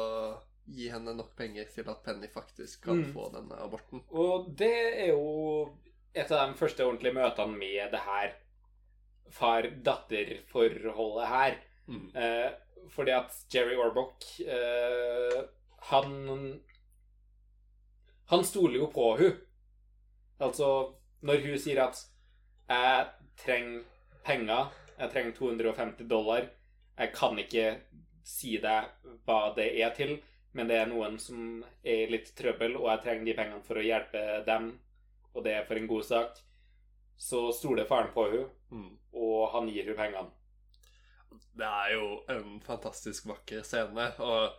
gi 0.66 0.88
henne 0.88 1.12
nok 1.16 1.34
penger 1.36 1.64
til 1.74 1.88
at 1.90 2.02
Penny 2.04 2.28
faktisk 2.32 2.84
kan 2.84 3.02
Mm. 3.02 3.12
få 3.12 3.28
denne 3.32 3.56
aborten. 3.60 4.02
Og 4.10 4.48
det 4.56 4.72
er 5.02 5.08
jo 5.08 5.72
et 6.14 6.30
av 6.32 6.48
de 6.48 6.54
første 6.58 6.84
ordentlige 6.84 7.14
møtene 7.14 7.56
med 7.58 7.90
det 7.92 8.00
her 8.00 8.34
far-datter-forholdet 9.34 11.26
her. 11.28 11.56
Mm. 11.88 12.10
Eh, 12.16 12.52
fordi 12.90 13.10
at 13.12 13.32
Jerry 13.52 13.76
Orbock 13.76 14.24
eh, 14.40 15.42
Han 15.90 16.60
Han 18.30 18.44
stoler 18.44 18.78
jo 18.78 18.86
på 18.86 19.16
hun 19.18 19.36
Altså, 20.40 20.94
når 21.22 21.42
hun 21.44 21.58
sier 21.58 21.82
at 21.84 21.96
'jeg 22.68 23.06
trenger 23.36 23.82
penger', 24.24 24.70
'jeg 24.98 25.10
trenger 25.12 25.32
250 25.32 26.08
dollar', 26.08 26.48
'jeg 26.99 27.12
kan 27.14 27.38
ikke 27.38 27.80
si 28.24 28.57
deg 28.59 28.88
hva 29.26 29.55
det 29.55 29.80
er 29.80 29.90
til', 29.95 30.22
men 30.53 30.68
det 30.68 30.76
er 30.76 30.86
noen 30.86 31.18
som 31.18 31.64
er 31.84 32.05
i 32.07 32.11
litt 32.11 32.34
trøbbel, 32.36 32.76
og 32.76 32.88
jeg 32.90 33.03
trenger 33.03 33.24
de 33.24 33.34
pengene 33.34 33.62
for 33.62 33.74
å 33.74 33.84
hjelpe 33.84 34.45
dem, 34.47 34.78
og 35.34 35.45
det 35.45 35.53
er 35.53 35.64
for 35.64 35.74
en 35.76 35.86
god 35.90 36.05
sak, 36.05 36.38
så 37.18 37.53
stoler 37.53 37.86
faren 37.86 38.12
på 38.14 38.30
hun, 38.30 38.51
Mm. 38.70 38.99
og 39.14 39.51
han 39.53 39.68
gir 39.68 39.86
hun 39.86 39.97
pengene. 39.97 40.30
Det 41.57 41.66
er 41.66 41.92
jo 41.95 42.22
en 42.28 42.61
fantastisk 42.61 43.26
vakker 43.26 43.62
scene, 43.62 44.12
og 44.20 44.53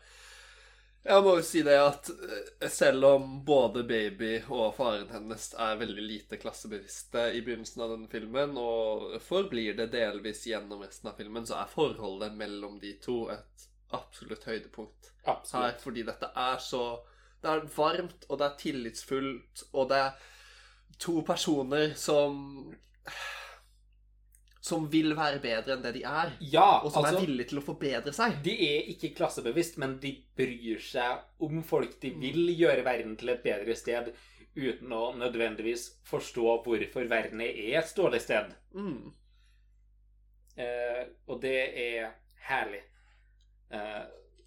jeg 1.06 1.22
må 1.22 1.36
jo 1.38 1.44
si 1.46 1.62
det 1.66 1.76
at 1.78 2.10
eh, 2.10 2.70
selv 2.72 3.06
om 3.06 3.28
både 3.46 3.84
baby 3.86 4.40
og 4.50 4.74
faren 4.78 5.12
hennes 5.14 5.52
er 5.62 5.78
veldig 5.78 6.06
lite 6.06 6.40
klassebevisste 6.42 7.28
i 7.38 7.44
begynnelsen 7.46 7.84
av 7.86 7.94
denne 7.94 8.10
filmen, 8.10 8.56
og 8.58 9.14
forblir 9.22 9.78
det 9.78 9.92
delvis 9.94 10.46
gjennom 10.50 10.82
resten 10.82 11.12
av 11.12 11.20
filmen, 11.20 11.46
så 11.46 11.60
er 11.62 11.70
forholdet 11.72 12.34
mellom 12.38 12.80
de 12.82 12.96
to 13.04 13.28
et 13.34 13.68
absolutt 13.94 14.48
høydepunkt. 14.50 15.12
Her, 15.26 15.76
fordi 15.82 16.04
dette 16.06 16.30
er 16.38 16.58
så 16.62 16.86
Det 17.42 17.52
er 17.52 17.68
varmt, 17.76 18.24
og 18.30 18.40
det 18.40 18.46
er 18.46 18.58
tillitsfullt, 18.58 19.64
og 19.78 19.90
det 19.92 19.98
er 20.02 20.24
to 20.98 21.20
personer 21.28 21.92
som 21.94 22.40
Som 24.66 24.88
vil 24.90 25.12
være 25.14 25.38
bedre 25.44 25.76
enn 25.76 25.84
det 25.84 25.92
de 26.00 26.02
er, 26.10 26.32
Ja, 26.42 26.80
og 26.80 26.90
som 26.90 27.04
altså 27.06 27.20
er 27.20 27.28
villige 27.28 27.52
til 27.52 27.60
å 27.62 27.66
forbedre 27.66 28.14
seg. 28.16 28.40
De 28.46 28.56
er 28.66 28.88
ikke 28.96 29.12
klassebevisst, 29.18 29.78
men 29.82 30.00
de 30.02 30.16
bryr 30.38 30.82
seg 30.82 31.44
om 31.46 31.60
folk. 31.68 32.00
De 32.02 32.10
vil 32.18 32.50
gjøre 32.56 32.86
verden 32.88 33.14
til 33.20 33.36
et 33.36 33.44
bedre 33.46 33.76
sted 33.78 34.10
uten 34.56 34.96
å 34.96 35.04
nødvendigvis 35.20 35.86
forstå 36.08 36.58
hvorfor 36.66 37.12
verden 37.12 37.44
er 37.44 37.78
et 37.82 37.94
dårlig 37.98 38.24
sted. 38.24 38.56
Mm. 38.74 39.14
Eh, 40.56 41.02
og 41.28 41.42
det 41.44 41.58
er 41.84 42.14
herlig. 42.48 42.82
Eh, 43.70 44.04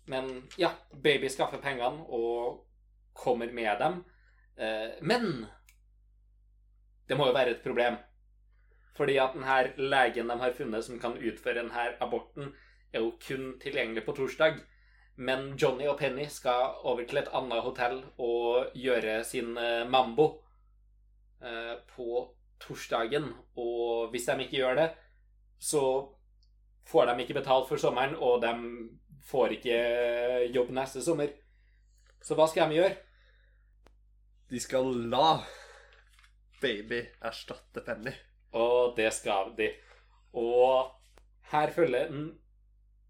men 0.08 0.30
ja, 0.56 0.72
baby 0.92 1.28
skaffer 1.28 1.60
pengene 1.62 2.06
og 2.08 2.64
kommer 3.12 3.52
med 3.52 3.78
dem. 3.82 4.00
Eh, 4.56 4.98
men 5.04 5.46
det 7.08 7.16
må 7.16 7.28
jo 7.28 7.36
være 7.36 7.56
et 7.56 7.64
problem. 7.64 8.00
Fordi 8.98 9.14
at 9.22 9.36
denne 9.36 9.58
legen 9.78 10.30
de 10.30 10.36
har 10.40 10.56
funnet 10.56 10.84
som 10.84 10.98
kan 10.98 11.14
utføre 11.14 11.60
denne 11.60 11.86
aborten, 12.02 12.50
er 12.92 13.04
jo 13.04 13.14
kun 13.22 13.52
tilgjengelig 13.62 14.02
på 14.06 14.16
torsdag. 14.16 14.58
Men 15.18 15.52
Johnny 15.58 15.86
og 15.90 15.98
Penny 15.98 16.26
skal 16.30 16.78
over 16.86 17.06
til 17.06 17.20
et 17.20 17.30
annet 17.34 17.62
hotell 17.62 18.00
og 18.22 18.74
gjøre 18.78 19.20
sin 19.26 19.56
eh, 19.58 19.86
mambo 19.86 20.28
eh, 21.42 21.74
på 21.94 22.22
torsdagen. 22.62 23.32
Og 23.58 24.10
hvis 24.10 24.26
de 24.26 24.38
ikke 24.44 24.60
gjør 24.60 24.78
det, 24.78 24.88
så 25.58 25.82
får 26.86 27.10
de 27.10 27.22
ikke 27.22 27.40
betalt 27.40 27.68
for 27.68 27.76
sommeren, 27.82 28.14
og 28.16 28.42
de 28.42 28.54
får 29.28 29.58
ikke 29.58 29.80
jobb 30.54 30.70
neste 30.74 31.02
sommer. 31.04 31.34
Så 32.22 32.38
hva 32.38 32.46
skal 32.50 32.70
de 32.70 32.80
gjøre? 32.80 32.96
De 34.48 34.62
skal 34.62 34.86
la 35.12 35.42
baby 36.62 37.02
erstatte 37.20 37.84
Penny. 37.84 38.14
Og 38.52 38.96
det 38.96 39.12
skal 39.12 39.52
de. 39.58 39.70
Og 40.32 40.90
her 41.52 41.72
følger 41.72 42.08
den 42.08 42.28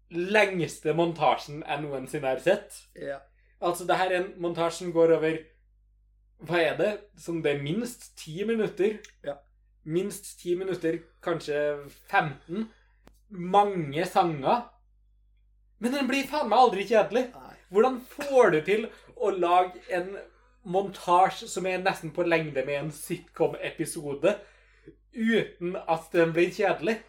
lengste 0.09 0.93
montasjen 0.97 1.61
jeg 1.61 1.83
noensinne 1.83 2.31
har 2.31 2.41
sett. 2.43 2.79
Ja. 2.95 3.19
Altså, 3.61 3.85
det 3.85 3.97
her 3.99 4.11
er 4.11 4.23
en 4.23 4.33
montasje 4.41 4.85
som 4.85 4.93
går 4.95 5.15
over 5.17 5.37
Hva 6.47 6.59
er 6.63 6.75
det? 6.79 6.91
Som 7.19 7.41
det 7.43 7.51
er 7.51 7.63
minst 7.63 8.13
ti 8.17 8.43
minutter? 8.47 9.01
Ja. 9.25 9.35
Minst 9.83 10.37
ti 10.39 10.55
minutter, 10.55 11.01
kanskje 11.23 11.57
15. 12.07 12.69
Mange 13.29 14.05
sanger. 14.05 14.69
Men 15.79 15.93
den 15.97 16.07
blir 16.07 16.27
faen 16.27 16.47
meg 16.47 16.63
aldri 16.63 16.85
kjedelig. 16.87 17.25
Nei. 17.35 17.57
Hvordan 17.69 17.99
får 18.07 18.53
du 18.55 18.59
til 18.65 18.87
å 19.19 19.33
lage 19.35 19.83
en 19.93 20.13
montasje 20.63 21.47
som 21.51 21.67
er 21.67 21.83
nesten 21.83 22.11
på 22.15 22.23
lengde 22.27 22.63
med 22.65 22.77
en 22.77 22.91
sitcom-episode, 22.93 24.35
uten 25.13 25.77
at 25.79 26.11
den 26.13 26.33
blir 26.35 26.51
kjedelig? 26.53 26.99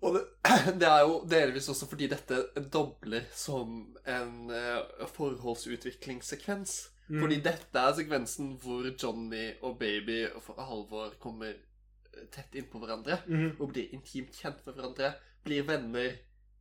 Og 0.00 0.16
det, 0.16 0.22
det 0.80 0.88
er 0.88 1.02
jo 1.04 1.18
delvis 1.28 1.68
også 1.72 1.88
fordi 1.90 2.08
dette 2.10 2.40
dobler 2.72 3.26
som 3.36 3.82
en 4.08 4.52
uh, 4.52 5.06
forholdsutviklingssekvens. 5.16 6.78
Mm. 7.10 7.18
Fordi 7.18 7.40
dette 7.44 7.82
er 7.82 7.96
sekvensen 7.98 8.54
hvor 8.62 8.86
Johnny 8.94 9.50
og 9.66 9.78
baby 9.80 10.22
for 10.44 10.60
Halvor 10.62 11.16
kommer 11.20 11.50
eh, 11.50 12.26
tett 12.30 12.54
innpå 12.54 12.78
hverandre 12.78 13.18
mm. 13.26 13.56
og 13.58 13.72
blir 13.72 13.90
intimt 13.96 14.36
kjent 14.38 14.60
med 14.62 14.76
hverandre, 14.76 15.10
blir 15.42 15.66
venner, 15.66 16.20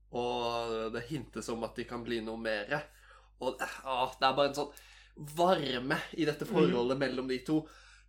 og 0.09 0.89
det 0.95 1.05
hintes 1.11 1.51
om 1.53 1.67
at 1.67 1.77
de 1.77 1.85
kan 1.85 2.01
bli 2.01 2.17
noe 2.25 2.41
mer. 2.41 2.73
Og 3.45 3.61
eh, 3.61 3.77
ah, 3.85 4.09
det 4.17 4.25
er 4.25 4.39
bare 4.39 4.49
en 4.49 4.57
sånn 4.57 4.73
varme 5.37 5.99
i 6.17 6.25
dette 6.25 6.47
forholdet 6.49 6.97
mellom 6.97 7.29
de 7.29 7.39
to. 7.45 7.61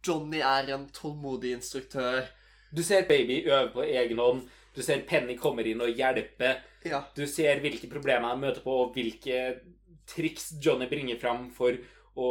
Johnny 0.07 0.41
er 0.41 0.71
en 0.75 0.89
tålmodig 0.95 1.55
instruktør. 1.59 2.25
Du 2.71 2.83
ser 2.87 3.09
baby 3.09 3.43
øve 3.49 3.71
på 3.75 3.85
egen 3.85 4.19
hånd. 4.19 4.43
Du 4.75 4.83
ser 4.83 5.03
Penny 5.09 5.37
kommer 5.39 5.67
inn 5.67 5.83
og 5.83 5.91
hjelper. 5.91 6.61
Ja. 6.87 7.03
Du 7.17 7.27
ser 7.29 7.61
hvilke 7.61 7.91
problemer 7.91 8.31
han 8.31 8.41
møter 8.41 8.63
på, 8.65 8.77
og 8.85 8.95
hvilke 8.95 9.61
triks 10.11 10.53
Johnny 10.63 10.89
bringer 10.91 11.19
fram 11.21 11.49
for 11.55 11.77
å 12.21 12.31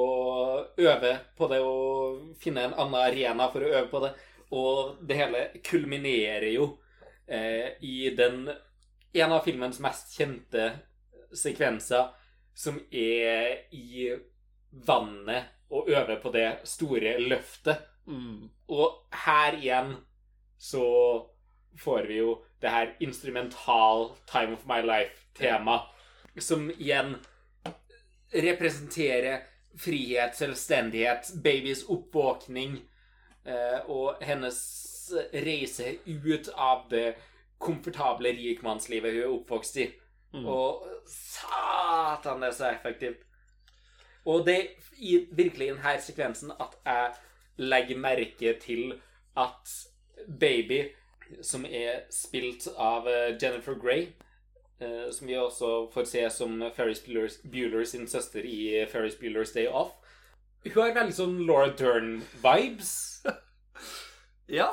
øve 0.80 1.14
på 1.38 1.48
det 1.52 1.60
og 1.64 2.34
finne 2.40 2.68
en 2.68 2.76
annen 2.76 3.00
arena 3.00 3.48
for 3.52 3.64
å 3.64 3.72
øve 3.74 3.88
på 3.92 4.04
det. 4.06 4.14
Og 4.56 5.04
det 5.06 5.20
hele 5.20 5.44
kulminerer 5.66 6.50
jo 6.56 6.72
eh, 7.28 7.76
i 7.86 8.10
den 8.18 8.48
en 9.14 9.34
av 9.34 9.46
filmens 9.46 9.80
mest 9.82 10.14
kjente 10.18 10.72
sekvenser, 11.36 12.10
som 12.54 12.80
er 12.92 13.70
i 13.76 14.10
vannet 14.86 15.59
og 15.70 15.90
øve 15.90 16.20
på 16.22 16.32
det 16.34 16.48
store 16.64 17.18
løftet. 17.20 17.78
Mm. 18.06 18.50
Og 18.68 19.06
her 19.26 19.58
igjen 19.58 19.94
så 20.58 20.86
får 21.80 22.08
vi 22.08 22.18
jo 22.18 22.40
det 22.62 22.70
her 22.70 22.96
instrumental 23.00 24.10
Time 24.28 24.54
of 24.54 24.66
my 24.68 24.82
life-tema, 24.82 25.80
som 26.40 26.72
igjen 26.72 27.16
representerer 28.34 29.40
frihet, 29.78 30.36
selvstendighet, 30.36 31.32
babys 31.44 31.84
oppvåkning 31.90 32.80
eh, 33.46 33.80
og 33.90 34.20
hennes 34.22 34.60
reise 35.34 35.96
ut 36.06 36.50
av 36.56 36.86
det 36.92 37.16
komfortable 37.60 38.32
rikmannslivet 38.36 39.16
hun 39.16 39.22
er 39.22 39.34
oppvokst 39.34 39.80
i. 39.82 39.88
Mm. 40.34 40.46
Og 40.46 40.86
satan, 41.10 42.42
det 42.42 42.52
er 42.52 42.58
så 42.58 42.70
effektivt. 42.70 43.26
Og 44.30 44.46
det 44.46 44.56
er 44.56 44.66
i 45.00 45.16
virkelig 45.32 45.72
denne 45.72 45.96
sekvensen 46.04 46.54
at 46.60 46.76
jeg 46.86 47.14
legger 47.60 47.98
merke 47.98 48.54
til 48.62 48.94
at 49.38 49.72
Baby, 50.40 50.84
som 51.42 51.66
er 51.66 52.04
spilt 52.14 52.68
av 52.78 53.08
eh, 53.08 53.36
Jennifer 53.42 53.78
Grey, 53.80 54.10
eh, 54.82 55.08
som 55.16 55.28
vi 55.28 55.38
også 55.38 55.90
får 55.94 56.10
se 56.12 56.26
som 56.34 56.60
Ferris 56.76 57.02
Bueller 57.06 57.86
sin 57.86 58.08
søster 58.08 58.46
i 58.46 58.86
Ferris 58.92 59.16
Bueller's 59.16 59.54
Day 59.56 59.68
Off, 59.68 59.96
hun 60.66 60.82
har 60.82 60.96
veldig 60.98 61.16
sånn 61.16 61.40
Laura 61.48 61.72
Dern-vibes. 61.80 62.94
Ja. 64.50 64.72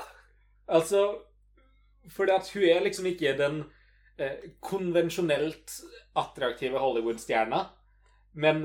Altså 0.73 1.19
Fordi 2.09 2.33
at 2.33 2.47
hun 2.55 2.63
er 2.65 2.81
liksom 2.81 3.07
ikke 3.11 3.35
den 3.37 3.59
eh, 4.17 4.47
konvensjonelt 4.65 5.75
attraktive 6.17 6.81
Hollywood-stjerna, 6.81 7.61
men 8.33 8.65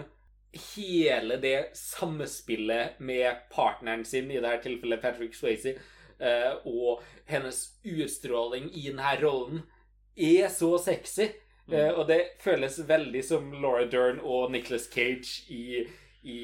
hele 0.52 1.38
det 1.42 1.72
samspillet 1.78 3.00
med 3.00 3.48
partneren 3.54 4.04
sin, 4.06 4.32
i 4.32 4.40
dette 4.40 4.66
tilfellet 4.66 5.02
Patrick 5.02 5.36
Swayze, 5.36 5.78
eh, 6.20 6.54
og 6.68 7.04
hennes 7.30 7.62
utstråling 7.88 8.72
i 8.76 8.90
denne 8.90 9.16
rollen, 9.24 9.64
er 10.16 10.52
så 10.54 10.76
sexy. 10.82 11.32
Mm. 11.72 11.94
og 11.96 12.08
det 12.10 12.34
føles 12.42 12.82
veldig 12.88 13.22
som 13.24 13.52
Laura 13.54 13.86
Dern 13.88 14.18
og 14.28 14.50
Nicholas 14.52 14.90
Cage 14.92 15.46
i, 15.48 15.86
i, 16.24 16.40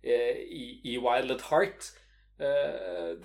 eh, 0.00 0.38
i, 0.46 0.62
i 0.94 0.94
Wild 1.02 1.34
at 1.34 1.42
Heart. 1.50 1.90
Eh, 2.40 3.18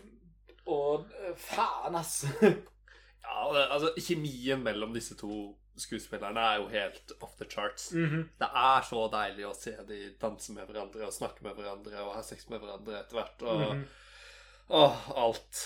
og 0.68 1.08
eh, 1.16 1.36
faen, 1.40 1.96
ass. 1.96 2.26
ja 3.24 3.46
altså, 3.70 3.94
kjemien 4.02 4.62
mellom 4.64 4.94
disse 4.96 5.16
to 5.16 5.56
skuespillerne 5.78 6.42
er 6.42 6.60
jo 6.62 6.68
helt 6.72 7.12
off 7.22 7.36
the 7.38 7.46
charts. 7.50 7.92
Mhm. 7.94 8.30
Det 8.40 8.50
er 8.64 8.82
så 8.88 9.08
deilig 9.14 9.46
å 9.48 9.56
se 9.56 9.76
de 9.88 10.00
danse 10.22 10.54
med 10.54 10.68
hverandre 10.68 11.08
og 11.08 11.14
snakke 11.14 11.46
med 11.46 11.56
hverandre 11.56 12.04
og 12.04 12.16
ha 12.16 12.24
sex 12.26 12.50
med 12.50 12.62
hverandre 12.62 13.00
etter 13.00 13.20
hvert. 13.20 13.42
Og 13.42 13.60
mm 13.60 13.72
-hmm. 13.72 13.86
og 14.70 14.92
alt. 15.16 15.64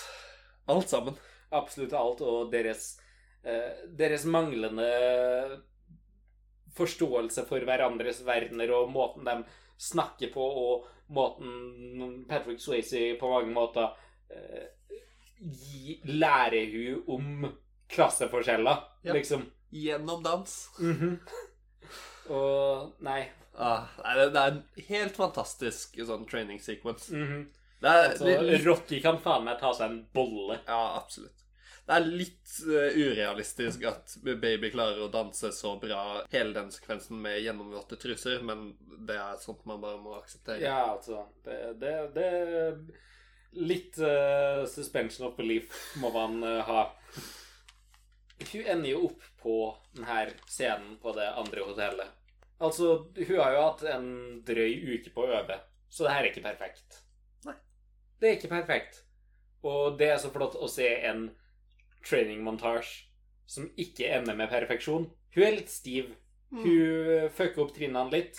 Alt 0.68 0.88
sammen. 0.88 1.18
Absolutt 1.50 1.92
alt, 1.92 2.20
og 2.20 2.52
deres, 2.52 3.00
eh, 3.44 3.88
deres 3.98 4.24
manglende 4.24 5.62
forståelse 6.76 7.44
for 7.48 7.58
hverandres 7.60 8.22
verdener 8.26 8.70
og 8.70 8.90
måten 8.90 9.24
de 9.24 9.44
snakker 9.76 10.32
på, 10.32 10.40
og 10.40 10.86
måten 11.12 12.24
Patrick 12.28 12.60
Swayze 12.60 13.18
på 13.20 13.28
mange 13.28 13.52
måter 13.52 13.90
eh, 14.30 14.68
gi, 15.42 16.00
lærer 16.04 16.70
hun 16.72 17.02
om 17.08 17.58
klasseforskjeller, 17.92 18.84
Ja. 19.04 19.12
liksom. 19.12 19.50
Gjennom 19.72 20.22
dans. 20.24 20.56
Mhm. 20.78 21.16
Og 22.32 22.92
Nei. 23.02 23.22
Ah, 23.52 23.88
nei, 24.00 24.14
det, 24.16 24.28
det 24.32 24.40
er 24.42 24.52
en 24.54 24.86
helt 24.88 25.18
fantastisk 25.18 25.98
sånn 26.08 26.24
training 26.28 26.60
sequence. 26.62 27.10
mhm. 27.12 27.48
Det 27.82 27.90
er 27.90 28.12
Så 28.16 28.28
litt, 28.30 28.62
Rocky 28.64 29.00
kan 29.02 29.16
faen 29.18 29.42
meg 29.44 29.58
ta 29.58 29.72
seg 29.74 29.90
en 29.90 30.02
bolle. 30.14 30.60
Ja, 30.68 31.00
absolutt. 31.00 31.40
Det 31.82 31.96
er 31.96 32.04
litt 32.06 32.52
uh, 32.62 32.94
urealistisk 32.94 33.82
at 33.90 34.12
Baby 34.22 34.70
klarer 34.70 35.00
å 35.02 35.08
danse 35.10 35.50
så 35.50 35.72
bra 35.82 36.22
hele 36.30 36.54
den 36.54 36.70
sekvensen 36.70 37.18
med 37.24 37.40
gjennomvåte 37.42 37.98
truser, 37.98 38.38
men 38.46 38.68
det 39.08 39.16
er 39.18 39.40
sånt 39.42 39.64
man 39.66 39.82
bare 39.82 39.98
må 39.98 40.14
akseptere. 40.20 40.62
Ja, 40.62 40.92
altså 40.94 41.24
Det, 41.42 41.58
det, 41.82 41.96
det 42.14 42.28
Litt 43.58 43.98
uh, 43.98 44.62
suspension 44.70 45.26
of 45.26 45.34
belief 45.36 45.74
må 46.00 46.08
man 46.14 46.38
uh, 46.46 46.62
ha. 46.64 46.84
Hun 48.40 48.66
ender 48.66 48.90
jo 48.90 49.04
opp 49.10 49.28
på 49.42 49.56
denne 49.94 50.24
scenen 50.50 50.96
på 51.02 51.12
det 51.16 51.28
andre 51.38 51.66
hotellet. 51.66 52.18
Altså, 52.62 53.08
hun 53.16 53.38
har 53.38 53.54
jo 53.54 53.62
hatt 53.64 53.84
en 53.90 54.10
drøy 54.46 54.74
uke 54.94 55.12
på 55.14 55.24
å 55.24 55.32
øve, 55.40 55.58
så 55.90 56.06
det 56.06 56.12
her 56.14 56.24
er 56.24 56.30
ikke 56.30 56.44
perfekt. 56.44 57.00
Nei. 57.46 57.56
Det 58.20 58.28
er 58.28 58.36
ikke 58.38 58.52
perfekt. 58.52 59.02
Og 59.66 59.98
det 59.98 60.10
er 60.12 60.20
så 60.22 60.30
flott 60.34 60.54
å 60.58 60.68
se 60.70 60.88
en 61.08 61.28
training-montasje 62.06 63.08
som 63.52 63.66
ikke 63.78 64.10
ender 64.16 64.38
med 64.38 64.50
perfeksjon. 64.50 65.08
Hun 65.34 65.44
er 65.44 65.58
litt 65.58 65.70
stiv. 65.72 66.12
Hun 66.52 67.28
fucker 67.34 67.64
opp 67.64 67.74
trinnene 67.76 68.12
litt. 68.12 68.38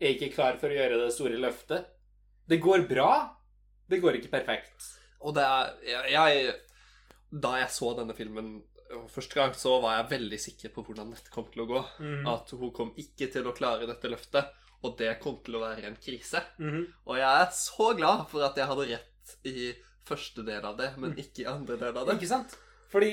Er 0.00 0.14
ikke 0.14 0.32
klar 0.34 0.58
for 0.60 0.72
å 0.72 0.76
gjøre 0.76 0.98
det 1.02 1.12
store 1.14 1.38
løftet. 1.40 1.88
Det 2.48 2.58
går 2.62 2.86
bra. 2.90 3.10
Det 3.90 4.00
går 4.02 4.18
ikke 4.18 4.32
perfekt. 4.32 4.86
Og 5.20 5.34
det 5.36 5.44
er 5.44 5.72
jeg, 5.84 6.12
jeg 6.14 6.54
Da 7.30 7.52
jeg 7.60 7.70
så 7.70 7.92
denne 7.94 8.16
filmen 8.18 8.56
første 9.10 9.38
gang, 9.38 9.52
så 9.56 9.76
var 9.82 9.98
jeg 9.98 10.10
veldig 10.14 10.40
sikker 10.42 10.72
på 10.74 10.84
hvordan 10.86 11.12
dette 11.14 11.32
kom 11.32 11.46
til 11.52 11.64
å 11.64 11.68
gå. 11.70 11.82
Mm. 12.02 12.24
At 12.32 12.50
hun 12.56 12.72
kom 12.76 12.90
ikke 13.00 13.30
til 13.32 13.46
å 13.46 13.54
klare 13.56 13.88
dette 13.90 14.10
løftet, 14.10 14.50
og 14.80 14.96
det 14.98 15.12
kom 15.22 15.38
til 15.44 15.58
å 15.58 15.62
være 15.64 15.86
en 15.90 15.98
krise. 16.00 16.42
Mm. 16.58 16.82
Og 17.06 17.20
jeg 17.20 17.28
er 17.44 17.48
så 17.56 17.92
glad 17.98 18.26
for 18.32 18.46
at 18.46 18.58
jeg 18.58 18.70
hadde 18.70 18.88
rett 18.94 19.34
i 19.46 19.70
første 20.08 20.44
del 20.46 20.64
av 20.66 20.78
det, 20.80 20.92
men 20.98 21.16
ikke 21.20 21.44
i 21.44 21.50
andre 21.50 21.78
del 21.80 21.96
av 21.96 22.08
det. 22.08 22.18
Ikke 22.18 22.32
sant? 22.32 22.56
Fordi 22.90 23.12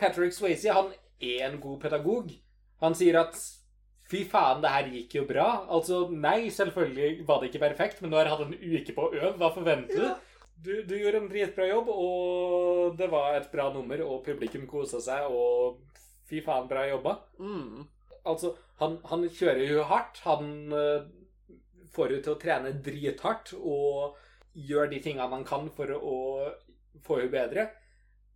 Patrick 0.00 0.32
Swayze 0.36 0.72
han 0.72 0.92
er 1.20 1.48
en 1.50 1.58
god 1.60 1.80
pedagog. 1.82 2.30
Han 2.80 2.96
sier 2.96 3.18
at 3.20 3.36
fy 4.10 4.24
faen, 4.28 4.62
det 4.62 4.72
her 4.72 4.88
gikk 4.90 5.18
jo 5.20 5.26
bra. 5.28 5.48
Altså, 5.70 6.06
nei, 6.10 6.48
selvfølgelig 6.54 7.26
var 7.28 7.42
det 7.42 7.50
ikke 7.50 7.64
perfekt, 7.66 8.00
men 8.00 8.12
nå 8.12 8.18
har 8.18 8.30
jeg 8.30 8.36
hatt 8.36 8.46
en 8.46 8.78
uke 8.80 8.96
på 8.96 9.06
å 9.06 9.12
øve. 9.14 9.34
Hva 9.42 9.52
forventer 9.54 10.00
du? 10.00 10.29
Du? 10.64 10.82
Du 10.88 10.94
gjorde 10.98 11.20
en 11.22 11.28
dritbra 11.30 11.66
jobb, 11.70 11.88
og 11.92 12.96
det 12.98 13.08
var 13.12 13.36
et 13.38 13.50
bra 13.52 13.68
nummer, 13.74 14.02
og 14.06 14.24
publikum 14.26 14.66
kosa 14.70 15.00
seg, 15.04 15.26
og 15.30 15.80
fy 16.30 16.42
faen, 16.46 16.68
bra 16.70 16.84
jobba. 16.88 17.16
Mm. 17.38 17.86
Altså, 18.28 18.54
han, 18.80 18.98
han 19.10 19.24
kjører 19.32 19.64
jo 19.72 19.84
hardt. 19.88 20.20
Han 20.26 20.72
eh, 20.76 21.06
får 21.94 22.12
henne 22.12 22.24
til 22.26 22.34
å 22.34 22.40
trene 22.42 22.74
drithardt 22.84 23.54
og 23.58 24.18
gjør 24.54 24.90
de 24.90 24.98
tingene 25.02 25.30
han 25.32 25.46
kan 25.48 25.70
for 25.76 25.94
å 25.96 26.16
få 27.06 27.20
henne 27.20 27.32
bedre. 27.32 27.68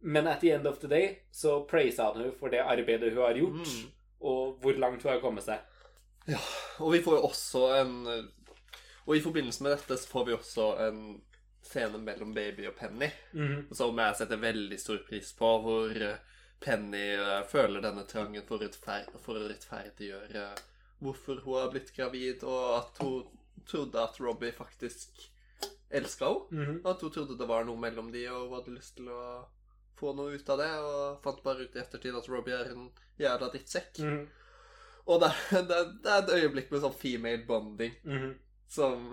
Men 0.05 0.27
at 0.29 0.41
the 0.43 0.51
end 0.53 0.67
of 0.69 0.81
the 0.83 0.89
day 0.91 1.11
så 1.33 1.63
praiser 1.69 2.11
han 2.11 2.21
henne 2.23 2.37
for 2.41 2.53
det 2.53 2.61
arbeidet 2.65 3.13
hun 3.15 3.23
har 3.25 3.39
gjort, 3.41 3.61
Mm. 3.65 3.93
og 4.25 4.59
hvor 4.63 4.77
langt 4.81 5.03
hun 5.05 5.13
har 5.13 5.21
kommet 5.21 5.45
seg. 5.45 5.61
Ja, 6.29 6.41
Og 6.81 6.93
vi 6.95 7.03
får 7.05 7.19
jo 7.19 7.27
også 7.29 7.63
en 7.83 7.95
Og 9.05 9.17
i 9.17 9.21
forbindelse 9.21 9.61
med 9.63 9.75
dette 9.75 9.99
så 10.01 10.09
får 10.09 10.25
vi 10.25 10.33
også 10.33 10.69
en 10.87 11.01
scene 11.65 11.99
mellom 11.99 12.35
Baby 12.37 12.67
og 12.69 12.77
Penny, 12.79 13.09
som 13.75 13.99
jeg 13.99 14.17
setter 14.21 14.41
veldig 14.43 14.79
stor 14.81 14.99
pris 15.09 15.33
på, 15.39 15.51
hvor 15.65 15.97
eh, 15.97 16.19
Penny 16.61 17.07
eh, 17.17 17.41
føler 17.51 17.81
denne 17.85 18.05
trangen 18.09 18.45
for, 18.49 18.61
rettfer 18.63 19.09
for 19.25 19.41
å 19.41 19.49
rettferdiggjøre 19.51 20.45
hvorfor 21.05 21.41
hun 21.45 21.59
har 21.59 21.73
blitt 21.75 21.91
gravid, 21.97 22.45
og 22.45 22.79
at 22.79 23.01
hun 23.03 23.25
trodde 23.69 24.01
at 24.01 24.21
Robbie 24.21 24.53
faktisk 24.53 25.25
elska 25.95 26.29
henne. 26.29 26.45
At 26.85 27.03
hun 27.05 27.11
trodde 27.13 27.37
det 27.39 27.49
var 27.49 27.65
noe 27.69 27.77
mellom 27.81 28.09
de, 28.13 28.23
og 28.31 28.47
hun 28.49 28.55
hadde 28.59 28.77
lyst 28.79 28.97
til 28.97 29.09
å 29.13 29.25
få 29.99 30.15
noe 30.17 30.35
ut 30.35 30.49
av 30.51 30.59
det, 30.59 30.71
og 30.83 31.21
fant 31.23 31.43
bare 31.45 31.67
ut 31.67 31.77
i 31.77 31.81
ettertid 31.83 32.17
at 32.19 32.29
Robbie 32.29 32.57
er 32.57 32.73
en 32.73 32.89
jævla 33.21 33.51
drittsekk. 33.53 34.01
Og 35.07 35.21
det, 35.21 35.29
det, 35.69 35.79
det 36.03 36.11
er 36.11 36.23
et 36.23 36.33
øyeblikk 36.41 36.71
med 36.73 36.81
sånn 36.83 36.97
female 36.97 37.45
bonding 37.47 37.95
som 38.69 39.13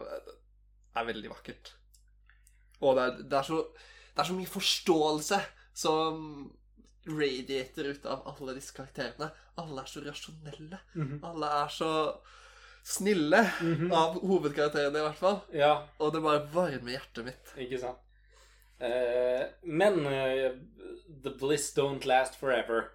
er 0.96 1.06
veldig 1.06 1.30
vakkert. 1.34 1.74
Og 2.82 2.98
det 2.98 3.04
er, 3.04 3.22
det 3.32 3.38
er, 3.40 3.48
så, 3.48 3.62
det 4.12 4.24
er 4.24 4.30
så 4.30 4.38
mye 4.38 4.52
forståelse 4.52 5.40
som 5.82 6.22
radiater 7.08 7.92
ut 7.94 8.06
av 8.06 8.28
alle 8.30 8.56
disse 8.58 8.76
karakterene. 8.78 9.32
Alle 9.62 9.82
er 9.84 9.90
så 9.90 10.04
rasjonelle. 10.06 10.80
Alle 11.26 11.50
er 11.64 11.74
så 11.74 11.92
snille, 12.84 13.42
av 13.94 14.18
hovedkarakterene 14.26 15.02
i 15.02 15.06
hvert 15.06 15.20
fall. 15.20 15.42
Ja, 15.54 15.74
Og 16.02 16.14
det 16.14 16.24
bare 16.26 16.48
varmer 16.54 16.96
hjertet 16.96 17.28
mitt. 17.28 17.54
ikke 17.62 17.82
sant? 17.82 18.02
Eh, 18.82 19.44
men 19.70 20.00
uh, 20.10 20.58
the 21.22 21.34
bliss 21.38 21.70
don't 21.78 22.06
last 22.10 22.40
forever. 22.42 22.90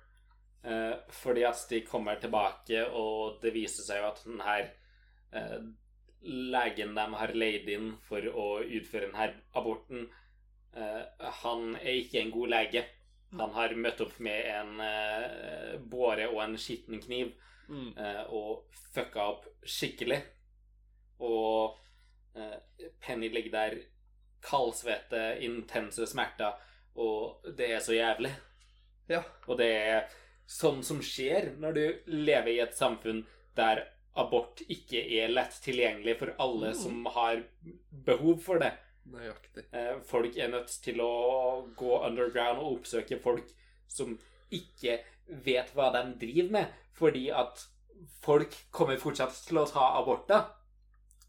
Eh, 0.66 0.94
fordi 1.14 1.44
at 1.46 1.66
de 1.70 1.80
kommer 1.86 2.18
tilbake, 2.18 2.80
og 2.90 3.38
det 3.42 3.52
viser 3.54 3.86
seg 3.86 4.00
jo 4.00 4.08
at 4.08 4.22
den 4.26 4.40
her 4.42 4.64
eh, 5.30 5.60
legen 6.22 6.94
de 6.94 7.06
har 7.14 7.32
leid 7.34 7.68
inn 7.68 7.90
for 8.08 8.24
å 8.26 8.46
utføre 8.64 9.10
denne 9.10 9.28
aborten, 9.54 10.06
eh, 10.74 11.02
han 11.42 11.76
er 11.76 12.02
ikke 12.02 12.20
en 12.22 12.30
god 12.34 12.52
lege. 12.54 12.84
Han 13.36 13.50
har 13.56 13.74
møtt 13.74 14.00
opp 14.00 14.18
med 14.22 14.46
en 14.46 14.80
eh, 14.80 15.76
båre 15.78 16.28
og 16.30 16.42
en 16.44 16.56
skitten 16.60 17.02
kniv 17.02 17.34
Mm. 17.66 17.98
eh, 17.98 18.22
og 18.30 18.68
fucka 18.94 19.24
opp 19.26 19.46
skikkelig. 19.66 20.20
Og 21.18 21.74
Penny 23.00 23.26
ligger 23.32 23.50
der 23.50 23.74
kaldsvette, 24.44 25.38
intense 25.42 26.06
smerter, 26.06 26.52
og 26.94 27.42
det 27.56 27.72
er 27.72 27.80
så 27.80 27.96
jævlig. 27.96 28.30
Ja. 29.08 29.22
Og 29.48 29.58
det 29.58 29.66
er 29.66 30.06
sånn 30.46 30.82
som 30.86 31.00
skjer 31.02 31.56
når 31.58 31.74
du 31.74 32.12
lever 32.12 32.52
i 32.52 32.60
et 32.62 32.76
samfunn 32.78 33.24
der 33.58 33.82
abort 34.16 34.62
ikke 34.68 35.02
er 35.20 35.28
lett 35.32 35.56
tilgjengelig 35.64 36.18
for 36.18 36.34
alle 36.38 36.70
Mm. 36.72 36.74
som 36.74 37.04
har 37.14 37.42
behov 38.04 38.40
for 38.42 38.58
det. 38.58 38.72
Nøyaktig. 39.10 39.64
Eh, 39.72 40.00
Folk 40.04 40.36
er 40.36 40.48
nødt 40.48 40.68
til 40.82 40.98
å 41.00 41.66
gå 41.76 42.04
underground 42.06 42.58
og 42.58 42.78
oppsøke 42.80 43.20
folk 43.22 43.46
som 43.88 44.18
ikke 44.50 45.00
vet 45.44 45.70
hva 45.74 45.92
de 45.92 46.14
driver 46.26 46.50
med, 46.50 46.66
fordi 46.94 47.30
at 47.30 47.66
folk 48.22 48.54
kommer 48.72 48.96
fortsatt 48.98 49.32
til 49.46 49.58
å 49.58 49.66
ta 49.70 50.00
aborter. 50.00 50.46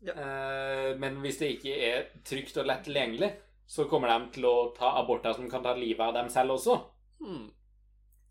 Ja. 0.01 0.13
Eh, 0.13 0.95
Men 0.97 1.21
hvis 1.21 1.37
det 1.39 1.51
ikke 1.59 1.75
er 1.81 2.07
trygt 2.23 2.57
og 2.57 2.65
lett 2.65 2.83
tilgjengelig, 2.85 3.31
så 3.67 3.87
kommer 3.89 4.07
de 4.07 4.31
til 4.31 4.43
å 4.45 4.73
ta 4.75 4.93
aborter 5.01 5.33
som 5.33 5.49
kan 5.49 5.63
ta 5.63 5.73
livet 5.75 5.99
av 5.99 6.13
dem 6.13 6.29
selv 6.29 6.51
også. 6.51 6.81
Mm. 7.21 7.51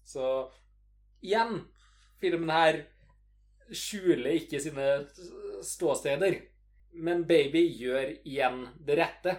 Så 0.05 0.51
igjen, 1.23 1.65
filmen 2.21 2.51
her 2.51 2.87
skjuler 3.73 4.39
ikke 4.41 4.61
sine 4.63 4.87
ståsteder. 5.65 6.41
Men 6.97 7.27
Baby 7.29 7.67
gjør 7.77 8.15
igjen 8.25 8.63
det 8.87 8.99
rette. 9.01 9.37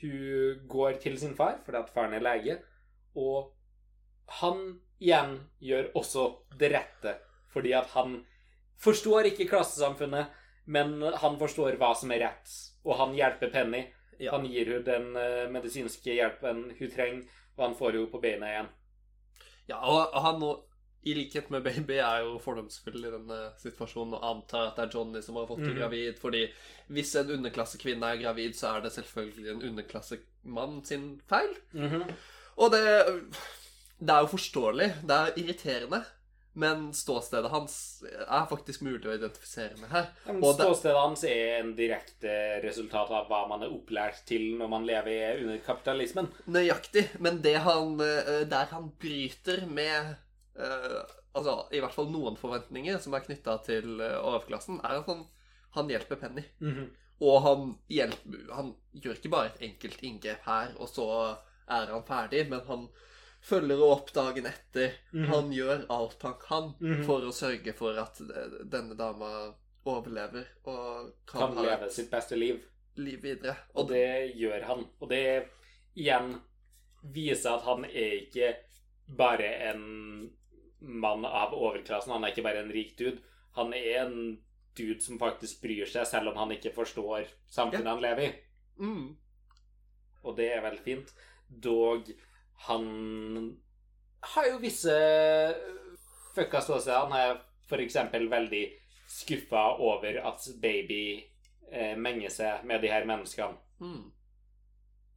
Hun 0.00 0.64
går 0.68 0.98
til 1.02 1.18
sin 1.20 1.36
far 1.36 1.60
fordi 1.64 1.80
at 1.80 1.92
faren 1.94 2.16
er 2.16 2.24
lege, 2.24 2.58
og 3.16 3.54
han 4.40 4.80
igjen 5.00 5.38
gjør 5.62 5.92
også 5.96 6.24
det 6.58 6.72
rette 6.74 7.14
fordi 7.54 7.70
at 7.78 7.92
han 7.94 8.16
forstår 8.82 9.28
ikke 9.30 9.46
klassesamfunnet, 9.46 10.32
men 10.64 10.96
han 11.22 11.36
forstår 11.38 11.76
hva 11.78 11.92
som 11.94 12.10
er 12.10 12.24
rett, 12.24 12.54
og 12.82 12.98
han 12.98 13.14
hjelper 13.14 13.52
Penny. 13.52 13.84
Ja. 14.18 14.32
Han 14.34 14.48
gir 14.50 14.66
henne 14.72 14.82
den 14.86 15.18
eh, 15.18 15.44
medisinske 15.52 16.16
hjelpen 16.16 16.64
hun 16.78 16.90
trenger, 16.90 17.36
og 17.54 17.62
han 17.68 17.76
får 17.78 17.94
henne 17.94 18.10
på 18.10 18.20
beina 18.24 18.50
igjen. 18.50 18.72
Ja, 19.70 19.78
og 19.78 20.18
han 20.26 20.42
i 21.04 21.14
likhet 21.14 21.50
med 21.52 21.64
Baby, 21.66 21.98
er 22.00 22.22
jo 22.24 22.38
fordomsfull 22.42 23.02
i 23.02 23.12
denne 23.12 23.40
situasjonen 23.60 24.16
og 24.16 24.24
antar 24.30 24.70
at 24.70 24.78
det 24.78 24.86
er 24.86 24.96
Johnny 24.96 25.20
som 25.24 25.36
har 25.36 25.48
fått 25.50 25.60
henne 25.60 25.74
mm. 25.74 25.80
gravid. 25.82 26.18
Fordi 26.20 26.44
hvis 26.96 27.12
en 27.20 27.34
underklassekvinne 27.36 28.14
er 28.14 28.22
gravid, 28.22 28.56
så 28.56 28.72
er 28.72 28.86
det 28.86 28.94
selvfølgelig 28.96 29.52
en 29.52 29.62
underklassemann 29.70 30.80
sin 30.88 31.06
feil. 31.28 31.52
Og 32.56 32.72
det, 32.72 32.82
det 34.00 34.16
er 34.16 34.24
jo 34.24 34.34
forståelig. 34.36 34.90
Det 35.04 35.20
er 35.20 35.40
irriterende. 35.42 36.04
Men 36.54 36.92
ståstedet 36.94 37.50
hans 37.50 37.76
er 38.06 38.44
faktisk 38.46 38.84
mulig 38.86 39.08
å 39.10 39.14
identifisere 39.16 39.74
med 39.80 39.90
her. 39.90 40.04
Men 40.28 40.44
Ståstedet 40.54 41.00
hans 41.00 41.24
er 41.26 41.56
en 41.58 41.72
direkte 41.74 42.34
resultat 42.62 43.10
av 43.10 43.26
hva 43.26 43.40
man 43.50 43.64
er 43.66 43.74
opplært 43.74 44.22
til 44.28 44.52
når 44.60 44.70
man 44.70 44.86
lever 44.86 45.42
under 45.42 45.58
kapitalismen. 45.66 46.30
Nøyaktig. 46.46 47.08
Men 47.18 47.42
det 47.42 47.56
han 47.66 47.98
eh, 47.98 48.46
Der 48.46 48.70
han 48.70 48.92
bryter 49.02 49.66
med 49.66 50.14
Altså 50.56 51.54
i 51.74 51.80
hvert 51.82 51.94
fall 51.96 52.10
noen 52.12 52.36
forventninger 52.38 52.98
som 53.02 53.14
er 53.16 53.24
knytta 53.24 53.56
til 53.66 54.00
eh, 54.00 54.18
overklassen, 54.22 54.76
er 54.86 55.00
at 55.00 55.08
han, 55.10 55.24
han 55.74 55.88
hjelper 55.90 56.20
Penny. 56.20 56.44
Og 57.24 57.40
han, 57.42 57.72
hjelper, 57.90 58.44
han 58.54 58.74
gjør 58.94 59.16
ikke 59.18 59.30
bare 59.32 59.50
et 59.52 59.64
enkelt 59.70 60.02
inngrep 60.06 60.46
her, 60.46 60.74
og 60.78 60.88
så 60.90 61.06
er 61.70 61.90
han 61.90 62.04
ferdig, 62.06 62.44
men 62.50 62.60
han 62.68 62.88
følger 63.44 63.82
opp 63.86 64.12
dagen 64.16 64.46
etter. 64.46 64.94
Mhm. 65.12 65.26
Han 65.32 65.50
gjør 65.52 65.84
alt 65.90 66.22
han 66.22 66.34
kan 66.40 66.70
Mhm. 66.80 67.04
for 67.06 67.20
å 67.26 67.32
sørge 67.34 67.74
for 67.76 67.98
at 67.98 68.20
eh, 68.20 68.64
denne 68.64 68.94
dama 68.96 69.54
overlever 69.86 70.46
og 70.64 71.10
kan, 71.26 71.52
Kan 71.54 71.64
leve 71.64 71.90
sitt 71.92 72.10
beste 72.10 72.36
liv. 72.38 72.62
liv 72.96 73.20
videre. 73.22 73.56
Og 73.74 73.88
det 73.88 74.34
gjør 74.36 74.62
han. 74.64 74.86
Og 75.00 75.08
det 75.10 75.48
igjen 75.96 76.40
viser 77.12 77.56
at 77.58 77.62
han 77.66 77.84
er 77.84 78.14
ikke 78.22 78.54
bare 79.18 79.50
en 79.70 80.30
mann 80.84 81.24
av 81.24 81.54
overklassen. 81.56 82.12
Han 82.12 82.24
er 82.24 82.32
ikke 82.34 82.44
bare 82.46 82.62
en 82.64 82.72
rik 82.74 82.94
dude. 82.98 83.20
Han 83.56 83.72
er 83.74 84.04
en 84.04 84.16
dude 84.76 85.00
som 85.02 85.18
faktisk 85.20 85.60
bryr 85.62 85.86
seg, 85.86 86.06
selv 86.10 86.32
om 86.32 86.38
han 86.42 86.54
ikke 86.56 86.72
forstår 86.74 87.28
samfunnet 87.50 87.92
han 87.92 88.02
lever 88.02 88.26
i. 88.28 88.32
mm, 88.78 89.16
Og 90.24 90.36
det 90.36 90.48
er 90.52 90.64
veldig 90.64 90.82
fint. 90.84 91.12
Dog 91.48 92.08
han 92.66 92.86
har 94.34 94.46
jo 94.48 94.58
visse 94.62 94.94
fucka 96.34 96.60
ståsteder. 96.64 97.06
Han 97.06 97.12
er 97.12 97.36
f.eks. 97.68 97.96
veldig 98.30 98.64
skuffa 99.10 99.64
over 99.78 100.18
at 100.26 100.48
baby 100.62 101.04
eh, 101.70 101.94
menger 101.96 102.32
seg 102.32 102.64
med 102.66 102.82
de 102.82 102.90
her 102.92 103.04
menneskene. 103.08 103.56
mm. 103.80 104.10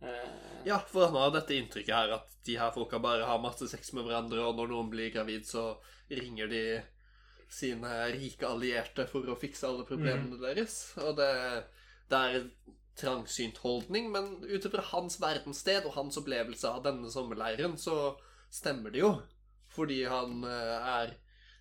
Eh, 0.02 0.34
Ja, 0.68 0.80
for 0.90 1.08
han 1.08 1.16
har 1.16 1.32
dette 1.32 1.56
inntrykket 1.56 1.96
her 1.96 2.12
at 2.18 2.34
de 2.46 2.58
her 2.60 2.74
folka 2.76 3.00
bare 3.00 3.26
har 3.26 3.40
masse 3.40 3.68
sex 3.72 3.94
med 3.96 4.08
hverandre, 4.08 4.44
og 4.44 4.58
når 4.58 4.72
noen 4.72 4.90
blir 4.92 5.14
gravid, 5.14 5.46
så 5.48 5.78
ringer 6.12 6.50
de 6.52 6.64
sine 7.50 7.92
rike 8.12 8.48
allierte 8.48 9.06
for 9.08 9.28
å 9.32 9.38
fikse 9.40 9.68
alle 9.68 9.86
problemene 9.88 10.40
deres. 10.42 10.76
Og 11.00 11.16
det, 11.20 11.30
det 12.12 12.20
er 12.20 12.40
en 12.42 12.50
trangsynt 12.98 13.62
holdning, 13.64 14.10
men 14.12 14.42
ut 14.44 14.66
ifra 14.68 14.84
hans 14.92 15.20
verdenssted 15.22 15.86
og 15.86 15.96
hans 15.96 16.18
opplevelse 16.20 16.68
av 16.68 16.84
denne 16.88 17.12
sommerleiren, 17.14 17.78
så 17.80 18.18
stemmer 18.52 18.92
det 18.92 19.04
jo. 19.06 19.14
Fordi 19.72 20.02
han 20.10 20.44
eh, 20.48 20.92
er 20.98 21.16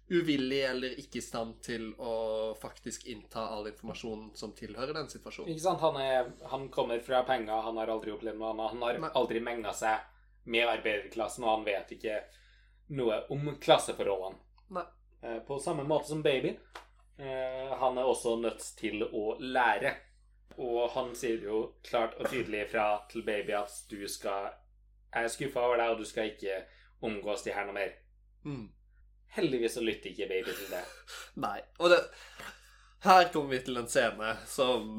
uvillig 0.08 0.60
eller 0.64 0.98
ikke 1.00 1.18
i 1.18 1.24
stand 1.24 1.56
til 1.66 1.88
å 1.98 2.54
faktisk 2.60 3.06
innta 3.10 3.48
all 3.50 3.66
informasjon 3.66 4.28
som 4.38 4.52
tilhører 4.54 4.94
den 4.94 5.08
situasjonen. 5.10 5.50
ikke 5.50 5.64
sant? 5.64 5.80
Han, 5.82 5.96
er, 6.00 6.28
han 6.52 6.68
kommer 6.70 7.00
fra 7.02 7.22
penger, 7.26 7.62
han 7.66 7.76
har 7.80 7.90
aldri 7.90 8.12
opplevd 8.14 8.38
noe 8.38 8.52
annet. 8.54 8.70
Han 8.76 8.82
har 8.86 9.00
Men, 9.02 9.10
aldri 9.18 9.40
menga 9.42 9.72
seg 9.74 10.04
med 10.46 10.68
arbeiderklassen, 10.70 11.44
og 11.44 11.56
han 11.56 11.64
vet 11.66 11.90
ikke 11.96 12.20
noe 12.94 13.24
om 13.34 13.48
klasseforholdene. 13.60 14.38
Nei. 14.76 14.84
Eh, 15.22 15.38
På 15.46 15.58
samme 15.58 15.82
måte 15.84 16.08
som 16.12 16.22
baby. 16.22 16.54
Eh, 17.18 17.72
Han 17.80 17.98
er 17.98 18.06
også 18.06 18.36
nødt 18.38 18.62
til 18.78 19.02
å 19.02 19.36
lære. 19.40 19.96
Og 20.58 20.90
han 20.94 21.10
sier 21.18 21.42
jo 21.42 21.74
klart 21.84 22.14
og 22.20 22.30
tydelig 22.30 22.68
fra 22.70 23.02
til 23.10 23.22
baby 23.26 23.52
at 23.58 23.74
du 23.90 24.06
skal 24.08 24.52
Jeg 25.12 25.24
er 25.24 25.28
skuffa 25.28 25.60
over 25.66 25.76
deg, 25.76 25.90
og 25.90 25.98
du 25.98 26.04
skal 26.04 26.30
ikke 26.30 26.62
omgås 27.02 27.42
de 27.44 27.52
her 27.52 27.66
noe 27.66 27.74
mer. 27.74 27.92
Mm. 28.44 28.68
Heldigvis 29.34 29.76
så 29.76 29.84
lytter 29.84 30.12
ikke 30.12 30.28
baby 30.30 30.54
til 30.54 30.72
det. 30.72 30.82
Nei. 31.46 31.60
Og 31.78 31.92
det 31.92 32.00
Her 33.04 33.28
kommer 33.32 33.56
vi 33.56 33.62
til 33.66 33.76
en 33.76 33.90
scene 33.90 34.32
som 34.48 34.90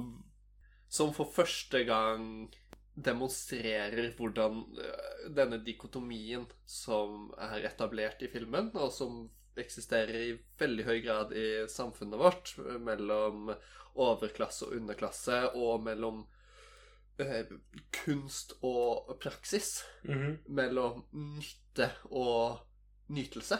Som 0.89 1.13
for 1.13 1.29
første 1.33 1.83
gang 1.83 2.49
demonstrerer 2.97 4.13
hvordan 4.17 4.63
øh, 4.81 5.33
denne 5.35 5.59
dikotomien 5.61 6.47
som 6.65 7.27
er 7.37 7.67
etablert 7.67 8.23
i 8.25 8.29
filmen, 8.31 8.71
og 8.73 8.89
som 8.91 9.27
eksisterer 9.57 10.15
i 10.17 10.37
veldig 10.57 10.85
høy 10.87 11.03
grad 11.05 11.33
i 11.37 11.67
samfunnet 11.69 12.17
vårt, 12.17 12.55
mellom 12.81 13.51
overklasse 13.97 14.65
og 14.65 14.79
underklasse, 14.79 15.43
og 15.53 15.83
mellom 15.85 16.23
eh, 17.21 17.53
kunst 18.03 18.57
og 18.65 19.13
praksis, 19.21 19.83
mellom 20.47 21.03
nytte 21.13 21.91
og 22.09 22.63
nytelse, 23.13 23.59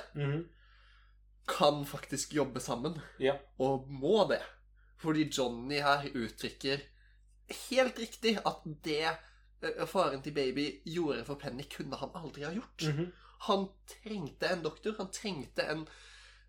kan 1.47 1.85
faktisk 1.87 2.33
jobbe 2.35 2.59
sammen 2.59 2.99
Ja. 3.19 3.37
og 3.59 3.87
må 3.89 4.25
det. 4.29 4.41
Fordi 4.97 5.27
Johnny 5.29 5.79
her 5.81 6.07
uttrykker 6.13 6.81
helt 7.69 7.99
riktig 7.99 8.37
at 8.45 8.63
det 8.83 9.03
eh, 9.61 9.85
faren 9.87 10.21
til 10.25 10.33
baby 10.35 10.81
gjorde 10.85 11.23
for 11.25 11.35
Penny, 11.39 11.63
kunne 11.69 11.95
han 11.95 12.11
aldri 12.15 12.43
ha 12.43 12.51
gjort. 12.51 12.83
Han 13.47 13.67
trengte 13.87 14.49
en 14.49 14.63
doktor. 14.65 14.95
Han 14.97 15.11
trengte 15.13 15.63
en 15.69 15.85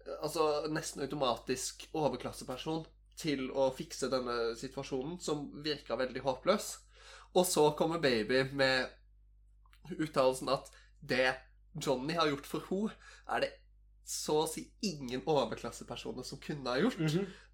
eh, 0.07 0.15
altså 0.23 0.67
nesten 0.73 1.03
automatisk 1.05 1.87
overklasseperson 1.93 2.87
til 3.19 3.49
å 3.51 3.69
fikse 3.75 4.09
denne 4.11 4.55
situasjonen, 4.57 5.19
som 5.21 5.49
virka 5.63 5.97
veldig 5.99 6.23
håpløs. 6.25 6.79
Og 7.35 7.45
så 7.47 7.69
kommer 7.77 7.99
baby 8.01 8.45
med 8.57 8.89
uttalelsen 9.99 10.49
at 10.53 10.71
det 11.01 11.35
Johnny 11.79 12.15
har 12.17 12.29
gjort 12.31 12.47
for 12.49 12.65
henne, 12.71 12.95
er 13.29 13.45
det 13.45 13.51
så 14.09 14.39
å 14.43 14.49
si 14.49 14.63
ingen 14.89 15.21
overklassepersoner 15.29 16.25
som 16.25 16.41
kunne 16.41 16.71
ha 16.73 16.79
gjort 16.81 16.99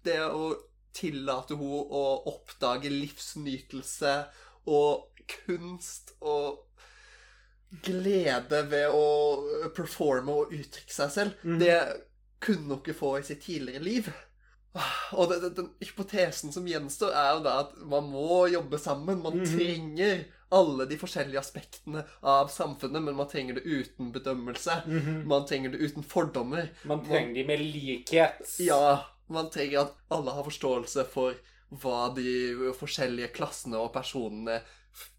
det 0.07 0.19
å 0.23 0.53
tillate 0.95 1.57
henne 1.57 1.81
å 1.91 2.03
oppdage 2.31 2.87
livsnytelse 2.93 4.13
og 4.71 5.09
kunst 5.27 6.13
og 6.21 6.61
glede 7.83 8.61
ved 8.71 8.93
å 8.93 9.69
performe 9.75 10.31
og 10.31 10.53
uttrykke 10.55 10.93
seg 10.95 11.11
selv, 11.11 11.33
Mhm. 11.43 11.59
det 11.59 11.79
kunne 12.39 12.67
hun 12.69 12.79
ikke 12.79 12.93
få 12.95 13.19
i 13.19 13.23
sitt 13.23 13.41
tidligere 13.43 13.83
liv. 13.83 14.09
Og 15.15 15.29
det, 15.31 15.37
det, 15.41 15.49
den 15.55 15.69
hypotesen 15.79 16.51
som 16.51 16.65
gjenstår, 16.67 17.13
er 17.15 17.29
jo 17.37 17.43
da 17.45 17.53
at 17.63 17.75
man 17.87 18.09
må 18.11 18.41
jobbe 18.51 18.77
sammen. 18.81 19.21
Man 19.23 19.37
Mhm. 19.39 19.45
trenger 19.53 20.25
alle 20.51 20.85
de 20.87 20.97
forskjellige 20.97 21.39
aspektene 21.39 22.03
av 22.23 22.49
samfunnet, 22.53 23.01
men 23.03 23.15
man 23.15 23.27
trenger 23.31 23.55
det 23.55 23.63
uten 23.65 24.11
bedømmelse. 24.11 24.81
Man 25.25 25.45
trenger 25.47 25.71
det 25.71 25.79
uten 25.81 26.03
fordommer. 26.03 26.69
Man 26.85 27.03
trenger 27.05 27.33
de 27.33 27.43
med 27.47 27.59
likhet. 27.59 28.59
Ja, 28.59 29.03
man 29.29 29.49
trenger 29.49 29.81
at 29.85 29.93
alle 30.11 30.31
har 30.31 30.43
forståelse 30.43 31.05
for 31.07 31.33
hva 31.71 32.13
de 32.15 32.71
forskjellige 32.77 33.31
klassene 33.33 33.75
og 33.81 33.93
personene 33.93 34.61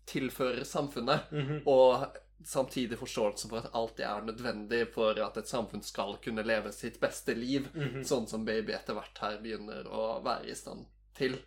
tilfører 0.06 0.64
samfunnet, 0.64 1.26
Mhm. 1.32 1.62
og 1.66 2.06
samtidig 2.44 2.98
forståelse 2.98 3.48
for 3.48 3.58
at 3.58 3.74
alt 3.74 3.96
det 3.96 4.04
er 4.06 4.22
nødvendig 4.26 4.82
for 4.94 5.18
at 5.24 5.36
et 5.40 5.48
samfunn 5.48 5.82
skal 5.82 6.16
kunne 6.22 6.44
leve 6.46 6.72
sitt 6.72 7.00
beste 7.00 7.34
liv, 7.34 7.68
Mhm. 7.74 8.04
sånn 8.04 8.26
som 8.28 8.44
baby 8.44 8.72
etter 8.72 8.94
hvert 8.94 9.18
her 9.18 9.38
begynner 9.38 9.88
å 9.88 10.22
være 10.22 10.50
i 10.50 10.54
stand 10.54 10.86
til. 11.14 11.38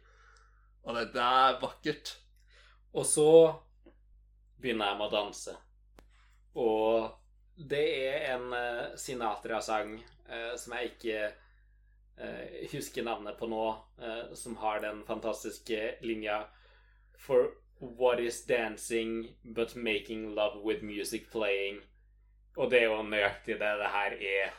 Og 0.84 0.96
det, 0.96 1.14
det 1.14 1.22
er 1.22 1.60
vakkert. 1.62 2.16
Og 2.94 3.06
så 3.06 3.60
begynner 4.60 4.86
jeg 4.90 4.98
med 4.98 5.08
å 5.08 5.12
danse. 5.12 5.56
Og 6.56 7.12
det 7.70 7.84
er 8.10 8.36
en 8.36 8.54
uh, 8.54 8.96
Sinatra-sang 8.98 10.00
uh, 10.30 10.56
som 10.58 10.74
jeg 10.74 10.92
ikke 10.94 11.34
uh, 12.20 12.68
husker 12.74 13.04
navnet 13.04 13.38
på 13.38 13.48
nå, 13.48 13.66
som 14.36 14.56
har 14.56 14.80
den 14.82 15.04
fantastiske 15.08 15.98
linja 16.02 16.46
For 17.20 17.52
what 17.80 18.20
is 18.20 18.42
dancing 18.46 19.28
but 19.44 19.76
making 19.76 20.36
love 20.36 20.62
with 20.64 20.84
music 20.84 21.30
playing? 21.32 21.82
Og 22.58 22.72
det 22.72 22.82
er 22.82 22.90
jo 22.90 23.04
nøyaktig 23.04 23.60
det 23.60 23.76
det 23.80 23.92
her 23.94 24.16
er. 24.20 24.52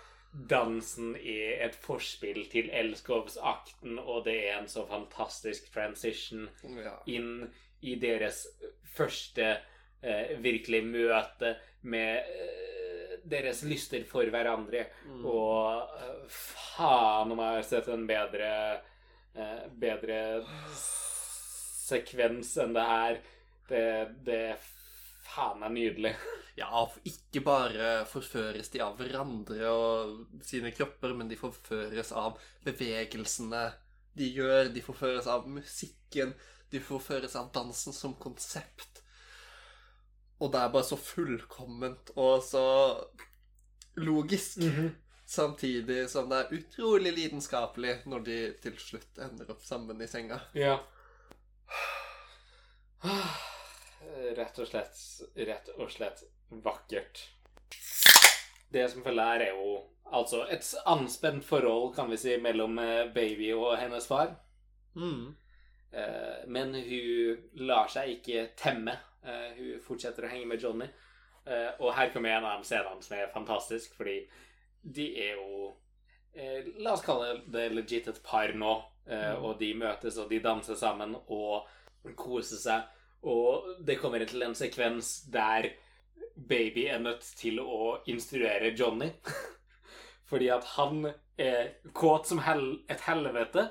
Dansen 0.50 1.16
er 1.16 1.64
et 1.66 1.74
forspill 1.74 2.44
til 2.52 2.70
elskovsakten, 2.72 3.98
og 3.98 4.24
det 4.24 4.36
er 4.48 4.60
en 4.60 4.68
så 4.68 4.84
fantastisk 4.86 5.72
transition 5.74 6.48
Ja. 6.62 6.92
inn 7.06 7.50
i 7.82 7.96
deres 7.98 8.46
første 8.94 9.56
eh, 10.02 10.36
virkelig 10.38 10.84
møte 10.86 11.56
med 11.82 12.22
eh, 12.30 13.18
deres 13.24 13.62
lyster 13.64 14.04
for 14.04 14.24
hverandre. 14.30 14.86
Mm. 15.06 15.26
Og 15.26 15.90
eh, 15.98 16.24
faen 16.30 17.32
om 17.34 17.38
jeg 17.42 17.56
har 17.58 17.62
sett 17.66 17.88
en 17.88 18.06
bedre 18.06 18.52
eh, 19.34 19.66
bedre 19.82 20.20
sekvens 21.90 22.54
enn 22.62 22.76
det 22.76 22.86
her. 22.90 23.18
Det, 23.70 23.86
det 24.26 24.44
faen 25.30 25.66
er 25.66 25.74
nydelig. 25.74 26.14
Ja, 26.60 26.82
ikke 27.08 27.40
bare 27.46 27.90
forføres 28.10 28.68
de 28.74 28.82
av 28.84 28.98
hverandre 28.98 29.70
og 29.72 30.42
sine 30.44 30.74
kropper, 30.76 31.14
men 31.16 31.30
de 31.30 31.38
forføres 31.38 32.10
av 32.12 32.36
bevegelsene 32.66 33.62
de 34.18 34.28
gjør. 34.34 34.68
De 34.74 34.82
forføres 34.84 35.28
av 35.30 35.46
musikken. 35.48 36.34
De 36.68 36.82
forføres 36.84 37.38
av 37.38 37.48
dansen 37.54 37.96
som 37.96 38.12
konsept. 38.20 39.00
Og 40.40 40.52
det 40.52 40.60
er 40.60 40.74
bare 40.74 40.88
så 40.90 40.98
fullkomment 41.00 42.12
og 42.18 42.42
så 42.44 42.66
logisk. 44.00 44.60
Samtidig 45.30 46.10
som 46.10 46.28
det 46.28 46.42
er 46.42 46.54
utrolig 46.58 47.14
lidenskapelig 47.14 48.00
når 48.10 48.24
de 48.26 48.38
til 48.60 48.78
slutt 48.82 49.20
ender 49.22 49.52
opp 49.54 49.64
sammen 49.64 50.00
i 50.02 50.08
senga. 50.10 50.40
Ja. 50.58 50.80
Rett 54.36 54.58
og 54.58 54.68
slett 54.68 54.98
Rett 55.36 55.68
og 55.76 55.90
slett 55.92 56.22
vakkert. 56.64 57.22
Det 58.70 58.86
som 58.90 59.02
følger 59.04 59.24
her, 59.32 59.44
er 59.48 59.56
jo 59.56 59.76
altså 60.14 60.44
et 60.50 60.66
anspent 60.90 61.44
forhold, 61.46 61.94
kan 61.94 62.10
vi 62.10 62.18
si, 62.18 62.36
mellom 62.42 62.78
eh, 62.82 63.08
baby 63.14 63.52
og 63.54 63.76
hennes 63.78 64.06
far. 64.06 64.32
Mm. 64.94 65.34
Eh, 65.92 66.40
Men 66.46 66.74
hun 66.74 67.64
lar 67.66 67.90
seg 67.90 68.16
ikke 68.18 68.48
temme. 68.58 68.96
Eh, 69.24 69.50
Hun 69.58 69.80
fortsetter 69.86 70.26
å 70.26 70.30
henge 70.32 70.46
med 70.50 70.62
Johnny. 70.62 70.90
Og 71.80 71.94
her 71.96 72.10
kommer 72.12 72.30
en 72.30 72.44
av 72.46 72.60
de 72.60 72.68
scenene 72.68 73.02
som 73.02 73.16
er 73.16 73.30
fantastisk, 73.32 73.94
fordi 73.96 74.20
de 74.84 75.06
er 75.18 75.38
jo 75.40 75.72
La 76.84 76.92
oss 76.92 77.02
kalle 77.02 77.40
det 77.50 77.64
legit 77.72 78.06
et 78.06 78.20
par 78.22 78.52
nå. 78.54 78.74
Eh, 79.06 79.34
Mm. 79.36 79.44
Og 79.44 79.58
de 79.58 79.74
møtes, 79.74 80.18
og 80.18 80.30
de 80.30 80.40
danser 80.40 80.74
sammen 80.74 81.16
og 81.28 81.66
koser 82.16 82.56
seg. 82.56 82.82
Og 83.22 83.76
det 83.84 83.98
kommer 84.00 84.24
til 84.24 84.42
en 84.42 84.54
sekvens 84.54 85.26
der 85.32 85.72
baby 86.48 86.86
er 86.88 87.00
nødt 87.02 87.24
til 87.36 87.60
å 87.60 87.98
instruere 88.06 88.74
Johnny. 88.78 89.10
Fordi 90.30 90.48
at 90.48 90.64
han 90.76 91.04
er 91.40 91.92
kåt 91.92 92.30
som 92.30 92.40
hel 92.46 92.64
et 92.88 93.02
helvete 93.08 93.66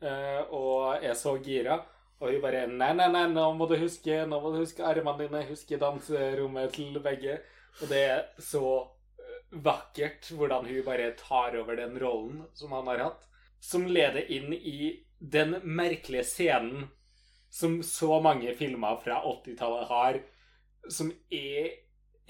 eh, 0.00 0.42
og 0.48 1.04
er 1.04 1.14
så 1.18 1.36
gira. 1.44 1.80
Og 2.20 2.34
hun 2.34 2.42
bare 2.42 2.66
Nei, 2.68 2.92
nei, 2.96 3.08
nei, 3.12 3.26
nå 3.32 3.46
må 3.56 3.64
du 3.68 3.78
huske 3.80 4.26
Nå 4.28 4.42
må 4.42 4.50
du 4.52 4.58
huske 4.60 4.84
armene 4.84 5.24
dine, 5.24 5.46
huske 5.48 5.78
danserommet 5.80 6.74
til 6.76 6.98
begge. 7.04 7.38
Og 7.80 7.92
det 7.92 8.00
er 8.08 8.22
så 8.42 8.64
eh, 9.20 9.40
vakkert 9.64 10.32
hvordan 10.36 10.68
hun 10.68 10.84
bare 10.86 11.12
tar 11.20 11.56
over 11.60 11.78
den 11.78 11.96
rollen 12.00 12.44
som 12.56 12.74
han 12.76 12.90
har 12.92 13.06
hatt. 13.08 13.29
Som 13.60 13.86
leder 13.86 14.24
inn 14.32 14.52
i 14.54 15.04
den 15.20 15.58
merkelige 15.64 16.24
scenen 16.24 16.88
som 17.50 17.82
så 17.82 18.20
mange 18.22 18.54
filmer 18.56 19.00
fra 19.04 19.20
80-tallet 19.26 19.88
har, 19.90 20.20
som 20.88 21.10
er 21.34 21.72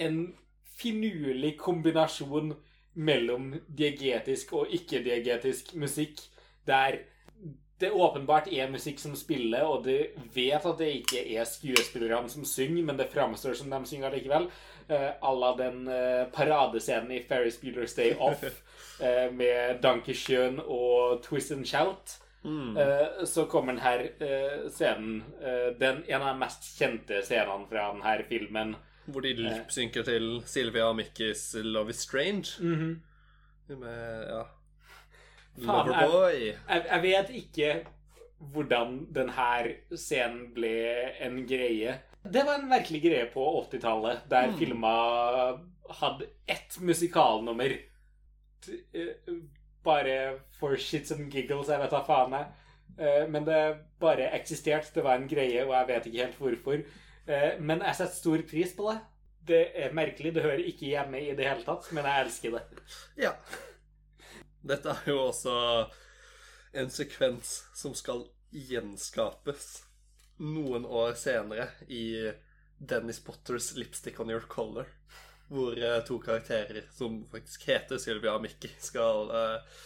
en 0.01 0.33
finurlig 0.81 1.55
kombinasjon 1.61 2.55
mellom 2.97 3.53
diegetisk 3.68 4.55
og 4.57 4.72
ikke-diegetisk 4.74 5.74
musikk, 5.78 6.22
der 6.66 7.03
det 7.81 7.93
åpenbart 7.97 8.49
er 8.53 8.68
musikk 8.68 8.99
som 9.01 9.14
spiller, 9.16 9.64
og 9.64 9.87
du 9.87 9.95
vet 10.35 10.66
at 10.66 10.81
det 10.81 10.91
ikke 10.99 11.22
er 11.33 11.49
skuespillerne 11.49 12.28
som 12.28 12.45
synger, 12.45 12.83
men 12.85 12.99
det 12.99 13.09
framstår 13.12 13.57
som 13.57 13.70
de 13.72 13.81
synger 13.89 14.12
likevel. 14.12 14.51
Uh, 14.91 15.12
à 15.22 15.33
la 15.39 15.53
den 15.57 15.89
eh, 15.89 16.24
paradescenen 16.35 17.12
i 17.14 17.22
Ferris 17.22 17.61
Bueller's 17.62 17.95
Day 17.97 18.16
Off 18.18 18.43
eh, 19.01 19.33
med 19.33 19.81
Dankeschön 19.83 20.61
og 20.64 21.22
Twist 21.24 21.53
and 21.53 21.66
Shout. 21.66 22.16
Mm. 22.45 22.76
Eh, 22.76 23.24
så 23.28 23.45
kommer 23.45 23.76
denne 23.76 24.70
scenen 24.72 25.22
eh, 25.43 25.74
den, 25.81 26.05
En 26.09 26.22
av 26.22 26.31
de 26.35 26.39
mest 26.41 26.70
kjente 26.78 27.18
scenene 27.22 27.66
fra 27.68 27.91
denne 27.93 28.24
filmen. 28.28 28.76
Hvor 29.11 29.20
de 29.20 29.35
lipsynker 29.35 30.03
til 30.07 30.43
Sylvia 30.47 30.85
og 30.89 30.97
Mickey's 31.01 31.45
Love 31.62 31.91
is 31.91 31.97
Strange. 32.07 32.57
Mhm. 32.61 33.03
Med, 33.68 34.24
ja 34.28 34.43
Loverboy. 35.59 36.41
jeg, 36.68 36.85
jeg 36.91 37.03
vet 37.03 37.31
ikke 37.43 37.72
hvordan 38.53 38.95
denne 39.14 39.74
scenen 39.97 40.47
ble 40.57 40.72
en 41.20 41.43
greie. 41.49 41.99
Det 42.24 42.43
var 42.47 42.57
en 42.61 42.70
virkelig 42.70 43.03
greie 43.05 43.26
på 43.33 43.45
80-tallet, 43.66 44.22
der 44.31 44.47
Mm. 44.51 44.57
filma 44.59 44.95
hadde 46.01 46.26
ett 46.49 46.78
musikalnummer. 46.81 47.76
Eh, 48.68 49.34
Bare 49.82 50.40
for 50.58 50.76
shits 50.76 51.11
and 51.14 51.30
giggles, 51.32 51.68
jeg 51.72 51.80
vet 51.80 51.90
da 51.90 52.02
faen 52.04 52.34
jeg. 52.36 52.46
Eh, 52.98 53.28
Men 53.32 53.44
det 53.46 53.61
bare 54.00 54.26
eksisterte, 54.36 54.92
det 54.94 55.04
var 55.04 55.16
en 55.16 55.28
greie, 55.28 55.62
og 55.64 55.72
jeg 55.72 55.88
vet 55.88 56.06
ikke 56.11 56.24
helt 56.26 56.38
hvorfor. 56.38 56.82
Eh, 57.26 57.58
Men 57.61 57.80
jeg 57.80 57.94
setter 57.96 58.14
stor 58.14 58.42
pris 58.50 58.74
på 58.76 58.90
det. 58.90 58.98
Det 59.50 59.62
er 59.74 59.94
merkelig, 59.96 60.34
det 60.34 60.42
hører 60.44 60.66
ikke 60.68 60.90
hjemme 60.92 61.20
i 61.22 61.34
det 61.34 61.46
hele 61.48 61.64
tatt, 61.64 61.88
men 61.92 62.04
jeg 62.04 62.26
elsker 62.26 62.50
det. 62.58 62.62
Ja. 63.16 63.32
Dette 64.62 64.92
er 64.92 65.08
jo 65.08 65.16
også 65.30 65.54
en 66.74 66.90
sekvens 66.92 67.62
som 67.74 67.94
skal 67.96 68.26
gjenskapes 68.52 69.82
noen 70.38 70.84
år 70.84 71.14
senere 71.16 71.70
i 71.88 72.30
Dennis 72.78 73.18
Potters 73.20 73.72
'Lipstick 73.76 74.20
on 74.20 74.30
Your 74.30 74.40
Color'. 74.48 74.86
Hvor 75.51 75.74
eh, 75.78 75.98
to 76.07 76.18
karakterer 76.22 76.84
som 76.94 77.24
faktisk 77.32 77.66
heter 77.68 77.98
Sylvia 77.98 78.36
og 78.36 78.44
Mikki, 78.44 78.70
skal 78.78 79.30
uh, 79.34 79.80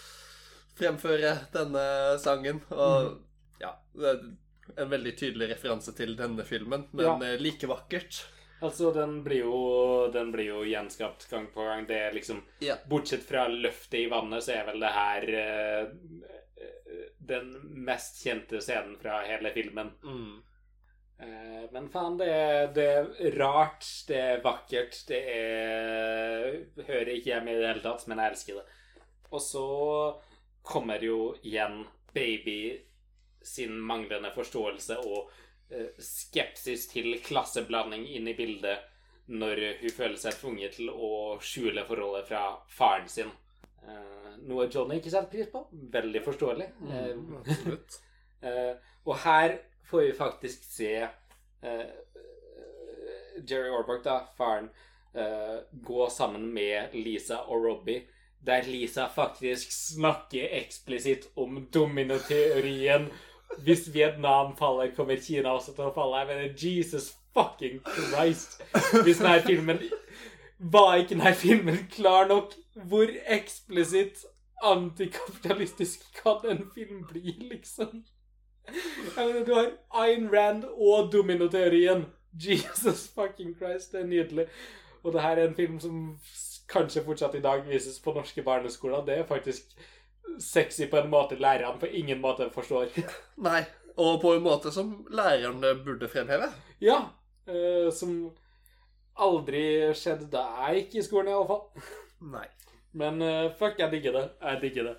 fremføre 0.77 1.39
denne 1.55 1.85
sangen. 2.21 2.61
Og 2.75 3.15
ja 3.63 3.73
Det 3.95 4.11
er 4.11 4.83
en 4.83 4.91
veldig 4.93 5.17
tydelig 5.17 5.51
referanse 5.55 5.95
til 5.97 6.17
denne 6.19 6.45
filmen, 6.45 6.89
men 6.93 7.05
Ja. 7.07 7.17
eh, 7.33 7.41
like 7.41 7.67
vakkert. 7.69 8.25
Altså, 8.65 8.93
den 8.95 9.19
blir 9.25 9.43
jo, 9.45 10.11
den 10.13 10.31
blir 10.33 10.47
jo 10.47 10.63
gjenskapt 10.65 11.27
gang 11.31 11.49
på 11.53 11.65
gang. 11.65 11.87
Det 11.87 11.97
er 11.97 12.13
liksom 12.13 12.43
Ja. 12.61 12.77
Bortsett 12.89 13.25
fra 13.29 13.49
løftet 13.49 13.99
i 14.07 14.09
vannet, 14.09 14.45
så 14.45 14.53
er 14.61 14.67
vel 14.67 14.81
det 14.81 14.93
her 14.93 15.29
eh, 15.35 15.87
den 17.19 17.53
mest 17.85 18.25
kjente 18.25 18.61
scenen 18.61 18.97
fra 19.01 19.23
hele 19.25 19.51
filmen. 19.51 19.93
Mm. 20.05 20.43
Eh, 21.19 21.71
men 21.71 21.89
faen, 21.91 22.17
det 22.19 22.31
det 22.75 22.87
er 22.91 23.37
rart, 23.39 23.87
det 24.09 24.19
er 24.19 24.41
vakkert, 24.43 24.97
det 25.07 25.21
er 25.31 26.57
Hører 26.89 27.13
ikke 27.15 27.31
hjemme 27.31 27.53
i 27.53 27.61
det 27.61 27.69
hele 27.69 27.85
tatt, 27.85 28.07
men 28.11 28.21
jeg 28.21 28.35
elsker 28.35 28.59
det. 28.59 28.65
Og 29.31 29.43
så 29.43 29.69
kommer 30.65 31.03
jo 31.03 31.35
igjen 31.43 31.85
baby 32.15 32.59
sin 33.45 33.77
manglende 33.77 34.31
forståelse 34.35 34.99
og 35.05 35.31
eh, 35.71 35.93
skepsis 36.01 36.89
til 36.91 37.19
klasseblanding 37.23 38.07
inn 38.17 38.29
i 38.31 38.37
bildet 38.39 38.91
når 39.27 39.61
hun 39.81 39.95
føler 39.95 40.19
seg 40.21 40.37
tvunget 40.37 40.77
til 40.79 40.91
å 40.93 41.37
skjule 41.41 41.85
forholdet 41.89 42.29
fra 42.29 42.43
faren 42.69 43.09
sin. 43.09 43.31
Eh, 43.85 44.33
noe 44.49 44.67
Johnny 44.73 44.99
ikke 44.99 45.13
setter 45.13 45.31
pris 45.33 45.53
på. 45.53 45.63
Veldig 45.95 46.25
forståelig. 46.25 46.69
Mm, 46.83 47.39
absolutt. 47.41 48.01
Og 49.09 49.15
her 49.23 49.55
får 49.91 50.01
vi 50.01 50.13
faktisk 50.13 50.65
se 50.65 50.97
eh, 51.63 51.87
Jerry 53.49 53.71
Orbach, 53.71 54.03
da, 54.05 54.21
faren, 54.39 54.69
eh, 55.15 55.61
gå 55.73 56.11
sammen 56.11 56.53
med 56.55 56.89
Lisa 56.93 57.37
og 57.37 57.65
Robbie, 57.65 58.03
der 58.47 58.63
Lisa 58.63 59.09
faktisk 59.09 59.73
snakker 59.73 60.49
eksplisitt 60.53 61.31
om 61.35 61.67
dominoteorien 61.73 63.09
Hvis 63.59 63.95
Vietnam 63.95 64.57
faller, 64.57 64.91
kommer 64.97 65.17
Kina 65.17 65.53
også 65.55 65.75
til 65.77 65.87
å 65.87 65.93
falle. 65.95 66.19
Jeg 66.19 66.27
mener, 66.27 66.55
Jesus 66.59 67.13
fucking 67.35 67.81
Christ. 67.85 68.63
Hvis 69.05 69.21
denne 69.21 69.43
filmen 69.47 69.79
Var 70.59 70.95
ikke 70.97 71.15
denne 71.15 71.35
filmen 71.35 71.79
klar 71.93 72.27
nok? 72.29 72.55
Hvor 72.75 73.11
eksplisitt 73.27 74.25
antikapitalistisk 74.65 76.03
kan 76.23 76.51
en 76.51 76.65
film 76.75 77.05
bli, 77.11 77.37
liksom? 77.53 78.05
Du 79.47 79.53
har 79.55 79.71
Ayn 80.05 80.29
Rand 80.33 80.65
og 80.65 81.13
dominoteorien. 81.13 82.07
Jesus 82.35 83.09
fucking 83.15 83.55
Christ, 83.59 83.93
det 83.93 84.01
er 84.01 84.07
nydelig. 84.07 84.47
Og 85.05 85.13
det 85.13 85.23
her 85.23 85.39
er 85.39 85.49
en 85.49 85.55
film 85.55 85.81
som 85.81 86.19
kanskje 86.69 87.05
fortsatt 87.05 87.35
i 87.39 87.43
dag 87.45 87.63
vises 87.69 88.01
på 88.03 88.15
norske 88.17 88.43
barneskoler. 88.43 89.05
Det 89.07 89.19
er 89.19 89.29
faktisk 89.29 89.77
sexy 90.41 90.89
på 90.91 90.99
en 90.99 91.11
måte 91.13 91.37
lærerne 91.39 91.79
på 91.81 91.87
ingen 91.87 92.21
måte 92.25 92.49
forstår. 92.55 92.89
Nei. 93.37 93.63
Og 93.97 94.17
på 94.23 94.33
en 94.35 94.43
måte 94.43 94.73
som 94.75 95.07
lærerne 95.15 95.75
burde 95.85 96.09
fremheve. 96.11 96.49
Ja. 96.83 97.03
eh, 97.47 97.93
som 97.95 98.33
aldri 99.15 99.93
skjedde 99.95 100.27
da 100.33 100.43
jeg 100.65 100.81
gikk 100.81 100.97
i 100.99 101.05
skolen, 101.07 101.31
i 101.31 101.37
alle 101.37 101.47
fall. 101.47 101.91
Nei. 102.33 102.47
Men 102.99 103.23
eh, 103.23 103.53
fuck, 103.59 103.79
jeg 103.79 103.93
digger 103.93 104.17
det. 104.19 104.25
Jeg 104.43 104.63
digger 104.65 104.89
det. 104.91 104.97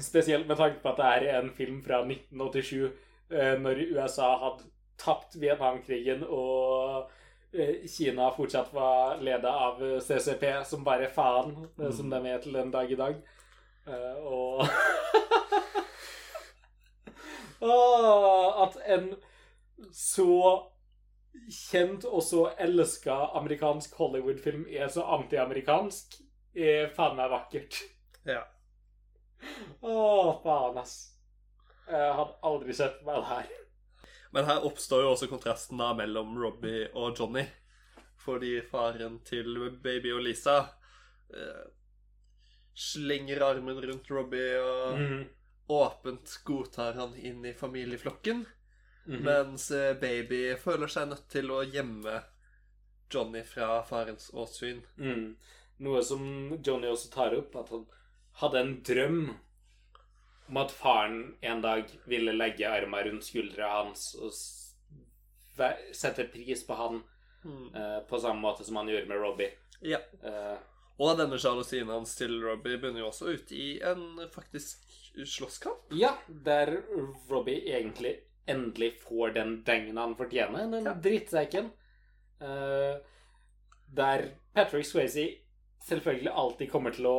Spesielt 0.00 0.46
med 0.48 0.56
tanke 0.56 0.80
på 0.80 0.88
at 0.88 1.00
det 1.00 1.08
er 1.28 1.40
en 1.40 1.50
film 1.52 1.82
fra 1.84 2.00
1987, 2.04 2.92
eh, 3.30 3.58
når 3.60 3.82
USA 3.92 4.30
hadde 4.40 4.70
tapt 4.98 5.36
Vietnamkrigen 5.40 6.24
og 6.24 7.10
eh, 7.52 7.84
Kina 7.90 8.30
fortsatt 8.32 8.72
var 8.72 9.20
leda 9.20 9.52
av 9.66 9.82
eh, 9.84 10.00
CCP, 10.00 10.64
som 10.64 10.84
bare 10.84 11.10
faen, 11.12 11.68
som 11.92 12.10
de 12.10 12.22
er 12.30 12.40
til 12.40 12.56
den 12.56 12.72
dag 12.72 12.92
i 12.92 12.98
dag. 12.98 13.20
Og 14.22 14.64
At 18.62 18.76
en 18.90 19.12
så 19.94 20.32
kjent 21.50 22.04
og 22.04 22.22
så 22.26 22.46
elska 22.60 23.14
amerikansk 23.38 23.94
Hollywood-film 23.98 24.64
er 24.70 24.88
så 24.92 25.04
antiamerikansk, 25.18 26.16
er 26.54 26.90
faen 26.96 27.16
meg 27.18 27.30
vakkert. 27.32 27.78
Ja. 28.26 28.42
Å, 29.82 29.96
faen, 30.42 30.78
ass. 30.78 30.94
Jeg 31.88 32.14
hadde 32.16 32.36
aldri 32.46 32.74
sett 32.78 33.00
meg 33.06 33.16
det 33.20 33.28
her. 33.30 33.48
Men 34.32 34.46
her 34.48 34.64
oppstår 34.64 35.02
jo 35.04 35.10
også 35.12 35.28
kontrasten 35.28 35.80
da 35.82 35.90
mellom 35.98 36.36
Robbie 36.40 36.86
og 36.94 37.18
Johnny. 37.18 37.44
Fordi 38.22 38.60
faren 38.70 39.18
til 39.26 39.58
baby 39.82 40.12
og 40.14 40.22
Lisa 40.24 40.54
eh, 41.34 41.64
slenger 42.78 43.42
armen 43.44 43.80
rundt 43.82 44.10
Robbie 44.10 44.56
og 44.62 44.98
Mhm. 44.98 45.24
åpent 45.68 46.38
godtar 46.44 46.94
han 46.94 47.14
inn 47.16 47.44
i 47.44 47.52
familieflokken. 47.52 48.46
Mhm. 49.06 49.22
Mens 49.24 49.70
eh, 49.70 49.94
baby 49.94 50.54
føler 50.56 50.86
seg 50.86 51.08
nødt 51.08 51.28
til 51.28 51.50
å 51.50 51.64
gjemme 51.64 52.22
Johnny 53.10 53.42
fra 53.42 53.82
farens 53.82 54.30
åsyn. 54.32 54.82
Mm. 54.96 55.36
Noe 55.80 56.02
som 56.02 56.22
Johnny 56.64 56.86
også 56.88 57.10
tar 57.12 57.34
opp, 57.36 57.56
at 57.56 57.68
han 57.68 57.86
hadde 58.40 58.60
en 58.60 58.74
drøm 58.86 59.22
om 60.48 60.56
at 60.56 60.72
faren 60.74 61.36
en 61.40 61.60
dag 61.62 61.84
ville 62.06 62.32
legge 62.32 62.68
armen 62.68 63.04
rundt 63.06 63.24
skuldra 63.24 63.68
hans 63.82 64.14
og 64.20 64.32
sette 65.92 66.24
pris 66.32 66.64
på 66.66 66.74
han 66.78 67.02
eh, 67.76 68.00
på 68.08 68.18
samme 68.20 68.40
måte 68.40 68.64
som 68.64 68.76
han 68.80 68.88
gjorde 68.88 69.08
med 69.10 69.20
Robbie. 69.20 69.50
Ja. 69.82 69.98
Uh, 70.22 70.56
Og 71.02 71.16
denne 71.18 71.38
sjalusien 71.40 71.88
hans 71.90 72.14
til 72.18 72.36
Robbie 72.44 72.78
begynner 72.78 73.02
jo 73.02 73.08
også 73.10 73.32
ut 73.34 73.52
i 73.52 73.80
en 73.84 74.20
faktisk 74.32 74.84
slåsskamp. 75.28 75.90
ja, 75.92 76.14
der 76.28 76.70
Robbie 77.30 77.64
egentlig 77.74 78.14
endelig 78.48 78.92
får 79.02 79.34
den 79.34 79.62
dengen 79.66 79.96
han 79.98 80.14
fortjener, 80.16 80.70
den 80.70 80.84
Ja. 80.86 80.94
drittsekken. 80.94 81.72
Uh, 82.40 82.98
der 83.94 84.28
Patrick 84.54 84.86
Swayze 84.86 85.26
selvfølgelig 85.86 86.32
alltid 86.32 86.70
kommer 86.70 86.90
til 86.90 87.06
å 87.06 87.18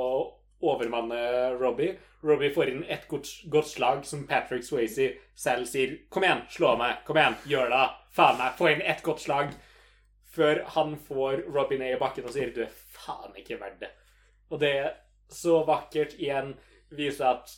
overmanne 0.64 1.20
Robbie. 1.60 1.98
Robbie 2.24 2.54
får 2.56 2.72
inn 2.72 2.84
et 2.88 3.08
godt, 3.12 3.30
godt 3.52 3.68
slag 3.68 4.06
som 4.08 4.26
Patrick 4.28 4.64
Swayze 4.64 5.12
selv 5.36 5.68
sier 5.68 5.98
'Kom 6.10 6.24
igjen, 6.24 6.46
slå 6.50 6.76
meg. 6.78 7.04
Kom 7.06 7.18
igjen, 7.18 7.36
gjør 7.46 7.70
det. 7.70 7.90
Faen 8.12 8.38
meg, 8.38 8.58
få 8.58 8.72
inn 8.72 8.82
ett 8.82 9.04
godt 9.04 9.20
slag.' 9.20 9.56
Før 10.34 10.64
han 10.66 10.96
får 10.98 11.44
Robbie 11.54 11.78
ned 11.78 11.96
i 11.96 12.00
bakken 12.00 12.26
og 12.26 12.34
sier 12.34 12.50
'Du 12.50 12.62
er 12.62 12.72
faen 12.90 13.36
ikke 13.38 13.60
verdt 13.60 13.82
det'. 13.82 13.92
Og 14.52 14.60
det 14.60 14.72
er 14.78 14.94
så 15.30 15.64
vakkert 15.66 16.16
igjen 16.20 16.56
viser 16.90 17.26
at 17.26 17.54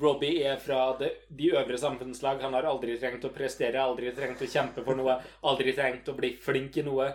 Robbie 0.00 0.44
er 0.44 0.56
fra 0.56 0.96
det, 0.98 1.12
de 1.28 1.52
øvre 1.56 1.78
samfunnslag. 1.78 2.42
Han 2.42 2.54
har 2.54 2.68
aldri 2.68 2.98
trengt 3.00 3.24
å 3.24 3.32
prestere, 3.32 3.80
aldri 3.80 4.12
trengt 4.12 4.42
å 4.42 4.50
kjempe 4.50 4.84
for 4.84 4.98
noe, 4.98 5.16
aldri 5.48 5.72
trengt 5.76 6.08
å 6.08 6.16
bli 6.16 6.34
flink 6.42 6.76
i 6.76 6.84
noe. 6.86 7.14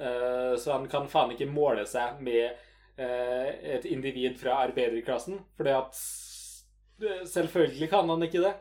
Uh, 0.00 0.56
så 0.58 0.74
han 0.74 0.88
kan 0.90 1.08
faen 1.08 1.32
ikke 1.34 1.48
måle 1.48 1.86
seg 1.86 2.20
med 2.24 2.58
et 3.74 3.84
individ 3.90 4.38
fra 4.38 4.60
arbeiderklassen, 4.68 5.40
fordi 5.58 5.74
at 5.74 5.98
eh, 7.02 7.24
Selvfølgelig 7.26 7.88
kan 7.90 8.08
han 8.08 8.22
ikke 8.22 8.42
det. 8.44 8.54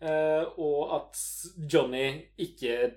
Eh, 0.00 0.44
og 0.56 0.94
at 0.96 1.20
Johnny 1.68 2.06
ikke 2.40 2.94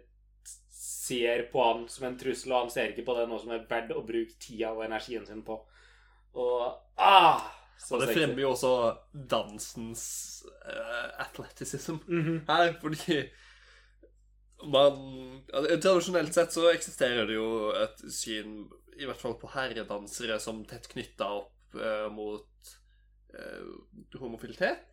ser 0.71 1.49
på 1.51 1.63
han 1.63 1.83
som 1.91 2.07
en 2.07 2.15
trussel, 2.19 2.53
og 2.53 2.61
han 2.65 2.71
ser 2.71 2.93
ikke 2.93 3.03
på 3.07 3.15
det 3.17 3.27
noe 3.27 3.41
som 3.41 3.51
er 3.51 3.65
verdt 3.69 3.91
å 3.91 4.05
bruke 4.07 4.37
tida 4.39 4.71
og 4.71 4.85
energien 4.85 5.25
sin 5.27 5.43
på. 5.43 5.57
Og 6.39 6.61
ah, 6.97 7.43
Og 7.91 7.99
det 7.99 8.13
fremmer 8.15 8.39
jo 8.41 8.53
også 8.53 8.71
dansens 9.13 10.05
uh, 10.47 11.09
athleticism 11.25 11.99
Mhm. 12.07 12.45
her, 12.47 12.73
fordi 12.81 13.19
man 14.63 15.43
altså, 15.53 15.75
Tradisjonelt 15.83 16.33
sett 16.33 16.55
så 16.55 16.69
eksisterer 16.71 17.27
det 17.27 17.35
jo 17.35 17.71
et 17.75 17.99
syn, 18.15 18.69
i 18.99 19.05
hvert 19.09 19.19
fall 19.21 19.35
på 19.41 19.49
herredansere, 19.55 20.39
som 20.39 20.63
tett 20.69 20.87
knytta 20.91 21.27
opp 21.39 21.75
eh, 21.79 22.07
mot 22.13 22.73
eh, 23.33 24.17
homofilitet. 24.21 24.83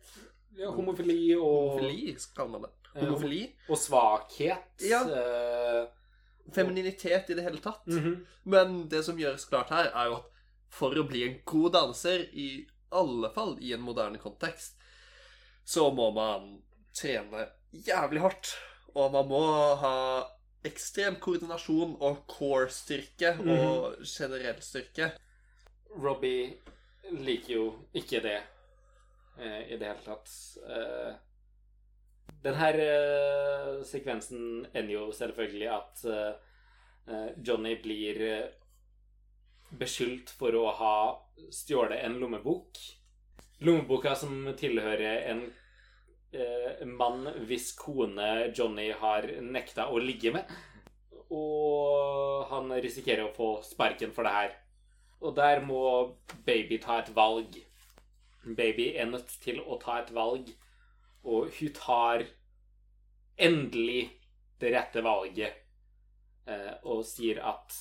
Ja, 0.57 0.71
homofili 0.75 1.35
og, 1.37 1.77
Homofili, 1.77 2.15
kaller 2.35 2.57
man 2.57 2.65
det. 2.67 2.71
Homofili. 2.99 3.41
og 3.71 3.77
svakhet. 3.79 4.83
Ja. 4.83 5.01
eh, 5.07 5.85
Femininitet 6.51 7.29
i 7.31 7.37
det 7.37 7.45
hele 7.45 7.61
tatt. 7.63 7.85
mhm. 7.87 8.25
Men 8.43 8.87
det 8.89 9.03
som 9.05 9.19
gjøres 9.19 9.45
klart 9.47 9.69
her, 9.71 9.91
er 9.93 10.09
jo 10.09 10.17
at 10.17 10.27
for 10.71 10.95
å 10.97 11.05
bli 11.07 11.21
en 11.27 11.37
god 11.45 11.73
danser, 11.77 12.25
i 12.33 12.65
alle 12.91 13.29
fall 13.35 13.57
i 13.63 13.71
en 13.75 13.83
moderne 13.83 14.19
kontekst, 14.19 14.75
så 15.63 15.91
må 15.93 16.09
man 16.15 16.57
trene 16.97 17.45
jævlig 17.71 18.21
hardt. 18.23 18.53
Og 18.95 19.11
man 19.13 19.27
må 19.29 19.41
ha 19.79 19.93
ekstrem 20.67 21.17
koordinasjon 21.23 21.95
og 22.03 22.23
core-styrke 22.29 23.33
og 23.41 24.03
generell 24.05 24.61
styrke. 24.63 25.11
Robbie 25.97 26.51
liker 27.11 27.53
jo 27.55 27.65
ikke 27.97 28.21
det 28.23 28.37
eh, 29.39 29.73
i 29.73 29.77
det 29.77 29.89
hele 29.89 30.05
tatt. 30.05 30.31
Eh, 30.63 31.11
den 32.45 32.57
her 32.57 32.79
eh, 32.85 33.81
sekvensen 33.85 34.65
ender 34.71 34.93
jo 34.93 35.09
selvfølgelig 35.15 35.69
at 35.73 36.05
eh, 36.05 36.31
eh, 37.09 37.29
Johnny 37.43 37.75
blir 37.83 38.21
eh, 38.25 38.49
beskyldt 39.77 40.31
for 40.37 40.55
å 40.57 40.67
ha 40.77 40.95
stjålet 41.53 42.05
en 42.05 42.19
lommebok. 42.21 42.79
Lommeboka 43.61 44.15
som 44.17 44.47
tilhører 44.57 45.27
en 45.31 45.45
eh, 46.33 46.85
mann 46.87 47.27
hvis 47.47 47.71
kone 47.79 48.51
Johnny 48.57 48.89
har 48.91 49.27
nekta 49.41 49.89
å 49.91 50.01
ligge 50.01 50.33
med. 50.35 50.51
Og 51.31 52.47
han 52.51 52.71
risikerer 52.83 53.27
å 53.27 53.35
få 53.35 53.51
sparken 53.65 54.11
for 54.15 54.27
det 54.27 54.35
her. 54.35 54.55
Og 55.21 55.35
der 55.37 55.61
må 55.63 55.83
baby 56.45 56.79
ta 56.81 56.99
et 57.01 57.11
valg. 57.15 57.55
Baby 58.43 58.91
er 58.97 59.09
nødt 59.11 59.35
til 59.43 59.61
å 59.61 59.77
ta 59.81 59.99
et 60.01 60.09
valg, 60.15 60.47
og 61.21 61.51
hun 61.59 61.73
tar 61.77 62.23
endelig 63.37 64.09
det 64.61 64.71
rette 64.73 65.03
valget 65.05 65.59
eh, 66.49 66.73
og 66.89 67.03
sier 67.05 67.41
at 67.45 67.75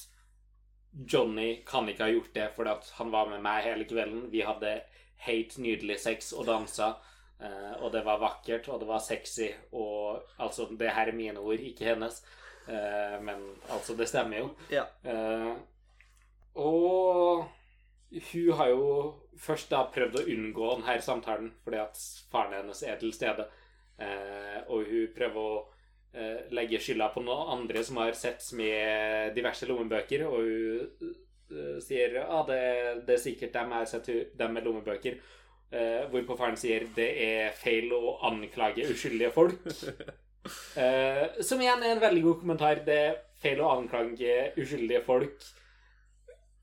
Johnny 0.92 1.62
kan 1.66 1.88
ikke 1.88 2.06
ha 2.06 2.12
gjort 2.12 2.34
det 2.34 2.48
fordi 2.56 2.74
han 2.98 3.12
var 3.12 3.30
med 3.30 3.42
meg 3.44 3.64
hele 3.64 3.86
kvelden. 3.88 4.28
Vi 4.32 4.42
hadde 4.44 4.80
helt 5.26 5.56
nydelig 5.60 6.00
sex 6.04 6.32
og 6.32 6.48
dansa, 6.48 6.94
eh, 7.42 7.72
og 7.80 7.92
det 7.92 8.04
var 8.06 8.20
vakkert, 8.22 8.68
og 8.68 8.80
det 8.80 8.88
var 8.88 9.02
sexy, 9.04 9.48
og 9.72 10.22
altså 10.38 10.68
Det 10.78 10.90
her 10.90 11.08
er 11.08 11.16
mine 11.16 11.40
ord, 11.40 11.60
ikke 11.60 11.84
hennes, 11.92 12.22
eh, 12.68 13.16
men 13.22 13.46
altså, 13.70 13.96
det 13.96 14.08
stemmer 14.08 14.38
jo. 14.38 14.50
Ja. 14.70 14.84
Eh, 15.04 15.54
og 16.54 17.46
hun 18.10 18.52
har 18.58 18.68
jo 18.68 18.86
først 19.38 19.70
da 19.70 19.84
prøvd 19.92 20.20
å 20.20 20.26
unngå 20.34 20.70
denne 20.80 20.96
samtalen 21.02 21.50
fordi 21.64 21.78
at 21.78 22.00
faren 22.32 22.56
hennes 22.58 22.82
er 22.82 22.98
til 23.00 23.12
stede. 23.14 23.46
Eh, 24.00 24.58
og 24.68 24.88
hun 24.88 25.12
prøver 25.14 25.40
å 25.40 25.58
eh, 26.12 26.48
legge 26.56 26.80
skylda 26.82 27.10
på 27.14 27.22
noen 27.24 27.52
andre 27.58 27.84
som 27.86 28.00
har 28.02 28.16
sett 28.18 28.42
med 28.58 29.34
diverse 29.36 29.68
lommebøker. 29.68 30.26
Og 30.26 30.40
hun 31.50 31.82
sier 31.82 32.20
at 32.22 32.30
ah, 32.30 32.44
det, 32.46 32.62
det 33.08 33.16
er 33.16 33.22
sikkert 33.24 33.54
dem 33.56 33.72
jeg 33.74 33.84
har 33.84 33.90
sett 33.90 34.10
dem 34.38 34.56
med 34.56 34.66
lommebøker. 34.66 35.20
Eh, 35.72 36.06
hvorpå 36.10 36.36
faren 36.38 36.56
sier 36.60 36.86
det 36.96 37.08
er 37.24 37.54
feil 37.58 37.92
å 37.96 38.18
anklage 38.30 38.88
uskyldige 38.90 39.32
folk. 39.36 39.60
Eh, 40.74 41.42
som 41.44 41.60
igjen 41.60 41.82
er 41.84 41.90
en 41.92 41.98
veldig 42.00 42.22
god 42.24 42.38
kommentar. 42.40 42.78
Det 42.86 42.94
er 42.96 43.16
feil 43.42 43.58
å 43.60 43.74
anklage 43.74 44.38
uskyldige 44.56 45.02
folk 45.04 45.42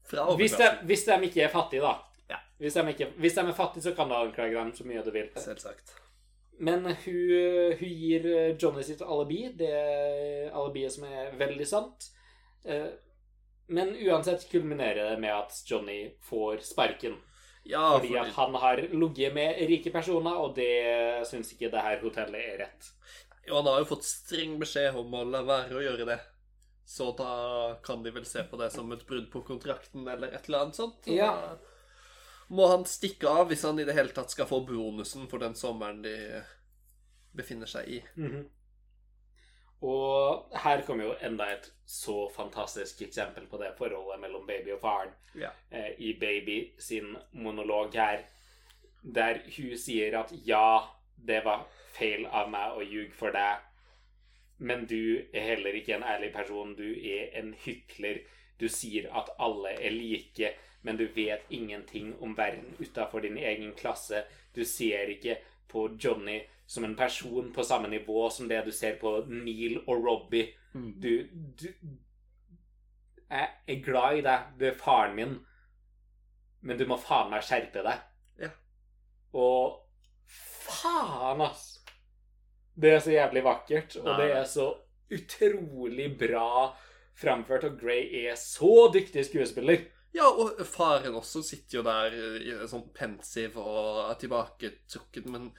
Fra 0.09 0.25
hvis 0.39 0.55
de, 0.57 0.69
hvis 0.89 1.03
de 1.05 1.17
ikke 1.27 1.43
er 1.45 1.51
fattige, 1.53 1.83
da. 1.85 2.23
Ja. 2.33 2.39
Hvis, 2.57 2.73
de 2.73 2.95
ikke, 2.95 3.11
hvis 3.21 3.37
de 3.37 3.43
er 3.45 3.53
fattige, 3.55 3.83
så 3.85 3.93
kan 3.95 4.09
du 4.09 4.15
anklage 4.17 4.57
dem 4.57 4.73
så 4.73 4.87
mye 4.89 5.03
du 5.05 5.11
vil. 5.13 5.29
Selvsagt. 5.37 5.93
Men 6.57 6.89
hun, 6.89 7.75
hun 7.77 7.93
gir 8.01 8.25
Johnny 8.57 8.83
sitt 8.83 9.05
alibi, 9.05 9.43
det 9.61 10.49
alibiet 10.49 10.97
som 10.97 11.05
er 11.05 11.35
veldig 11.37 11.67
sant. 11.69 12.09
Eh, 12.65 12.89
Men 13.69 13.93
uansett 13.93 14.49
kulminerer 14.49 15.11
det 15.11 15.19
med 15.21 15.33
at 15.35 15.53
Johnny 15.69 16.15
får 16.25 16.65
sparken. 16.65 17.17
Ja, 17.67 17.97
Fordi 17.97 18.15
at 18.17 18.33
han 18.37 18.55
har 18.55 18.81
ligget 18.81 19.33
med 19.35 19.59
rike 19.69 19.91
personer, 19.91 20.37
og 20.39 20.55
det 20.55 21.27
syns 21.27 21.51
ikke 21.53 21.71
det 21.73 21.83
her 21.83 21.99
hotellet 22.01 22.39
er 22.39 22.57
rett. 22.63 22.91
jo, 23.47 23.55
han 23.55 23.67
har 23.67 23.79
jo 23.81 23.89
fått 23.91 24.07
streng 24.07 24.57
beskjed 24.59 24.95
om 24.95 25.13
å 25.13 25.23
la 25.27 25.43
være 25.47 25.75
å 25.75 25.83
gjøre 25.83 26.07
det. 26.07 26.19
Så 26.87 27.09
da 27.17 27.75
kan 27.83 28.03
de 28.03 28.11
vel 28.15 28.25
se 28.25 28.45
på 28.47 28.57
det 28.59 28.69
som 28.71 28.91
et 28.95 29.03
brudd 29.07 29.27
på 29.31 29.41
kontrakten 29.43 30.07
eller 30.07 30.31
et 30.31 30.47
eller 30.47 30.65
annet 30.65 30.79
sånt. 30.79 31.01
Så 31.03 31.15
Ja. 31.17 31.33
Da 31.35 32.55
må 32.55 32.67
han 32.71 32.85
stikke 32.87 33.27
av 33.27 33.49
hvis 33.49 33.65
han 33.67 33.79
i 33.79 33.83
det 33.83 33.95
hele 33.97 34.13
tatt 34.15 34.31
skal 34.31 34.47
få 34.47 34.61
bonusen 34.65 35.27
for 35.27 35.43
den 35.43 35.55
sommeren 35.59 36.01
de 36.01 36.43
befinner 37.35 37.67
seg 37.67 37.89
i. 37.97 38.03
Og 39.81 40.49
her 40.63 40.81
kommer 40.87 41.05
jo 41.05 41.15
enda 41.21 41.51
et 41.53 41.69
så 41.85 42.29
fantastisk 42.33 43.01
eksempel 43.05 43.45
på 43.47 43.59
det 43.61 43.75
forholdet 43.77 44.19
mellom 44.19 44.47
baby 44.47 44.73
og 44.73 44.81
faren. 44.81 45.13
Ja. 45.37 45.49
eh, 45.71 45.93
i 45.97 46.13
Baby 46.19 46.71
sin 46.79 47.15
monolog 47.31 47.93
her, 47.93 48.23
der 49.03 49.39
hun 49.57 49.77
sier 49.77 50.19
at 50.19 50.33
ja, 50.45 50.79
det 51.27 51.43
var 51.45 51.67
feil 51.93 52.25
av 52.25 52.49
meg 52.49 52.73
å 52.77 52.81
ljuge 52.81 53.13
for 53.13 53.31
deg, 53.31 53.61
men 54.57 54.85
du 54.89 55.21
er 55.33 55.45
heller 55.51 55.77
ikke 55.77 55.95
en 55.95 56.03
ærlig 56.03 56.31
person, 56.33 56.73
du 56.75 56.87
er 56.97 57.29
en 57.37 57.53
hykler. 57.53 58.23
Du 58.59 58.65
sier 58.69 59.05
at 59.13 59.29
alle 59.37 59.75
er 59.77 59.93
like, 59.93 60.55
men 60.81 60.97
du 60.97 61.05
vet 61.13 61.45
ingenting 61.53 62.15
om 62.21 62.33
verden 62.37 62.73
utafor 62.79 63.21
din 63.21 63.37
egen 63.37 63.75
klasse. 63.77 64.23
Du 64.55 64.63
ser 64.65 65.13
ikke 65.13 65.37
på 65.69 65.89
Johnny 66.03 66.39
som 66.67 66.83
en 66.83 66.95
person 66.99 67.51
på 67.55 67.63
samme 67.63 67.87
nivå 67.87 68.29
som 68.29 68.47
det 68.47 68.59
du 68.65 68.73
ser 68.75 68.97
på 68.99 69.13
Neil 69.31 69.79
og 69.85 70.03
Robbie. 70.03 70.51
Du, 70.73 71.27
du 71.31 71.67
Jeg 73.29 73.49
er 73.67 73.83
glad 73.83 74.19
i 74.19 74.25
deg. 74.25 74.51
Du 74.59 74.65
er 74.67 74.79
faren 74.79 75.15
min. 75.15 75.37
Men 76.61 76.79
du 76.79 76.85
må 76.89 76.97
faen 76.99 77.31
meg 77.31 77.45
skjerpe 77.47 77.83
deg. 77.85 78.03
Ja. 78.43 78.51
Og 79.39 79.79
faen, 80.27 81.43
ass! 81.47 81.77
Det 82.77 82.91
er 82.93 82.99
så 83.01 83.13
jævlig 83.15 83.41
vakkert, 83.45 83.95
og 84.03 84.19
det 84.19 84.27
er 84.35 84.43
så 84.45 84.67
utrolig 85.09 86.11
bra 86.19 86.75
framført, 87.17 87.63
og 87.65 87.79
Grey 87.79 88.27
er 88.27 88.35
så 88.37 88.89
dyktig 88.93 89.23
skuespiller. 89.25 89.87
Ja, 90.13 90.27
og 90.29 90.59
faren 90.67 91.15
også 91.17 91.41
sitter 91.45 91.79
jo 91.79 91.85
der 91.87 92.67
sånn 92.69 92.85
pensiv 92.95 93.57
og 93.61 94.03
er 94.03 94.19
tilbaketrukket, 94.21 95.25
men 95.31 95.49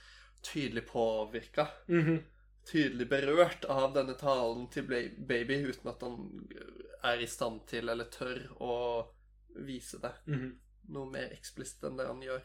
tydelig 0.52 0.86
påvirka. 0.88 1.68
Tydelig 2.68 3.08
berørt 3.08 3.64
av 3.72 3.94
denne 3.94 4.14
talen 4.20 4.66
til 4.72 4.88
baby, 4.88 5.62
uten 5.70 5.88
at 5.92 6.02
han 6.04 6.18
er 7.08 7.22
i 7.22 7.28
stand 7.30 7.62
til 7.70 7.88
eller 7.88 8.10
tør 8.12 8.42
å 8.60 8.74
vise 9.64 10.00
det 10.02 10.12
noe 10.92 11.10
mer 11.10 11.32
eksplisitt 11.34 11.84
enn 11.88 11.98
det 12.00 12.08
han 12.08 12.22
gjør. 12.24 12.42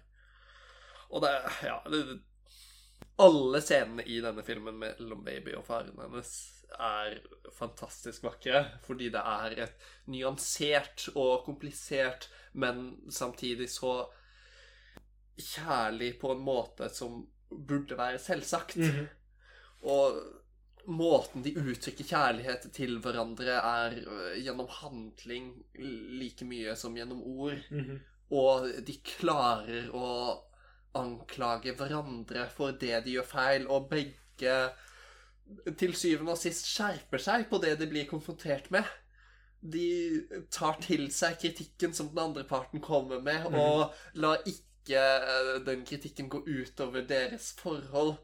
Og 1.14 1.24
det 1.24 1.32
er 1.32 1.60
Ja, 1.68 1.78
det, 1.92 2.20
alle 3.22 3.62
scenene 3.62 4.06
i 4.10 4.20
denne 4.24 4.44
filmen 4.46 4.80
mellom 4.82 5.24
baby 5.26 5.54
og 5.58 5.68
faren 5.68 6.00
hennes 6.02 6.34
er 6.74 7.20
fantastisk 7.54 8.24
vakre, 8.26 8.64
fordi 8.82 9.12
det 9.14 9.22
er 9.22 9.58
et 9.68 9.84
nyansert 10.10 11.12
og 11.14 11.44
komplisert, 11.46 12.30
men 12.58 12.96
samtidig 13.14 13.70
så 13.70 14.08
kjærlig 15.38 16.16
på 16.22 16.32
en 16.34 16.42
måte 16.46 16.90
som 16.94 17.22
burde 17.58 17.98
være 17.98 18.22
selvsagt. 18.22 18.78
Og 19.84 20.18
måten 20.86 21.44
de 21.44 21.54
uttrykker 21.60 22.08
kjærlighet 22.08 22.68
til 22.76 22.98
hverandre, 23.04 23.60
er 23.60 24.00
øh, 24.04 24.40
gjennom 24.44 24.68
handling 24.70 25.54
like 26.20 26.46
mye 26.48 26.76
som 26.80 26.96
gjennom 26.98 27.22
ord. 27.24 27.62
Og 28.34 28.68
de 28.88 28.98
klarer 29.06 29.92
å 29.94 30.08
anklage 30.98 31.74
hverandre 31.78 32.48
for 32.54 32.76
det 32.80 33.04
de 33.06 33.16
gjør 33.18 33.30
feil, 33.30 33.68
og 33.68 33.90
begge 33.92 34.58
til 35.80 35.96
syvende 35.98 36.34
og 36.34 36.40
sist 36.40 36.68
skjerper 36.70 37.22
seg 37.22 37.48
på 37.50 37.60
det 37.64 37.76
de 37.80 37.88
blir 37.90 38.10
konfrontert 38.10 38.70
med. 38.74 38.88
De 39.64 40.24
tar 40.52 40.80
til 40.84 41.08
seg 41.12 41.40
kritikken 41.40 41.94
som 41.96 42.10
den 42.12 42.24
andre 42.26 42.44
parten 42.48 42.84
kommer 42.84 43.22
med, 43.24 43.48
og 43.56 43.94
lar 44.20 44.44
ikke 44.44 44.73
eh, 44.92 45.66
den 45.66 45.86
kritikken 45.86 46.30
går 46.30 46.48
utover 46.48 47.02
deres 47.08 47.54
forhold. 47.60 48.16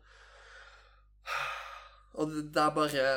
Og 2.20 2.32
det 2.32 2.62
er 2.62 2.76
bare 2.76 3.10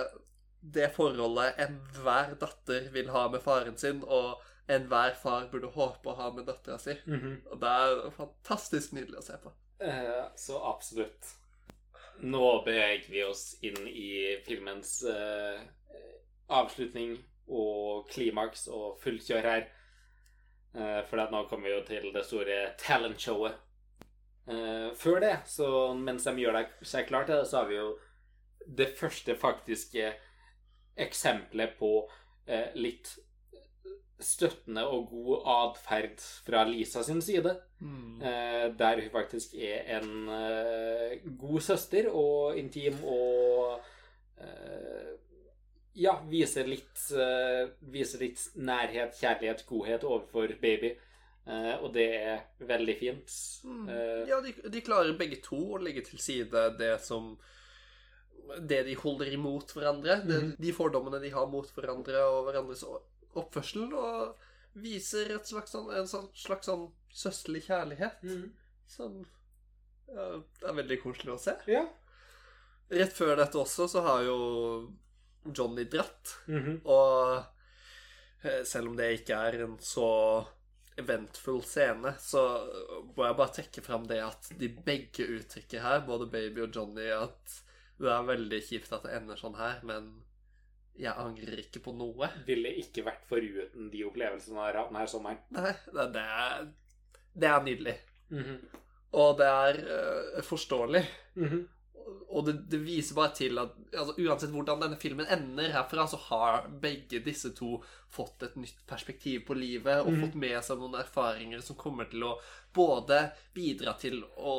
det 0.63 0.93
forholdet 0.95 1.59
enhver 1.59 2.37
datter 2.39 2.91
vil 2.95 3.11
ha 3.11 3.27
med 3.29 3.43
faren 3.43 3.77
sin, 3.79 4.03
og 4.05 4.39
enhver 4.71 5.17
far 5.19 5.49
burde 5.51 5.73
håpe 5.75 6.13
å 6.13 6.19
ha 6.21 6.31
med 6.31 6.47
dattera 6.47 6.79
si. 6.79 6.95
Og 7.51 7.61
det 7.61 7.69
er 7.69 8.11
fantastisk 8.17 8.93
nydelig 8.93 9.19
å 9.19 9.27
se 9.27 9.39
på. 9.43 9.53
Eh, 9.83 10.25
så 10.37 10.61
absolutt. 10.71 11.33
Nå 12.23 12.63
beveger 12.65 13.11
vi 13.11 13.25
oss 13.27 13.57
inn 13.67 13.87
i 13.89 14.39
filmens 14.47 15.01
eh, 15.03 15.59
avslutning 16.49 17.17
og 17.49 18.07
klimaks 18.13 18.69
og 18.69 19.01
fullkjør 19.03 19.49
her. 19.49 19.67
Eh, 20.75 21.05
for 21.09 21.21
nå 21.33 21.45
kommer 21.51 21.69
vi 21.69 21.75
jo 21.75 21.83
til 21.87 22.09
det 22.15 22.25
store 22.25 22.59
talentshowet. 22.81 23.59
Eh, 24.49 24.89
før 24.99 25.21
det, 25.23 25.35
så 25.47 25.69
mens 25.95 26.25
de 26.25 26.35
gjør 26.41 26.63
seg 26.81 27.09
klar 27.11 27.29
til 27.29 27.39
det, 27.39 27.49
så 27.51 27.63
har 27.63 27.69
vi 27.69 27.77
jo 27.79 27.91
det 28.67 28.93
første 28.97 29.37
faktiske 29.37 30.15
eksempelet 31.03 31.77
på 31.79 31.93
eh, 32.47 32.73
litt 32.79 33.13
støttende 34.23 34.85
og 34.87 35.09
god 35.11 35.47
atferd 35.51 36.21
fra 36.47 36.63
Lisa 36.69 37.03
sin 37.03 37.23
side. 37.23 37.57
Mm. 37.83 38.21
der 38.79 39.01
hun 39.01 39.11
faktisk 39.11 39.57
er 39.59 39.97
en 39.97 40.29
god 41.39 41.61
søster 41.61 42.07
og 42.07 42.55
intim 42.57 43.01
og 43.03 43.81
ja, 45.95 46.17
viser 46.29 46.69
litt, 46.69 47.01
uh, 47.17 47.71
viser 47.93 48.23
litt 48.25 48.43
nærhet, 48.57 49.17
kjærlighet, 49.21 49.65
godhet 49.69 50.05
overfor 50.09 50.55
baby. 50.63 50.95
Uh, 51.43 51.75
og 51.83 51.89
det 51.97 52.07
er 52.17 52.45
veldig 52.69 52.95
fint. 53.01 53.33
Uh, 53.67 54.23
Ja, 54.31 54.39
de, 54.45 54.55
de 54.71 54.85
klarer 54.85 55.17
begge 55.19 55.41
to 55.43 55.59
å 55.75 55.81
legge 55.83 56.05
til 56.07 56.21
side 56.23 56.69
det 56.79 56.95
som 57.03 57.35
Det 58.69 58.83
de 58.87 58.95
holder 58.99 59.33
imot 59.33 59.71
hverandre. 59.75 60.21
Det, 60.27 60.39
de 60.59 60.73
fordommene 60.75 61.21
de 61.23 61.31
har 61.35 61.47
mot 61.51 61.69
hverandre 61.77 62.25
og 62.31 62.47
hverandres 62.49 62.83
oppførsel. 63.35 63.93
Og 63.95 64.81
viser 64.83 65.35
slags 65.45 65.75
sånn, 65.75 65.91
en 65.93 66.09
sånn, 66.09 66.29
slags 66.35 66.67
sånn 66.71 66.87
søsterlig 67.13 67.67
kjærlighet 67.67 68.23
som 68.89 69.19
ja, 70.09 70.41
er 70.69 70.77
veldig 70.79 70.99
koselig 71.03 71.35
å 71.35 71.41
se. 71.41 71.55
Ja. 71.69 71.85
Rett 72.93 73.13
før 73.17 73.37
dette 73.41 73.59
også 73.61 73.87
så 73.89 74.03
har 74.05 74.25
jo 74.27 74.39
Johnny 75.45 75.85
dratt. 75.91 76.37
Mhm. 76.47 76.81
Og 76.85 77.45
eh, 78.45 78.63
selv 78.69 78.93
om 78.93 78.97
det 78.99 79.13
ikke 79.21 79.39
er 79.39 79.63
en 79.67 79.79
så 79.83 80.09
eventfull 81.01 81.63
scene, 81.65 82.15
så 82.21 82.43
må 83.17 83.25
jeg 83.25 83.39
bare 83.39 83.55
trekke 83.57 83.85
fram 83.85 84.05
det 84.09 84.21
at 84.23 84.51
de 84.61 84.69
begge 84.85 85.25
uttrykker 85.39 85.81
her, 85.81 86.03
både 86.07 86.29
Baby 86.31 86.67
og 86.67 86.75
Johnny, 86.77 87.09
at 87.15 87.63
det 88.03 88.11
er 88.13 88.29
veldig 88.29 88.61
kjipt 88.67 88.93
at 88.93 89.07
det 89.07 89.15
ender 89.17 89.41
sånn 89.41 89.57
her, 89.57 89.81
men 89.89 90.11
jeg 90.99 91.17
angrer 91.17 91.63
ikke 91.63 91.81
på 91.85 91.95
noe. 91.97 92.29
Ville 92.47 92.75
ikke 92.83 93.05
vært 93.07 93.25
foruten 93.29 93.89
de 93.93 94.03
opplevelsene 94.05 94.59
jeg 94.59 94.67
har 94.67 94.81
hatt 94.83 94.93
denne 94.93 95.09
sommeren. 95.09 95.41
Nei, 95.57 95.73
det, 95.89 96.07
det, 96.17 96.25
er, 96.45 96.67
det 97.33 97.51
er 97.53 97.69
nydelig. 97.69 97.95
Mhm. 98.33 98.59
Og 99.23 99.37
det 99.41 99.47
er 99.49 99.79
uh, 99.85 100.43
forståelig. 100.45 101.03
Mhm. 101.41 101.63
Og 102.33 102.47
det, 102.47 102.55
det 102.73 102.79
viser 102.81 103.17
bare 103.19 103.35
til 103.37 103.59
at 103.61 103.75
altså, 103.93 104.15
uansett 104.17 104.53
hvordan 104.55 104.81
denne 104.81 104.99
filmen 105.01 105.29
ender 105.31 105.73
herfra, 105.75 106.07
så 106.09 106.19
har 106.31 106.69
begge 106.83 107.21
disse 107.25 107.53
to 107.57 107.77
fått 108.13 108.47
et 108.47 108.57
nytt 108.61 108.81
perspektiv 108.89 109.45
på 109.49 109.57
livet 109.59 110.01
og 110.01 110.15
mm. 110.15 110.23
fått 110.25 110.39
med 110.41 110.59
seg 110.65 110.81
noen 110.81 110.97
erfaringer 111.03 111.65
som 111.65 111.79
kommer 111.79 112.09
til 112.11 112.25
å 112.29 112.37
både 112.75 113.27
bidra 113.55 113.95
til 114.01 114.23
å 114.41 114.57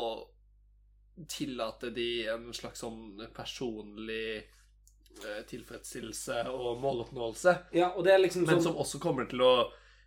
tillate 1.30 1.90
de 1.94 2.28
en 2.34 2.50
slags 2.54 2.82
sånn 2.82 3.22
personlig 3.36 4.42
eh, 4.42 5.42
tilfredsstillelse 5.50 6.44
og 6.50 6.82
måloppnåelse, 6.82 7.56
Ja, 7.78 7.94
og 7.94 8.06
det 8.06 8.18
liksom 8.22 8.48
men 8.48 8.58
som... 8.58 8.72
som 8.72 8.82
også 8.82 9.02
kommer 9.02 9.30
til 9.30 9.42
å 9.46 9.54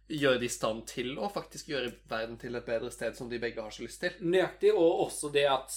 gjøre 0.09 0.39
de 0.39 0.47
i 0.47 0.53
stand 0.53 0.85
til 0.87 1.17
å 1.19 1.29
faktisk 1.31 1.71
gjøre 1.73 1.93
verden 2.11 2.39
til 2.39 2.55
et 2.55 2.67
bedre 2.67 2.91
sted 2.95 3.17
som 3.19 3.31
de 3.31 3.41
begge 3.43 3.63
har 3.63 3.75
så 3.75 3.83
lyst 3.83 4.03
til. 4.03 4.19
Nøyaktig, 4.23 4.71
og 4.75 5.07
også 5.07 5.33
det 5.35 5.47
at 5.51 5.75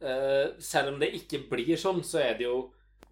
eh, 0.00 0.56
selv 0.62 0.94
om 0.94 0.98
det 1.00 1.12
ikke 1.18 1.44
blir 1.50 1.76
sånn, 1.80 2.02
så 2.04 2.22
er 2.24 2.34
det 2.38 2.48
jo 2.48 2.64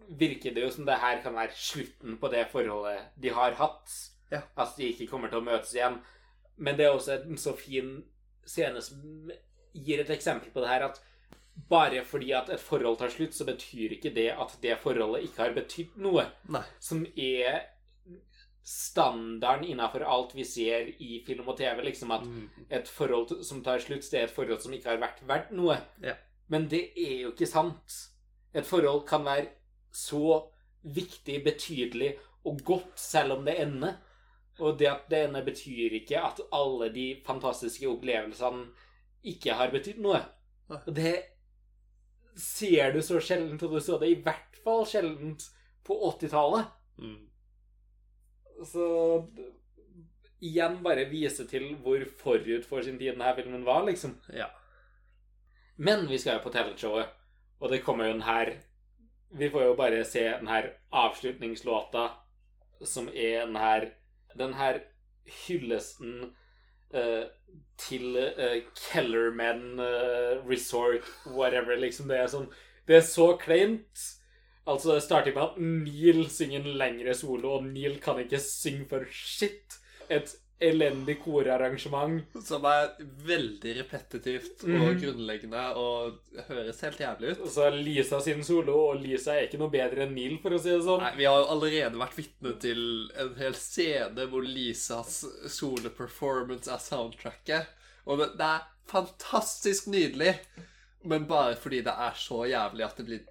Virker 0.05 0.53
det 0.53 0.61
jo 0.61 0.69
som 0.69 0.85
det 0.85 0.99
her 1.01 1.23
kan 1.25 1.33
være 1.33 1.57
slutten 1.57 2.19
på 2.21 2.29
det 2.29 2.43
forholdet 2.53 3.15
de 3.17 3.31
har 3.33 3.55
hatt. 3.57 3.89
Ja. 4.29 4.43
At 4.61 4.75
de 4.77 4.91
ikke 4.91 5.07
kommer 5.09 5.31
til 5.33 5.41
å 5.41 5.47
møtes 5.47 5.73
igjen. 5.73 5.97
Men 6.61 6.77
det 6.77 6.85
er 6.85 6.93
også 6.93 7.15
en 7.23 7.41
så 7.41 7.55
fin 7.57 8.03
scene 8.45 8.83
som 8.85 9.31
gir 9.73 10.03
et 10.03 10.13
eksempel 10.13 10.53
på 10.53 10.61
det 10.61 10.69
her 10.69 10.85
at 10.91 11.01
bare 11.71 12.03
fordi 12.05 12.35
at 12.37 12.51
et 12.53 12.61
forhold 12.61 12.99
tar 13.01 13.15
slutt, 13.15 13.33
så 13.33 13.47
betyr 13.49 13.97
ikke 13.97 14.13
det 14.13 14.29
at 14.35 14.53
det 14.61 14.77
forholdet 14.83 15.25
ikke 15.25 15.41
har 15.41 15.57
betydd 15.57 15.97
noe. 16.05 16.27
Nei. 16.53 16.63
Som 16.85 17.07
er 17.17 17.63
standarden 18.65 19.69
innafor 19.69 20.07
alt 20.09 20.33
vi 20.35 20.45
ser 20.49 20.89
i 20.99 21.21
film 21.27 21.49
og 21.49 21.59
TV. 21.59 21.83
Liksom 21.85 22.15
at 22.17 22.29
et 22.73 22.89
forhold 22.89 23.45
som 23.45 23.63
tar 23.65 23.83
slutt, 23.85 24.07
det 24.11 24.21
er 24.21 24.29
et 24.29 24.35
forhold 24.35 24.63
som 24.65 24.75
ikke 24.75 24.95
har 24.95 25.03
vært 25.03 25.25
verdt 25.29 25.53
noe. 25.55 25.79
Ja. 26.03 26.17
Men 26.53 26.69
det 26.71 26.83
er 27.01 27.21
jo 27.25 27.33
ikke 27.33 27.49
sant. 27.49 28.01
Et 28.55 28.67
forhold 28.67 29.07
kan 29.09 29.25
være 29.25 29.49
så 29.95 30.43
viktig, 30.83 31.41
betydelig 31.45 32.15
og 32.45 32.61
godt 32.65 33.01
selv 33.01 33.39
om 33.39 33.45
det 33.47 33.57
ender. 33.63 33.97
Og 34.59 34.79
det 34.79 34.87
at 34.87 35.07
det 35.11 35.25
ender, 35.25 35.45
betyr 35.45 35.97
ikke 35.99 36.21
at 36.21 36.41
alle 36.53 36.91
de 36.95 37.07
fantastiske 37.27 37.89
opplevelsene 37.91 38.69
ikke 39.25 39.57
har 39.57 39.73
betydd 39.73 40.03
noe. 40.05 40.21
Og 40.69 40.93
det 40.95 41.15
ser 42.39 42.93
du 42.95 43.01
så 43.03 43.21
sjeldent, 43.23 43.63
og 43.63 43.75
du 43.75 43.81
så 43.81 43.99
det 43.99 44.11
i 44.13 44.23
hvert 44.23 44.59
fall 44.65 44.85
sjeldent 44.89 45.47
på 45.85 45.97
80-tallet. 46.11 46.71
Mm. 46.99 47.21
Så 48.65 48.87
igjen 50.45 50.79
bare 50.85 51.09
vise 51.11 51.47
til 51.49 51.73
hvor 51.83 52.05
forut 52.21 52.67
for 52.69 52.85
sin 52.85 52.99
tid 53.01 53.15
denne 53.15 53.35
filmen 53.37 53.67
var, 53.67 53.85
liksom. 53.89 54.17
Ja. 54.33 54.51
Men 55.77 56.07
vi 56.09 56.19
skal 56.19 56.39
jo 56.39 56.45
på 56.45 56.53
talentshowet, 56.55 57.11
og 57.61 57.71
det 57.73 57.83
kommer 57.83 58.09
jo 58.09 58.17
den 58.19 58.29
her 58.29 58.55
Vi 59.35 59.49
får 59.51 59.63
jo 59.65 59.75
bare 59.75 60.05
se 60.07 60.23
den 60.23 60.47
her 60.47 60.69
avslutningslåta, 60.93 62.09
som 62.85 63.09
er 63.09 63.47
den 63.47 63.57
her 63.57 63.89
Den 64.39 64.55
her 64.55 64.81
hyllesten 65.47 66.35
uh, 66.95 67.25
til 67.79 68.17
uh, 68.17 68.63
Kellerman 68.75 69.81
uh, 69.81 70.47
Resort, 70.47 71.03
whatever, 71.27 71.77
liksom. 71.77 72.09
Det 72.09 72.19
er 72.19 72.31
sånn 72.31 72.51
Det 72.87 72.99
er 72.99 73.07
så 73.07 73.37
kleint. 73.41 74.05
Altså, 74.67 74.95
det 74.95 75.03
starter 75.03 75.35
med 75.35 75.43
at 75.43 75.59
Neil 75.61 76.27
synger 76.31 76.61
en 76.61 76.79
lengre 76.79 77.15
solo, 77.15 77.59
og 77.59 77.67
Neil 77.67 77.99
kan 78.01 78.19
ikke 78.21 78.41
synge 78.41 78.89
for 78.91 79.07
shit. 79.11 79.79
Et 80.11 80.35
elendig 80.65 81.17
korarrangement. 81.23 82.25
Som 82.45 82.65
er 82.69 82.91
veldig 83.27 83.75
repetitivt 83.83 84.65
og 84.65 84.71
Mhm. 84.71 85.01
grunnleggende 85.03 85.65
og 85.77 86.19
høres 86.49 86.81
helt 86.87 86.99
jævlig 87.05 87.31
ut. 87.35 87.41
Og 87.47 87.49
så 87.55 87.67
er 87.67 87.77
Lisa 87.77 88.21
sin 88.21 88.43
solo, 88.45 88.75
og 88.91 89.01
Lisa 89.03 89.33
er 89.37 89.47
ikke 89.49 89.59
noe 89.61 89.71
bedre 89.71 90.07
enn 90.07 90.15
Neil, 90.15 90.39
for 90.43 90.51
å 90.51 90.59
si 90.61 90.71
det 90.71 90.83
sånn. 90.87 91.01
Nei, 91.01 91.15
Vi 91.17 91.25
har 91.25 91.41
jo 91.43 91.51
allerede 91.55 92.01
vært 92.01 92.17
vitne 92.17 92.55
til 92.61 93.11
en 93.17 93.35
hel 93.37 93.53
scene 93.55 94.27
hvor 94.31 94.43
Lisas 94.47 95.25
soloperformance 95.49 96.69
er 96.71 96.79
soundtracket. 96.83 97.67
Og 98.07 98.19
det, 98.21 98.31
det 98.39 98.49
er 98.49 98.67
fantastisk 98.91 99.87
nydelig, 99.93 100.35
men 101.05 101.25
bare 101.29 101.57
fordi 101.57 101.83
det 101.85 101.95
er 101.95 102.13
så 102.17 102.45
jævlig 102.49 102.85
at 102.85 102.97
det 103.01 103.07
blir 103.09 103.25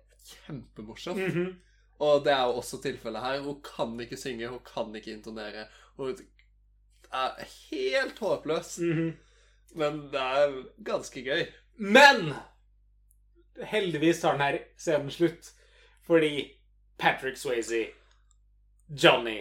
kjempemorsomt. 0.47 1.17
Mhm. 1.33 1.55
Og 2.03 2.23
det 2.25 2.33
er 2.33 2.41
jo 2.49 2.57
også 2.59 2.81
tilfellet 2.83 3.21
her. 3.23 3.41
Hun 3.45 3.61
kan 3.63 3.93
ikke 4.01 4.17
synge, 4.19 4.49
hun 4.49 4.59
kan 4.65 4.89
ikke 4.97 5.13
intonere. 5.13 5.67
Hun 5.95 6.15
er 7.13 7.45
helt 7.71 8.19
håpløs. 8.19 8.77
Mhm. 8.79 9.13
Men 9.75 10.01
det 10.11 10.21
er 10.21 10.57
ganske 10.85 11.21
gøy. 11.25 11.47
Men 11.77 12.33
heldigvis 13.65 14.21
tar 14.21 14.37
den 14.37 14.41
her 14.41 14.59
scenen 14.77 15.11
slutt, 15.11 15.51
fordi 16.05 16.51
Patrick 16.97 17.37
Swayze, 17.37 17.87
Johnny, 18.89 19.39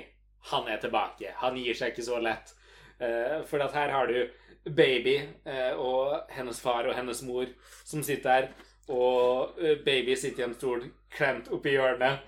han 0.50 0.68
er 0.68 0.80
tilbake. 0.80 1.34
Han 1.36 1.56
gir 1.60 1.76
seg 1.76 1.92
ikke 1.92 2.06
så 2.06 2.20
lett. 2.22 2.54
Eh, 2.98 3.42
for 3.46 3.62
at 3.62 3.74
her 3.76 3.90
har 3.92 4.06
du 4.06 4.70
baby 4.70 5.16
eh, 5.44 5.72
og 5.76 6.30
hennes 6.30 6.60
far 6.60 6.86
og 6.86 6.94
hennes 6.94 7.22
mor 7.26 7.46
som 7.84 8.02
sitter 8.02 8.30
der, 8.30 8.48
og 8.88 9.58
eh, 9.60 9.78
baby 9.84 10.14
sitter 10.14 10.44
i 10.44 10.48
en 10.48 10.54
stol 10.54 10.84
klemt 11.12 11.50
oppi 11.52 11.74
hjørnet, 11.74 12.22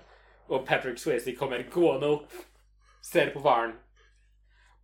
og 0.47 0.65
Patrick 0.67 0.99
Swayze 1.01 1.35
kommer 1.35 1.63
gående 1.71 2.11
opp, 2.19 2.33
ser 3.01 3.31
på 3.33 3.41
faren. 3.41 3.73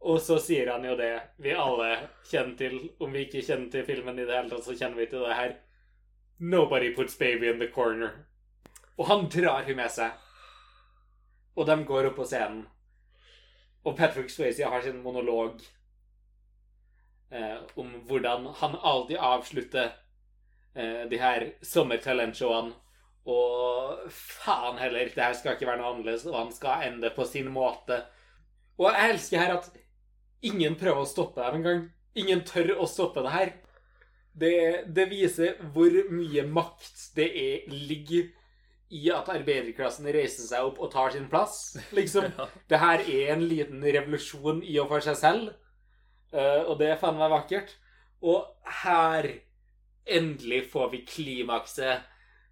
Og 0.01 0.21
så 0.21 0.39
sier 0.41 0.71
han 0.71 0.85
jo 0.85 0.95
det 0.97 1.13
vi 1.37 1.53
alle 1.53 1.91
kjenner 2.25 2.55
til. 2.57 2.77
Om 2.99 3.13
vi 3.13 3.25
ikke 3.27 3.43
kjenner 3.45 3.69
til 3.73 3.85
filmen 3.85 4.17
i 4.17 4.25
det 4.25 4.33
hele 4.33 4.49
tatt, 4.49 4.65
så 4.65 4.75
kjenner 4.77 4.97
vi 4.97 5.07
til 5.11 5.25
det 5.27 5.37
her. 5.37 5.55
Nobody 6.41 6.95
puts 6.95 7.17
baby 7.17 7.51
in 7.51 7.59
the 7.61 7.69
corner. 7.69 8.23
Og 8.97 9.07
han 9.07 9.27
drar 9.29 9.67
hun 9.67 9.77
med 9.77 9.91
seg. 9.93 10.17
Og 11.55 11.67
de 11.69 11.75
går 11.85 12.09
opp 12.09 12.17
på 12.17 12.25
scenen. 12.25 12.63
Og 13.85 13.97
Patrick 13.97 14.29
Swayze 14.29 14.65
har 14.69 14.81
sin 14.81 15.01
monolog 15.01 15.61
eh, 17.31 17.57
om 17.75 17.93
hvordan 18.05 18.45
han 18.57 18.77
alltid 18.81 19.17
avslutter 19.17 19.91
eh, 20.75 21.05
de 21.09 21.17
her 21.21 21.47
sommertalentshowene. 21.65 22.73
Og 23.25 24.09
faen 24.09 24.79
heller, 24.81 25.09
det 25.13 25.23
her 25.23 25.37
skal 25.37 25.53
ikke 25.53 25.69
være 25.69 25.81
noe 25.81 25.93
annerledes, 25.93 26.25
og 26.25 26.39
han 26.39 26.53
skal 26.53 26.87
ende 26.87 27.13
på 27.13 27.25
sin 27.29 27.51
måte. 27.53 27.99
Og 28.81 28.89
jeg 28.89 29.13
elsker 29.13 29.41
her 29.41 29.59
at 29.59 29.69
ingen 30.45 30.77
prøver 30.79 31.03
å 31.03 31.09
stoppe 31.09 31.41
dem 31.43 31.61
engang. 31.61 31.81
Ingen 32.17 32.43
tør 32.47 32.75
å 32.81 32.87
stoppe 32.89 33.23
det 33.25 33.33
her. 33.33 33.53
Det, 34.31 34.53
det 34.95 35.07
viser 35.11 35.57
hvor 35.73 35.91
mye 36.11 36.43
makt 36.47 37.11
det 37.17 37.27
er, 37.35 37.65
ligger 37.71 38.29
i 38.91 39.05
at 39.15 39.29
arbeiderklassen 39.31 40.07
reiser 40.11 40.47
seg 40.49 40.67
opp 40.67 40.79
og 40.83 40.91
tar 40.91 41.13
sin 41.15 41.29
plass. 41.31 41.77
Liksom. 41.95 42.27
Ja. 42.37 42.47
Det 42.67 42.79
her 42.81 43.03
er 43.05 43.33
en 43.35 43.45
liten 43.47 43.83
revolusjon 43.83 44.61
i 44.67 44.77
og 44.81 44.91
for 44.91 45.03
seg 45.05 45.19
selv. 45.19 45.53
uh, 46.35 46.67
og 46.67 46.77
det 46.79 46.91
er 46.91 46.99
faen 46.99 47.19
meg 47.19 47.31
vakkert. 47.31 47.75
Og 48.21 48.47
her 48.83 49.27
endelig 50.05 50.65
får 50.71 50.91
vi 50.91 51.05
klimakset 51.07 52.07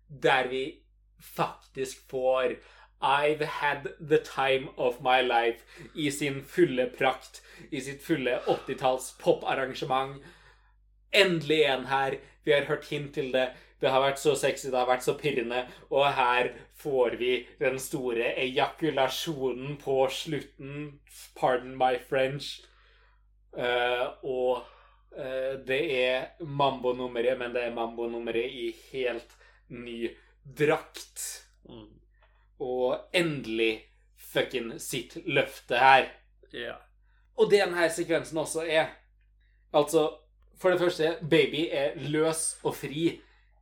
der 0.10 0.48
vi 0.49 0.64
faktisk 1.20 2.07
får 2.11 2.56
I've 3.01 3.41
had 3.41 3.88
the 3.99 4.17
time 4.17 4.69
of 4.77 5.01
my 5.01 5.21
life 5.21 5.63
i 5.95 6.09
sin 6.09 6.43
fulle 6.43 6.85
prakt, 6.85 7.41
i 7.71 7.80
sitt 7.80 8.03
fulle 8.03 8.39
80-talls 8.45 9.13
poparrangement. 9.19 10.21
Endelig 11.11 11.63
en 11.63 11.85
her. 11.85 12.19
Vi 12.43 12.51
har 12.51 12.67
hørt 12.67 12.89
hint 12.89 13.13
til 13.13 13.31
det. 13.31 13.49
Det 13.80 13.91
har 13.91 14.03
vært 14.03 14.19
så 14.19 14.34
sexy, 14.35 14.67
det 14.67 14.76
har 14.76 14.89
vært 14.89 15.05
så 15.05 15.15
pirrende. 15.15 15.63
Og 15.89 16.09
her 16.13 16.51
får 16.76 17.15
vi 17.19 17.45
den 17.59 17.80
store 17.80 18.34
ejakulasjonen 18.43 19.77
på 19.80 20.01
slutten. 20.11 20.99
Pardon 21.39 21.77
my 21.80 21.95
French. 22.09 22.59
Uh, 23.55 24.11
og 24.27 24.65
uh, 25.15 25.55
det 25.67 25.80
er 25.95 26.27
mambo-nummeret, 26.43 27.39
men 27.39 27.55
det 27.55 27.63
er 27.63 27.76
mambo-nummeret 27.76 28.51
i 28.51 28.73
helt 28.91 29.39
ny 29.69 30.11
drakt. 30.59 31.47
Mm. 31.69 31.88
Og 32.60 32.99
endelig 33.15 33.86
fucking 34.19 34.73
sitt 34.84 35.18
løfte 35.26 35.80
her. 35.80 36.10
Ja. 36.53 36.76
Og 37.40 37.52
det 37.52 37.61
denne 37.64 37.90
sekvensen 37.94 38.38
også 38.38 38.65
er 38.68 38.95
Altså, 39.69 40.07
for 40.57 40.73
det 40.73 40.80
første, 40.80 41.18
baby 41.30 41.68
er 41.72 41.91
løs 42.10 42.57
og 42.64 42.73
fri, 42.76 43.19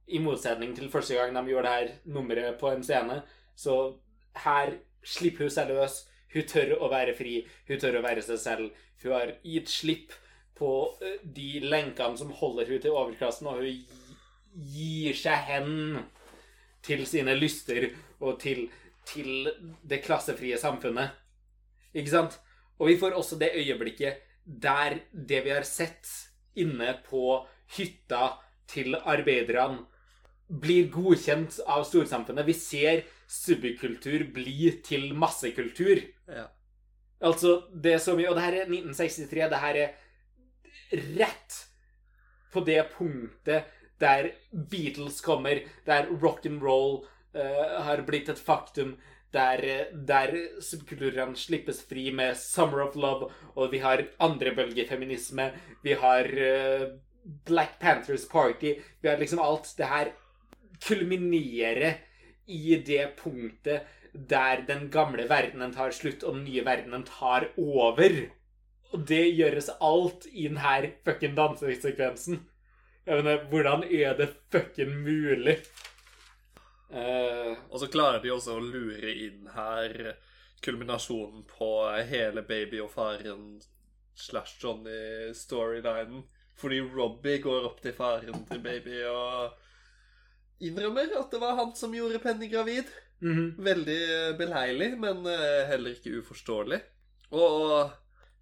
i 0.07 0.19
motsetning 0.23 0.71
til 0.75 0.87
første 0.89 1.15
gang 1.15 1.35
de 1.35 1.51
gjorde 1.51 1.67
det 1.67 1.73
her 1.73 1.89
nummeret 2.05 2.55
på 2.59 2.69
en 2.71 2.83
scene. 2.83 3.21
Så 3.55 3.97
her 4.43 4.77
slipper 5.03 5.43
hun 5.43 5.51
seg 5.51 5.73
løs. 5.73 5.97
Hun 6.33 6.47
tør 6.47 6.77
å 6.79 6.89
være 6.91 7.15
fri. 7.17 7.41
Hun 7.67 7.81
tør 7.81 7.99
å 7.99 8.05
være 8.05 8.23
seg 8.23 8.39
selv. 8.39 8.71
Hun 9.03 9.11
har 9.17 9.33
gitt 9.43 9.69
slipp 9.69 10.15
på 10.57 10.71
eh, 11.01 11.19
de 11.23 11.59
lenkene 11.63 12.17
som 12.17 12.31
holder 12.33 12.71
hun 12.71 12.81
til 12.81 12.95
overklassen, 12.95 13.49
og 13.51 13.61
hun 13.61 13.83
gir 14.73 15.17
seg 15.17 15.43
hen 15.51 15.73
til 16.87 17.03
sine 17.05 17.35
lyster 17.37 17.91
og 18.23 18.39
til, 18.41 18.67
til 19.07 19.49
det 19.87 20.01
klassefrie 20.05 20.57
samfunnet. 20.59 21.15
Ikke 21.95 22.13
sant? 22.13 22.39
Og 22.77 22.91
vi 22.91 22.97
får 22.99 23.15
også 23.17 23.39
det 23.39 23.53
øyeblikket 23.57 24.23
der 24.45 24.99
det 25.11 25.43
vi 25.43 25.51
har 25.51 25.65
sett 25.67 26.07
inne 26.57 26.93
på 27.05 27.39
hytta 27.77 28.37
til 28.67 28.95
arbeiderne, 28.95 29.85
blir 30.47 30.87
godkjent 30.91 31.57
av 31.67 31.83
storsamfunnet. 31.83 32.47
Vi 32.47 32.53
ser 32.55 33.01
subkultur 33.27 34.29
bli 34.33 34.71
til 34.83 35.11
massekultur. 35.15 36.03
ja. 36.27 36.47
Altså, 37.19 37.63
det 37.73 37.93
er 37.95 37.97
så 37.97 38.13
mye 38.13 38.29
Og 38.29 38.35
det 38.37 38.43
her 38.43 38.53
er 38.53 38.67
1963. 38.69 39.49
Det 39.49 39.59
her 39.59 39.75
er 39.81 39.95
rett 41.17 41.55
på 42.53 42.61
det 42.63 42.83
punktet 42.93 43.73
der 43.99 44.29
Beatles 44.53 45.21
kommer, 45.21 45.63
der 45.85 46.05
rock 46.21 46.45
and 46.45 46.61
roll 46.61 47.07
har 47.33 48.01
blitt 48.07 48.29
et 48.29 48.39
faktum. 48.39 48.95
Der, 49.33 49.63
eh, 49.63 49.91
der 49.91 50.31
subkulturene 50.61 51.35
slippes 51.35 51.81
fri 51.83 52.11
med 52.11 52.35
'Summer 52.35 52.87
of 52.87 52.95
Love', 52.95 53.31
og 53.55 53.71
vi 53.71 53.77
har 53.77 54.05
andre 54.19 54.55
bølger 54.55 54.87
feminisme. 54.87 55.51
Vi 55.83 55.93
har 55.93 56.23
eh, 56.23 56.87
Black 57.45 57.79
Panthers 57.79 58.25
Party. 58.25 58.73
Vi 59.01 59.09
har 59.09 59.17
liksom 59.17 59.39
alt 59.39 59.73
det 59.77 59.85
her 59.85 60.07
kulminere 60.87 61.93
i 62.47 62.83
det 62.87 63.17
punktet 63.17 63.81
der 64.13 64.63
den 64.67 64.89
gamle 64.89 65.29
verdenen 65.29 65.73
tar 65.73 65.91
slutt, 65.91 66.23
og 66.23 66.35
den 66.35 66.43
nye 66.45 66.65
verdenen 66.65 67.03
tar 67.03 67.49
over. 67.57 68.31
Og 68.93 69.07
det 69.07 69.35
gjøres 69.35 69.69
alt 69.81 70.25
i 70.31 70.47
denne 70.47 70.93
fucking 71.05 71.35
dansesekvensen. 71.35 72.47
Jeg 73.05 73.23
mener, 73.23 73.43
hvordan 73.49 73.83
er 73.83 74.17
det 74.17 74.29
fucking 74.51 75.03
mulig? 75.03 75.57
Eh, 76.89 77.57
Og 77.69 77.79
så 77.81 77.87
klarer 77.91 78.21
de 78.23 78.31
også 78.31 78.55
å 78.57 78.63
lure 78.63 79.11
inn 79.25 79.47
her 79.53 80.15
kulminasjonen 80.63 81.43
på 81.49 81.67
hele 82.09 82.41
baby 82.47 82.79
og 82.81 82.91
faren 82.93 83.59
slash 84.17 84.55
Johnny-storylinen. 84.63 86.23
Fordi 86.57 86.79
Robbie 86.81 87.37
går 87.43 87.67
opp 87.69 87.81
til 87.83 87.93
faren 87.93 88.45
til 88.49 88.61
baby 88.63 89.03
og 89.05 89.53
innrømmer 90.65 91.11
at 91.19 91.29
det 91.29 91.41
var 91.43 91.53
han 91.59 91.75
som 91.77 91.93
gjorde 91.93 92.19
Penny 92.23 92.47
gravid. 92.49 92.87
mhm. 93.21 93.55
Veldig 93.61 94.37
beleilig, 94.39 94.97
men 94.99 95.25
eh, 95.29 95.67
heller 95.69 95.93
ikke 95.93 96.17
uforståelig. 96.21 96.79
Og 97.31 97.91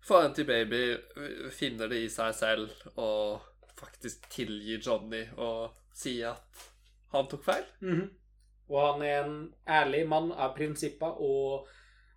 faren 0.05 0.33
til 0.37 0.45
baby 0.47 0.83
eh, 0.93 1.49
finner 1.51 1.87
det 1.91 2.03
i 2.05 2.09
seg 2.13 2.31
selv 2.35 2.71
å 2.95 3.41
faktisk 3.75 4.29
tilgi 4.31 4.77
Johnny 4.79 5.25
og 5.35 5.73
si 5.95 6.21
at 6.23 6.69
han 7.11 7.27
tok 7.27 7.43
feil. 7.43 7.65
Mhm. 7.81 8.07
Og 8.69 8.79
han 8.81 9.01
er 9.05 9.17
en 9.23 9.35
ærlig 9.69 10.05
mann 10.09 10.31
av 10.31 10.55
prinsipper 10.57 11.19
og 11.21 11.67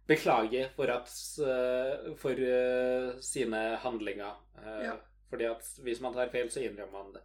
beklager 0.08 0.70
for, 0.76 0.88
at, 0.88 1.10
eh, 1.44 2.14
for 2.16 2.40
eh, 2.40 3.18
sine 3.20 3.76
handlinger. 3.82 4.38
Eh, 4.62 4.84
Ja. 4.88 4.96
Fordi 5.28 5.44
at 5.44 5.66
hvis 5.84 6.00
man 6.00 6.14
tar 6.14 6.30
feil, 6.32 6.48
så 6.48 6.62
innrømmer 6.64 6.92
man 7.02 7.12
det. 7.12 7.20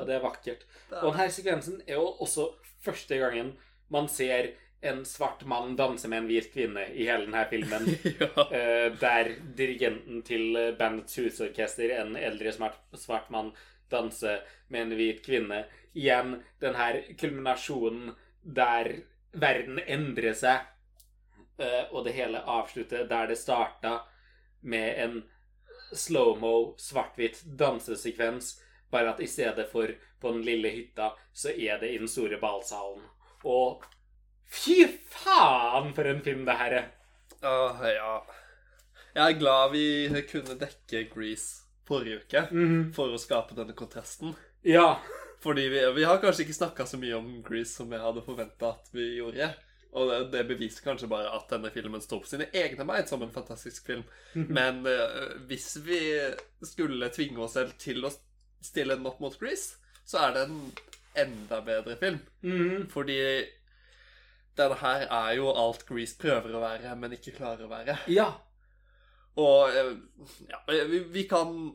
Og 0.00 0.06
det 0.08 0.14
er 0.14 0.22
vakkert. 0.24 0.62
Og 1.02 1.10
denne 1.12 1.28
sekvensen 1.30 1.82
er 1.86 1.98
jo 1.98 2.06
også 2.24 2.46
første 2.80 3.18
gangen 3.20 3.50
man 3.92 4.08
ser 4.08 4.54
en 4.82 5.04
svart 5.04 5.44
mann 5.44 5.76
danse 5.76 6.08
med 6.08 6.22
en 6.22 6.30
hvit 6.30 6.48
kvinne 6.54 6.86
i 6.96 7.04
hele 7.04 7.26
denne 7.26 7.44
filmen. 7.50 7.84
ja. 8.20 8.46
Der 9.02 9.34
dirigenten 9.54 10.22
til 10.24 10.56
bandets 10.78 11.16
husorkester, 11.20 11.92
en 12.00 12.16
eldre 12.16 12.52
svart, 12.56 12.80
svart 12.96 13.28
mann, 13.30 13.52
danser 13.90 14.40
med 14.72 14.86
en 14.86 14.96
hvit 14.96 15.20
kvinne. 15.26 15.66
Igjen 15.92 16.38
den 16.64 16.74
her 16.80 17.02
kulminasjonen 17.20 18.14
der 18.42 18.92
verden 19.32 19.78
endrer 19.86 20.34
seg, 20.34 20.60
eh, 21.58 21.84
og 21.92 22.04
det 22.04 22.12
hele 22.16 22.42
avslutter 22.44 23.06
der 23.08 23.26
det 23.30 23.38
starta 23.38 24.00
med 24.62 24.98
en 25.04 25.22
slow-mo, 25.92 26.74
svart-hvitt 26.80 27.42
dansesekvens, 27.58 28.54
bare 28.90 29.12
at 29.14 29.20
i 29.20 29.26
stedet 29.26 29.68
for 29.72 29.88
på 30.20 30.32
den 30.32 30.42
lille 30.46 30.70
hytta, 30.70 31.12
så 31.32 31.50
er 31.50 31.78
det 31.80 31.90
i 31.94 31.98
den 31.98 32.08
store 32.08 32.38
ballsalen. 32.40 33.02
Og 33.44 33.84
fy 34.46 34.84
faen 35.10 35.92
for 35.96 36.04
en 36.08 36.20
film 36.22 36.44
det 36.46 36.56
her 36.60 36.76
er! 36.78 36.86
Ah, 37.42 37.80
ja. 37.90 38.20
Jeg 39.14 39.34
er 39.34 39.38
glad 39.40 39.72
vi 39.72 40.22
kunne 40.30 40.54
dekke 40.60 41.08
Grease 41.12 41.64
forrige 41.88 42.20
uke 42.22 42.46
Mhm. 42.52 42.92
for 42.94 43.08
å 43.12 43.18
skape 43.18 43.54
denne 43.54 43.74
kontrasten. 43.74 44.36
Ja. 44.64 45.00
Fordi 45.42 45.66
vi, 45.68 45.82
vi 45.96 46.06
har 46.06 46.20
kanskje 46.22 46.46
ikke 46.46 46.56
snakka 46.56 46.86
så 46.86 46.98
mye 47.02 47.18
om 47.18 47.28
Grease 47.46 47.74
som 47.74 47.92
jeg 47.92 48.02
hadde 48.02 48.24
forventa 48.26 48.74
at 48.76 48.90
vi 48.94 49.08
gjorde. 49.16 49.48
Og 49.92 50.08
det, 50.08 50.18
det 50.32 50.42
beviser 50.48 50.84
kanskje 50.86 51.10
bare 51.10 51.32
at 51.36 51.50
denne 51.52 51.70
filmen 51.74 52.00
står 52.00 52.22
på 52.22 52.30
sine 52.30 52.46
egne 52.56 52.86
bein 52.88 53.08
som 53.08 53.24
en 53.24 53.34
fantastisk 53.34 53.90
film. 53.90 54.04
Men 54.32 54.80
uh, 54.86 55.34
hvis 55.50 55.74
vi 55.84 55.98
skulle 56.64 57.10
tvinge 57.12 57.42
oss 57.44 57.58
selv 57.58 57.74
til 57.82 58.06
å 58.06 58.12
stille 58.62 58.96
den 58.96 59.08
opp 59.10 59.20
mot 59.20 59.36
Grease, 59.40 59.82
så 60.08 60.22
er 60.28 60.36
det 60.36 60.46
en 60.46 60.62
enda 61.26 61.60
bedre 61.66 61.98
film. 62.00 62.22
Mm. 62.40 62.86
Fordi 62.92 63.18
denne 64.56 64.78
her 64.80 65.06
er 65.08 65.34
jo 65.36 65.52
alt 65.52 65.84
Grease 65.88 66.16
prøver 66.20 66.56
å 66.56 66.62
være, 66.62 66.96
men 66.96 67.18
ikke 67.18 67.36
klarer 67.36 67.66
å 67.66 67.72
være. 67.72 67.98
Ja. 68.12 68.30
Og 69.40 69.76
eh, 69.76 69.94
ja, 70.48 70.60
vi, 70.68 71.04
vi 71.12 71.26
kan 71.28 71.72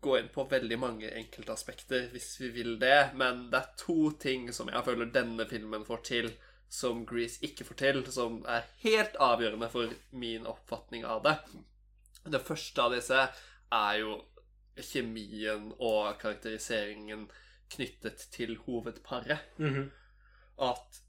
gå 0.00 0.18
inn 0.18 0.28
på 0.32 0.44
veldig 0.50 0.78
mange 0.80 1.10
enkeltaspekter 1.18 2.08
hvis 2.12 2.28
vi 2.40 2.48
vil 2.54 2.76
det, 2.80 3.12
men 3.14 3.46
det 3.52 3.60
er 3.60 3.72
to 3.80 4.10
ting 4.22 4.48
som 4.54 4.70
jeg 4.72 4.84
føler 4.86 5.10
denne 5.12 5.46
filmen 5.50 5.84
får 5.84 6.04
til, 6.08 6.30
som 6.68 7.04
Grease 7.06 7.42
ikke 7.46 7.64
får 7.68 7.78
til, 7.82 8.00
som 8.12 8.40
er 8.50 8.66
helt 8.82 9.18
avgjørende 9.22 9.68
for 9.70 9.92
min 10.10 10.46
oppfatning 10.50 11.04
av 11.06 11.22
det. 11.26 11.36
Det 12.26 12.42
første 12.42 12.82
av 12.82 12.94
disse 12.96 13.20
er 13.76 13.98
jo 14.00 14.16
kjemien 14.76 15.70
og 15.78 16.18
karakteriseringen 16.20 17.28
knyttet 17.72 18.26
til 18.34 18.56
hovedparet 18.66 19.58
Mhm. 19.58 19.90
at 20.58 21.00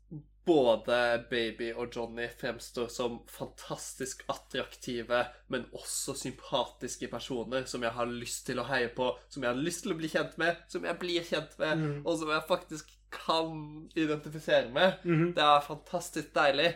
både 0.48 0.98
Baby 1.30 1.74
og 1.76 1.92
Johnny 1.96 2.28
fremstår 2.40 2.88
som 2.92 3.20
fantastisk 3.32 4.24
attraktive, 4.32 5.26
men 5.52 5.66
også 5.76 6.16
sympatiske 6.16 7.10
personer 7.12 7.68
som 7.68 7.84
jeg 7.84 7.92
har 7.98 8.08
lyst 8.08 8.46
til 8.48 8.62
å 8.62 8.68
heie 8.70 8.88
på, 8.96 9.10
som 9.30 9.44
jeg 9.44 9.52
har 9.52 9.60
lyst 9.60 9.84
til 9.84 9.96
å 9.96 9.98
bli 10.00 10.12
kjent 10.12 10.38
med, 10.40 10.62
som 10.72 10.88
jeg 10.88 11.00
blir 11.02 11.28
kjent 11.28 11.58
med, 11.60 11.84
mm. 11.84 11.98
og 12.06 12.22
som 12.22 12.32
jeg 12.32 12.48
faktisk 12.48 12.96
kan 13.14 13.60
identifisere 13.96 14.72
med. 14.72 15.04
Mhm. 15.04 15.34
Det 15.36 15.44
er 15.44 15.68
fantastisk 15.68 16.34
deilig. 16.36 16.72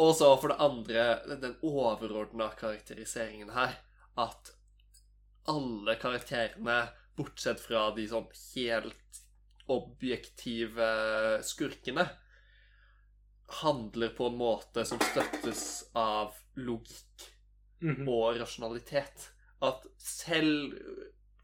Og 0.00 0.14
så 0.16 0.32
for 0.40 0.52
det 0.52 0.60
andre 0.64 1.04
den 1.40 1.54
overordna 1.62 2.48
karakteriseringen 2.58 3.52
her. 3.52 3.76
At 4.18 4.52
alle 5.48 5.96
karakterene, 6.00 6.80
bortsett 7.16 7.60
fra 7.60 7.90
de 7.96 8.06
sånn 8.08 8.28
helt 8.54 9.20
objektive 9.72 10.88
skurkene, 11.44 12.06
handler 13.60 14.12
på 14.16 14.26
en 14.30 14.38
måte 14.40 14.84
som 14.88 15.00
støttes 15.02 15.84
av 15.98 16.34
logikk 16.56 17.28
Mhm. 17.82 18.08
og 18.08 18.38
rasjonalitet. 18.40 19.30
At 19.62 19.84
selv 19.98 20.76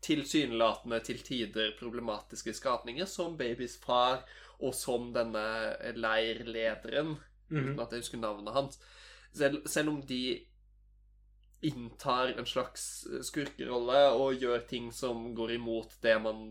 tilsynelatende 0.03 1.01
til 1.05 1.19
tider 1.19 1.73
problematiske 1.79 2.55
skapninger, 2.55 3.07
som 3.07 3.37
babys 3.37 3.77
far 3.83 4.23
og 4.61 4.75
som 4.75 5.13
denne 5.13 5.77
leirlederen, 5.95 7.17
Mhm. 7.51 7.73
uten 7.75 7.81
at 7.81 7.91
jeg 7.91 8.01
husker 8.01 8.19
navnet 8.19 8.55
hans 8.55 8.79
selv, 9.35 9.67
selv 9.67 9.89
om 9.89 10.01
de 10.03 10.45
inntar 11.63 12.39
en 12.39 12.47
slags 12.47 13.07
skurkerolle 13.27 14.13
og 14.15 14.39
gjør 14.39 14.67
ting 14.69 14.93
som 14.95 15.35
går 15.35 15.57
imot 15.57 15.97
det 16.03 16.15
man 16.23 16.43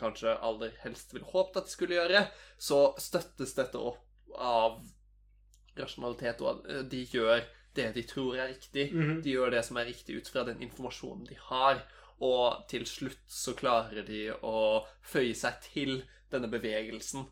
kanskje 0.00 0.32
aller 0.42 0.72
helst 0.82 1.12
ville 1.14 1.26
håpet 1.30 1.56
at 1.56 1.64
de 1.64 1.70
skulle 1.70 1.94
gjøre, 1.94 2.24
så 2.58 2.80
støttes 2.98 3.54
dette 3.54 3.78
opp 3.78 4.09
av 4.36 4.80
rasjonalitet, 5.78 6.40
og 6.40 6.60
at 6.68 6.90
de 6.90 7.04
gjør 7.04 7.42
det 7.74 7.92
de 7.94 8.02
tror 8.02 8.36
er 8.36 8.50
riktig. 8.50 8.92
Mhm. 8.92 9.22
De 9.22 9.34
gjør 9.36 9.50
det 9.54 9.64
som 9.64 9.76
er 9.76 9.90
riktig 9.90 10.16
ut 10.18 10.28
fra 10.28 10.44
den 10.44 10.62
informasjonen 10.62 11.26
de 11.28 11.36
har, 11.48 11.82
og 12.20 12.66
til 12.68 12.84
slutt 12.86 13.22
så 13.30 13.54
klarer 13.56 14.04
de 14.06 14.28
å 14.44 14.84
føye 15.02 15.34
seg 15.34 15.60
til 15.64 16.02
denne 16.32 16.50
bevegelsen. 16.50 17.26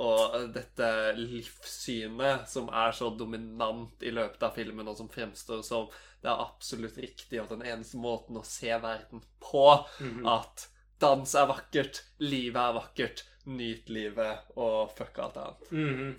Og 0.00 0.52
dette 0.54 0.88
livssynet 1.16 2.46
som 2.48 2.68
er 2.68 2.92
så 2.94 3.10
dominant 3.10 4.04
i 4.06 4.12
løpet 4.14 4.42
av 4.46 4.54
filmen, 4.54 4.86
og 4.86 4.96
som 5.00 5.08
fremstår 5.10 5.64
som 5.66 5.88
det 6.22 6.28
er 6.30 6.44
absolutt 6.44 6.98
riktig 7.00 7.40
og 7.40 7.48
den 7.48 7.64
eneste 7.66 7.98
måten 7.98 8.36
å 8.38 8.44
se 8.46 8.70
verden 8.70 9.24
på. 9.40 9.66
Mhm. 9.98 10.26
At 10.28 10.68
dans 11.00 11.34
er 11.34 11.46
vakkert, 11.46 12.04
livet 12.20 12.60
er 12.60 12.76
vakkert, 12.76 13.24
nyt 13.46 13.88
livet 13.88 14.52
og 14.56 14.92
fuck 14.96 15.18
alt 15.18 15.40
annet. 15.40 15.70
Mhm. 15.72 16.10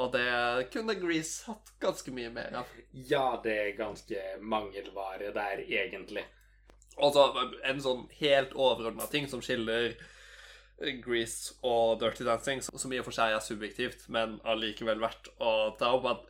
Og 0.00 0.12
det 0.14 0.70
kunne 0.72 0.96
Grease 0.96 1.44
hatt 1.50 1.72
ganske 1.82 2.12
mye 2.14 2.30
mer 2.32 2.62
av. 2.62 2.70
Ja, 2.92 3.40
det 3.44 3.56
er 3.56 3.76
ganske 3.78 4.22
mangelvare 4.40 5.32
der, 5.36 5.60
egentlig. 5.66 6.24
Og 7.00 7.14
så 7.14 7.26
en 7.68 7.82
sånn 7.84 8.06
helt 8.20 8.56
overordna 8.56 9.06
ting 9.12 9.28
som 9.30 9.42
skiller 9.44 9.94
Grease 11.04 11.54
og 11.66 12.00
Dirty 12.00 12.24
Dancing, 12.24 12.62
som 12.64 12.92
i 12.92 13.00
og 13.00 13.06
for 13.08 13.16
seg 13.16 13.34
er 13.36 13.44
subjektivt, 13.44 14.06
men 14.12 14.38
allikevel 14.48 15.00
verdt 15.02 15.28
å 15.38 15.72
ta 15.80 15.92
opp, 15.96 16.08
at 16.08 16.26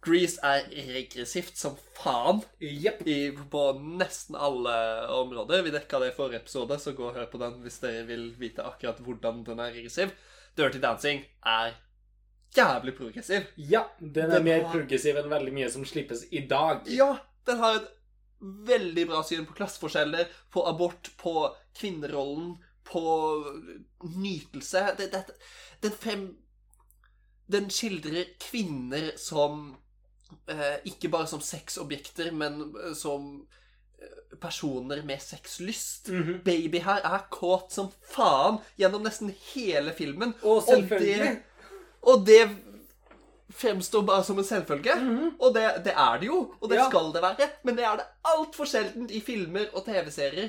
Grease 0.00 0.40
er 0.46 0.64
regressivt 0.88 1.58
som 1.60 1.74
faen 1.98 2.40
yep. 2.64 3.02
i, 3.04 3.34
på 3.52 3.64
nesten 4.00 4.38
alle 4.38 4.72
områder. 5.12 5.60
Vi 5.66 5.74
dekka 5.74 6.00
det 6.00 6.14
i 6.14 6.16
forrige 6.16 6.40
episode, 6.40 6.78
så 6.80 6.94
gå 6.96 7.10
og 7.10 7.18
hør 7.18 7.28
på 7.28 7.40
den 7.42 7.58
hvis 7.60 7.82
dere 7.82 8.06
vil 8.08 8.30
vite 8.40 8.64
akkurat 8.64 9.02
hvordan 9.04 9.44
den 9.44 9.60
er 9.60 9.74
regressiv. 9.76 10.14
Dirty 10.56 10.80
Dancing 10.80 11.20
er 11.44 11.76
jævlig 12.56 12.96
progressiv. 12.98 13.46
Ja, 13.56 13.84
den 14.00 14.30
er 14.30 14.38
Den 14.38 14.44
mer 14.44 14.62
har- 14.64 14.72
progressiv 14.72 15.16
enn 15.16 15.30
veldig 15.30 15.52
mye 15.52 15.70
som 15.70 15.84
slippes 15.84 16.24
i 16.32 16.46
dag. 16.50 16.82
Ja, 16.90 17.16
den 17.46 17.58
har 17.58 17.76
et 17.76 17.88
veldig 18.40 19.06
bra 19.08 19.22
syn 19.22 19.46
på 19.46 19.54
klasseforskjeller, 19.54 20.26
på 20.50 20.66
abort, 20.66 21.10
på 21.20 21.54
kvinnerollen, 21.76 22.56
på 22.84 23.02
nytelse. 24.16 24.94
Det, 24.98 25.10
det, 25.12 25.24
den 25.82 25.92
fem 25.92 26.24
den 27.50 27.66
skildrer 27.70 28.28
kvinner 28.38 29.10
som 29.18 29.76
eh, 30.48 30.76
Ikke 30.86 31.08
bare 31.10 31.26
som 31.26 31.40
sexobjekter, 31.42 32.30
men 32.32 32.60
eh, 32.78 32.92
som 32.94 33.46
eh, 34.00 34.36
personer 34.40 35.02
med 35.06 35.20
sexlyst. 35.22 36.08
Mhm. 36.14 36.40
Baby 36.46 36.78
her 36.86 37.02
er 37.04 37.24
kåt 37.34 37.72
som 37.74 37.90
faen 38.12 38.60
gjennom 38.78 39.02
nesten 39.06 39.32
hele 39.52 39.92
filmen. 39.98 40.34
Og 40.42 40.62
selvfølgelig. 40.68 41.16
Og 41.20 41.26
det, 41.26 41.49
og 42.02 42.26
det 42.26 42.42
fremstår 43.50 44.02
bare 44.06 44.24
som 44.24 44.38
en 44.38 44.44
selvfølge. 44.46 44.94
Og 45.40 45.54
det, 45.54 45.64
det 45.84 45.92
er 45.96 46.18
det 46.20 46.26
jo, 46.30 46.54
og 46.60 46.68
det. 46.70 46.76
Ja. 46.78 46.88
skal 46.88 47.10
det 47.14 47.22
være. 47.22 47.48
Men 47.64 47.76
det 47.76 47.84
er 47.84 47.96
det 47.96 48.06
altfor 48.24 48.64
sjeldent 48.70 49.10
i 49.10 49.20
filmer 49.20 49.66
og 49.74 49.84
TV-serier 49.84 50.48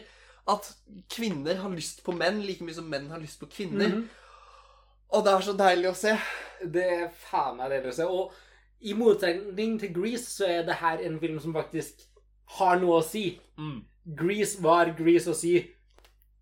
at 0.52 0.69
kvinner 1.10 1.56
har 1.61 1.69
lyst 1.69 2.03
på 2.06 2.14
menn 2.18 2.40
like 2.41 2.64
mye 2.65 2.73
som 2.78 2.88
menn 2.90 3.10
har 3.14 3.19
lyst 3.22 3.40
på 3.40 3.49
kvinner. 3.52 3.88
Mhm. 3.90 4.07
Og 5.11 5.26
det 5.26 5.34
er 5.34 5.41
så 5.44 5.53
deilig 5.60 5.90
å 5.90 5.98
se. 5.98 6.14
Det 6.64 6.84
er 6.86 7.10
faen 7.30 7.57
meg 7.57 7.69
det 7.73 7.90
å 7.91 7.95
se. 7.95 8.06
Og 8.07 8.32
i 8.82 8.94
motsetning 8.98 9.76
til 9.82 9.91
Grease 9.94 10.30
så 10.32 10.48
er 10.48 10.64
det 10.65 10.80
her 10.80 11.02
en 11.03 11.19
film 11.19 11.40
som 11.44 11.53
faktisk 11.53 12.06
har 12.57 12.80
noe 12.80 13.02
å 13.02 13.06
si. 13.06 13.40
Grease 14.18 14.61
var 14.64 14.94
Grease 14.98 15.30
å 15.34 15.36
si 15.38 15.57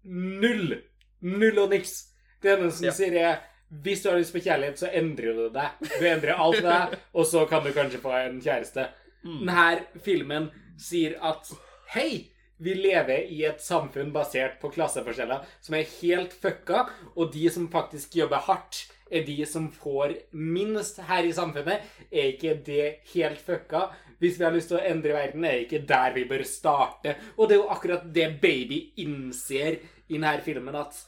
null. 0.04 0.78
Null 1.22 1.60
og 1.60 1.74
niks. 1.74 1.96
Det 2.42 2.54
eneste 2.54 2.78
som 2.78 2.86
Ja. 2.86 2.92
sier 2.92 3.18
er 3.20 3.40
hvis 3.70 4.02
du 4.02 4.10
har 4.10 4.18
lyst 4.18 4.34
på 4.34 4.42
kjærlighet, 4.42 4.80
så 4.82 4.90
endrer 4.98 5.38
du 5.38 5.46
deg. 5.54 5.78
Du 6.00 6.06
endrer 6.10 6.42
alt 6.42 6.62
med 6.64 6.72
deg, 6.72 7.00
og 7.14 7.30
så 7.30 7.46
kan 7.50 7.64
du 7.66 7.72
kanskje 7.76 8.02
få 8.02 8.16
en 8.18 8.42
kjæreste. 8.42 8.90
Denne 9.24 10.02
filmen 10.06 10.50
sier 10.80 11.18
at 11.26 11.50
hei, 11.94 12.32
vi 12.60 12.74
lever 12.76 13.30
i 13.32 13.44
et 13.48 13.62
samfunn 13.64 14.12
basert 14.16 14.58
på 14.60 14.72
klasseforskjeller 14.74 15.46
som 15.64 15.76
er 15.78 15.92
helt 16.00 16.34
fucka, 16.36 16.88
og 17.16 17.32
de 17.36 17.46
som 17.54 17.70
faktisk 17.72 18.18
jobber 18.20 18.44
hardt, 18.50 18.88
er 19.10 19.24
de 19.26 19.38
som 19.50 19.70
får 19.74 20.14
minst 20.38 21.00
her 21.10 21.26
i 21.26 21.34
samfunnet. 21.34 21.86
Er 22.12 22.34
ikke 22.34 22.58
det 22.66 22.90
helt 23.14 23.40
fucka? 23.42 23.88
Hvis 24.20 24.38
vi 24.38 24.46
har 24.46 24.54
lyst 24.54 24.70
til 24.70 24.78
å 24.78 24.84
endre 24.86 25.16
verden, 25.16 25.46
er 25.48 25.64
ikke 25.64 25.86
der 25.88 26.14
vi 26.18 26.26
bør 26.30 26.44
starte. 26.46 27.16
Og 27.38 27.48
det 27.48 27.56
er 27.56 27.62
jo 27.64 27.72
akkurat 27.74 28.06
det 28.14 28.28
Baby 28.42 28.82
innser 29.02 29.80
i 30.10 30.18
denne 30.18 30.36
filmen, 30.46 30.78
at 30.78 31.00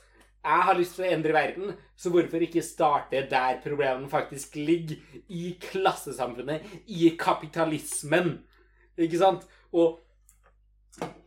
jeg 0.41 0.67
har 0.67 0.77
lyst 0.77 0.95
til 0.97 1.05
å 1.05 1.09
endre 1.13 1.33
verden, 1.35 1.73
så 1.95 2.09
hvorfor 2.13 2.41
ikke 2.41 2.63
starte 2.65 3.19
der 3.29 3.59
problemene 3.61 4.09
faktisk 4.09 4.55
ligger? 4.57 4.97
I 5.29 5.55
klassesamfunnet, 5.61 6.65
i 6.89 7.11
kapitalismen. 7.19 8.39
Ikke 8.97 9.19
sant? 9.21 9.45
Og 9.71 9.99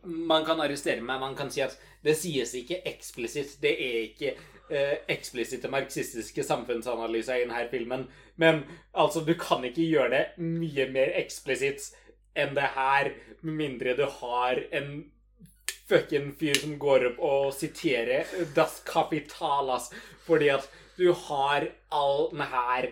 man 0.03 0.43
kan 0.45 0.59
arrestere 0.61 1.01
meg, 1.01 1.21
man 1.23 1.37
kan 1.37 1.49
si 1.51 1.63
at 1.63 1.77
det 2.05 2.17
sies 2.19 2.53
ikke 2.59 2.81
eksplisitt. 2.85 3.55
Det 3.63 3.71
er 3.71 3.97
ikke 4.03 4.35
eh, 4.69 4.97
eksplisitte 5.15 5.71
marxistiske 5.71 6.43
samfunnsanalyser 6.45 7.39
i 7.39 7.47
denne 7.47 7.65
filmen. 7.71 8.05
Men 8.35 8.65
altså, 8.91 9.23
du 9.25 9.33
kan 9.39 9.63
ikke 9.65 9.87
gjøre 9.87 10.11
det 10.11 10.23
mye 10.43 10.89
mer 10.91 11.15
eksplisitt 11.21 11.87
enn 12.35 12.55
det 12.57 12.67
her, 12.75 13.13
med 13.45 13.59
mindre 13.61 13.95
du 13.95 14.03
har 14.19 14.59
en 14.75 15.05
fucking 15.89 16.33
fyr 16.39 16.57
som 16.59 16.77
går 16.81 17.11
opp 17.11 17.23
og 17.23 17.53
siterer 17.55 18.29
Das 18.55 18.81
Kapitalas, 18.87 19.91
fordi 20.25 20.51
at 20.55 20.69
du 20.97 21.11
har 21.27 21.67
all 21.93 22.29
den 22.31 22.45
her 22.49 22.91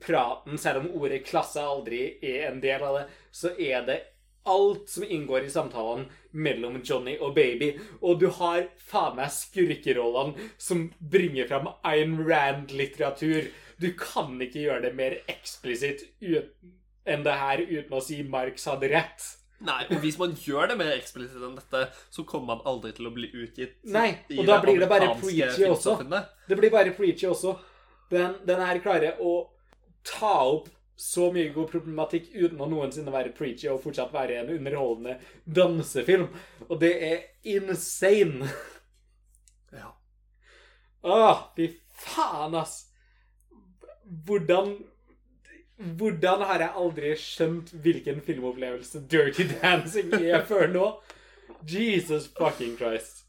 praten, 0.00 0.58
selv 0.58 0.84
om 0.84 1.02
ordet 1.02 1.24
klasse 1.26 1.62
aldri 1.62 2.18
er 2.22 2.50
en 2.50 2.60
del 2.62 2.82
av 2.84 3.00
det, 3.00 3.04
så 3.32 3.52
er 3.58 3.84
det 3.86 4.00
alt 4.48 4.88
som 4.88 5.04
inngår 5.04 5.46
i 5.46 5.52
samtalen 5.52 6.06
mellom 6.32 6.80
Johnny 6.84 7.16
og 7.20 7.34
Baby. 7.36 7.74
Og 8.00 8.20
du 8.22 8.28
har 8.40 8.68
faen 8.88 9.18
meg 9.18 9.32
skurkerollene 9.34 10.50
som 10.58 10.88
bringer 10.98 11.48
fram 11.50 11.68
Ayn 11.86 12.16
Rand-litteratur. 12.24 13.50
Du 13.80 13.92
kan 13.98 14.40
ikke 14.40 14.64
gjøre 14.64 14.88
det 14.88 14.94
mer 14.96 15.18
eksplisitt 15.30 16.06
enn 16.20 17.26
det 17.26 17.36
her 17.42 17.62
uten 17.68 17.96
å 17.96 18.02
si 18.04 18.22
Marx 18.24 18.66
hadde 18.70 18.90
rett. 18.92 19.28
Nei, 19.60 19.82
og 19.92 20.00
hvis 20.00 20.16
man 20.20 20.32
gjør 20.40 20.70
det 20.70 20.76
mer 20.80 20.94
eksplisitt 20.94 21.42
enn 21.44 21.56
dette, 21.58 21.82
så 22.08 22.24
kommer 22.28 22.54
man 22.54 22.66
aldri 22.70 22.94
til 22.96 23.10
å 23.10 23.12
bli 23.12 23.28
utgitt 23.42 23.76
Nei, 23.92 24.14
og 24.38 24.46
da 24.48 24.56
blir 24.64 24.80
det 24.80 24.88
bare 24.88 25.10
preachy 25.20 25.66
også. 25.68 25.98
Det 26.48 26.56
blir 26.56 26.72
bare 26.72 26.94
preachy 26.96 27.28
også. 27.28 27.58
Den, 28.10 28.38
den 28.48 28.62
her 28.64 28.80
klarer 28.82 29.20
å 29.20 29.34
ta 30.06 30.38
opp 30.48 30.70
så 31.00 31.30
mye 31.32 31.52
god 31.54 31.70
problematikk 31.72 32.26
uten 32.34 32.60
å 32.60 32.68
noensinne 32.68 33.12
være 33.12 33.32
preachy 33.36 33.68
og 33.72 33.80
fortsatt 33.84 34.12
være 34.12 34.40
en 34.42 34.50
underholdende 34.56 35.18
dansefilm. 35.44 36.26
Og 36.68 36.80
det 36.82 36.90
er 37.06 37.22
insane. 37.48 38.48
Ja. 39.72 39.94
Åh, 41.04 41.44
fy 41.56 41.70
faen, 42.02 42.56
ass. 42.60 42.82
Hvordan 44.26 44.74
Hvordan 45.80 46.42
har 46.44 46.60
jeg 46.60 46.74
aldri 46.76 47.10
skjønt 47.16 47.70
hvilken 47.80 48.18
filmopplevelse 48.26 49.00
Dirty 49.08 49.46
Dancing 49.62 50.12
er 50.18 50.42
før 50.44 50.66
nå? 50.68 50.86
Jesus 51.68 52.26
fucking 52.36 52.76
Christ. 52.76 53.22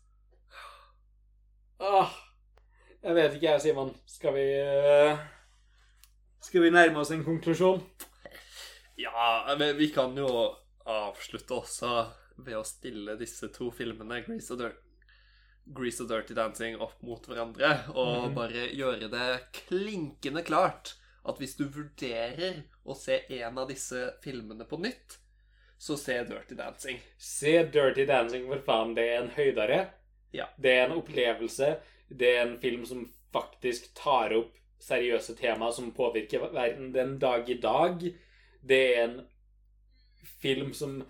Åh. 1.82 2.12
Jeg 3.02 3.16
vet 3.18 3.34
ikke, 3.38 3.48
jeg, 3.56 3.62
Simon. 3.64 3.94
Skal 4.06 4.36
vi 4.36 4.44
eh, 4.60 5.18
Skal 6.46 6.62
vi 6.68 6.70
nærme 6.74 7.02
oss 7.02 7.12
en 7.16 7.24
konklusjon? 7.26 7.82
Ja, 9.02 9.56
men 9.58 9.78
vi 9.80 9.88
kan 9.94 10.14
jo 10.20 10.28
avslutte 10.86 11.56
også 11.58 11.94
ved 12.42 12.58
å 12.60 12.66
stille 12.66 13.16
disse 13.20 13.48
to 13.54 13.70
filmene, 13.74 14.20
Grease 14.26 14.54
og, 14.54 14.62
Dir 14.62 14.76
Grease 15.78 16.04
og 16.04 16.10
Dirty 16.12 16.36
Dancing, 16.38 16.78
opp 16.82 17.00
mot 17.06 17.26
hverandre. 17.30 17.72
Og 17.96 18.28
Mhm. 18.28 18.36
bare 18.36 18.68
gjøre 18.76 19.10
det 19.10 19.30
klinkende 19.64 20.44
klart 20.46 20.96
at 21.28 21.38
hvis 21.42 21.56
du 21.60 21.66
vurderer 21.70 22.64
å 22.84 22.96
se 22.98 23.22
en 23.42 23.60
av 23.62 23.70
disse 23.70 24.08
filmene 24.24 24.66
på 24.68 24.80
nytt, 24.82 25.20
så 25.82 25.98
se 25.98 26.20
Dirty 26.30 26.56
Dancing. 26.58 27.00
Se 27.18 27.64
Dirty 27.74 28.06
Dancing, 28.06 28.46
for 28.50 28.62
faen. 28.66 28.94
Det 28.98 29.08
er 29.10 29.24
en 29.24 29.32
høydare. 29.34 29.80
Ja. 30.34 30.46
Det 30.58 30.76
er 30.78 30.84
en 30.86 30.98
opplevelse. 31.00 31.72
Det 32.10 32.36
er 32.36 32.44
en 32.44 32.60
film 32.62 32.86
som 32.86 33.08
faktisk 33.34 33.90
tar 33.98 34.36
opp 34.38 34.58
seriøse 34.82 35.36
temaer 35.40 35.74
som 35.74 35.92
påvirker 35.94 36.52
verden 36.54 36.92
den 36.94 37.18
dag 37.22 37.50
i 37.50 37.58
dag. 37.62 38.06
Det 38.62 38.82
er 38.92 39.02
en 39.08 39.18
film 40.42 40.74
som 40.78 41.02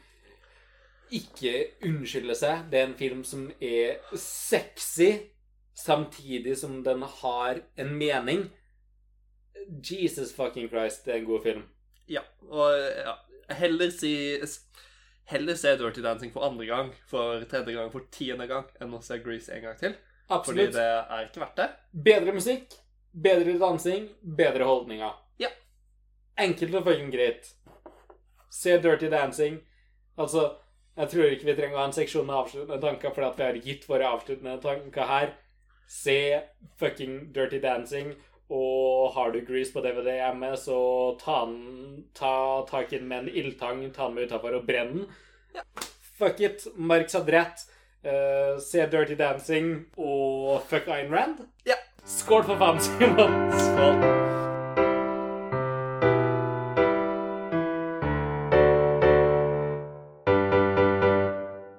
ikke 1.12 1.54
unnskylder 1.88 2.40
seg. 2.40 2.66
Det 2.72 2.80
er 2.80 2.90
en 2.90 2.98
film 3.00 3.24
som 3.28 3.50
er 3.60 4.00
sexy, 4.16 5.12
samtidig 5.76 6.56
som 6.60 6.80
den 6.84 7.04
har 7.04 7.60
en 7.76 7.96
mening. 7.98 8.48
Jesus 9.68 10.34
fucking 10.36 10.70
Christ, 10.70 11.06
det 11.06 11.14
er 11.14 11.22
en 11.22 11.26
god 11.30 11.44
film. 11.44 11.64
Ja, 12.10 12.22
og 12.50 12.74
ja, 12.76 13.16
heller 13.56 13.92
si 13.94 14.14
Heller 15.32 15.56
se 15.56 15.78
Dirty 15.78 16.02
Dancing 16.04 16.32
for 16.34 16.44
andre 16.44 16.66
gang, 16.66 16.90
for 17.08 17.44
tredje 17.48 17.74
gang, 17.74 17.92
for 17.92 18.04
tiende 18.12 18.48
gang, 18.50 18.66
enn 18.82 18.96
å 18.98 19.00
se 19.06 19.16
Grease 19.24 19.54
en 19.56 19.64
gang 19.64 19.78
til. 19.80 19.94
Absolutt. 20.28 20.74
Fordi 20.74 20.76
det 20.76 20.88
er 20.88 21.28
ikke 21.28 21.44
verdt 21.44 21.60
det. 21.62 21.68
Bedre 22.08 22.34
musikk, 22.36 22.74
bedre 23.14 23.54
dansing, 23.62 24.10
bedre 24.38 24.68
holdninger. 24.68 25.14
Ja. 25.40 25.52
Enkelt 26.40 26.76
og 26.76 26.88
fucking 26.90 27.14
greit. 27.14 27.54
Se 28.52 28.76
Dirty 28.84 29.08
Dancing. 29.12 29.62
Altså, 30.20 30.50
jeg 30.98 31.14
tror 31.14 31.32
ikke 31.32 31.48
vi 31.48 31.56
trenger 31.56 31.78
å 31.78 31.84
ha 31.84 31.88
en 31.90 31.96
seksjon 31.96 32.28
med 32.28 32.36
avsluttende 32.36 32.82
tanker, 32.84 33.14
fordi 33.16 33.30
at 33.30 33.40
vi 33.40 33.48
har 33.48 33.62
gitt 33.70 33.88
våre 33.88 34.12
avsluttende 34.12 34.58
tanker 34.64 35.08
her. 35.14 35.34
Se 35.88 36.18
fucking 36.80 37.32
Dirty 37.36 37.62
Dancing. 37.64 38.16
Og 38.52 39.14
har 39.16 39.32
du 39.32 39.40
Grease 39.48 39.72
på 39.72 39.84
DVD 39.84 40.18
hjemme, 40.18 40.52
så 40.60 40.78
ta, 41.22 41.46
den, 41.48 42.04
ta 42.18 42.34
tak 42.70 42.92
i 42.92 43.00
den 43.00 43.08
med 43.08 43.24
en 43.24 43.36
ildtang, 43.42 43.86
ta 43.96 44.10
den 44.10 44.18
med 44.18 44.28
utafor 44.28 44.60
og 44.60 44.68
brenn 44.68 44.98
den. 44.98 45.06
Fuck 46.20 46.44
it. 46.44 46.68
Marx 46.76 47.16
hadde 47.18 47.32
rett. 47.38 47.64
Eh, 48.04 48.60
se 48.60 48.86
Dirty 48.92 49.16
Dancing 49.16 49.86
og 49.98 50.62
fuck 50.70 50.90
Ayn 50.92 51.14
Rand. 51.14 51.46
Ja. 51.66 51.80
Skål 52.06 52.44
for 52.50 52.60
faen, 52.62 52.82
Simon. 52.82 53.40
Skål. 53.62 54.31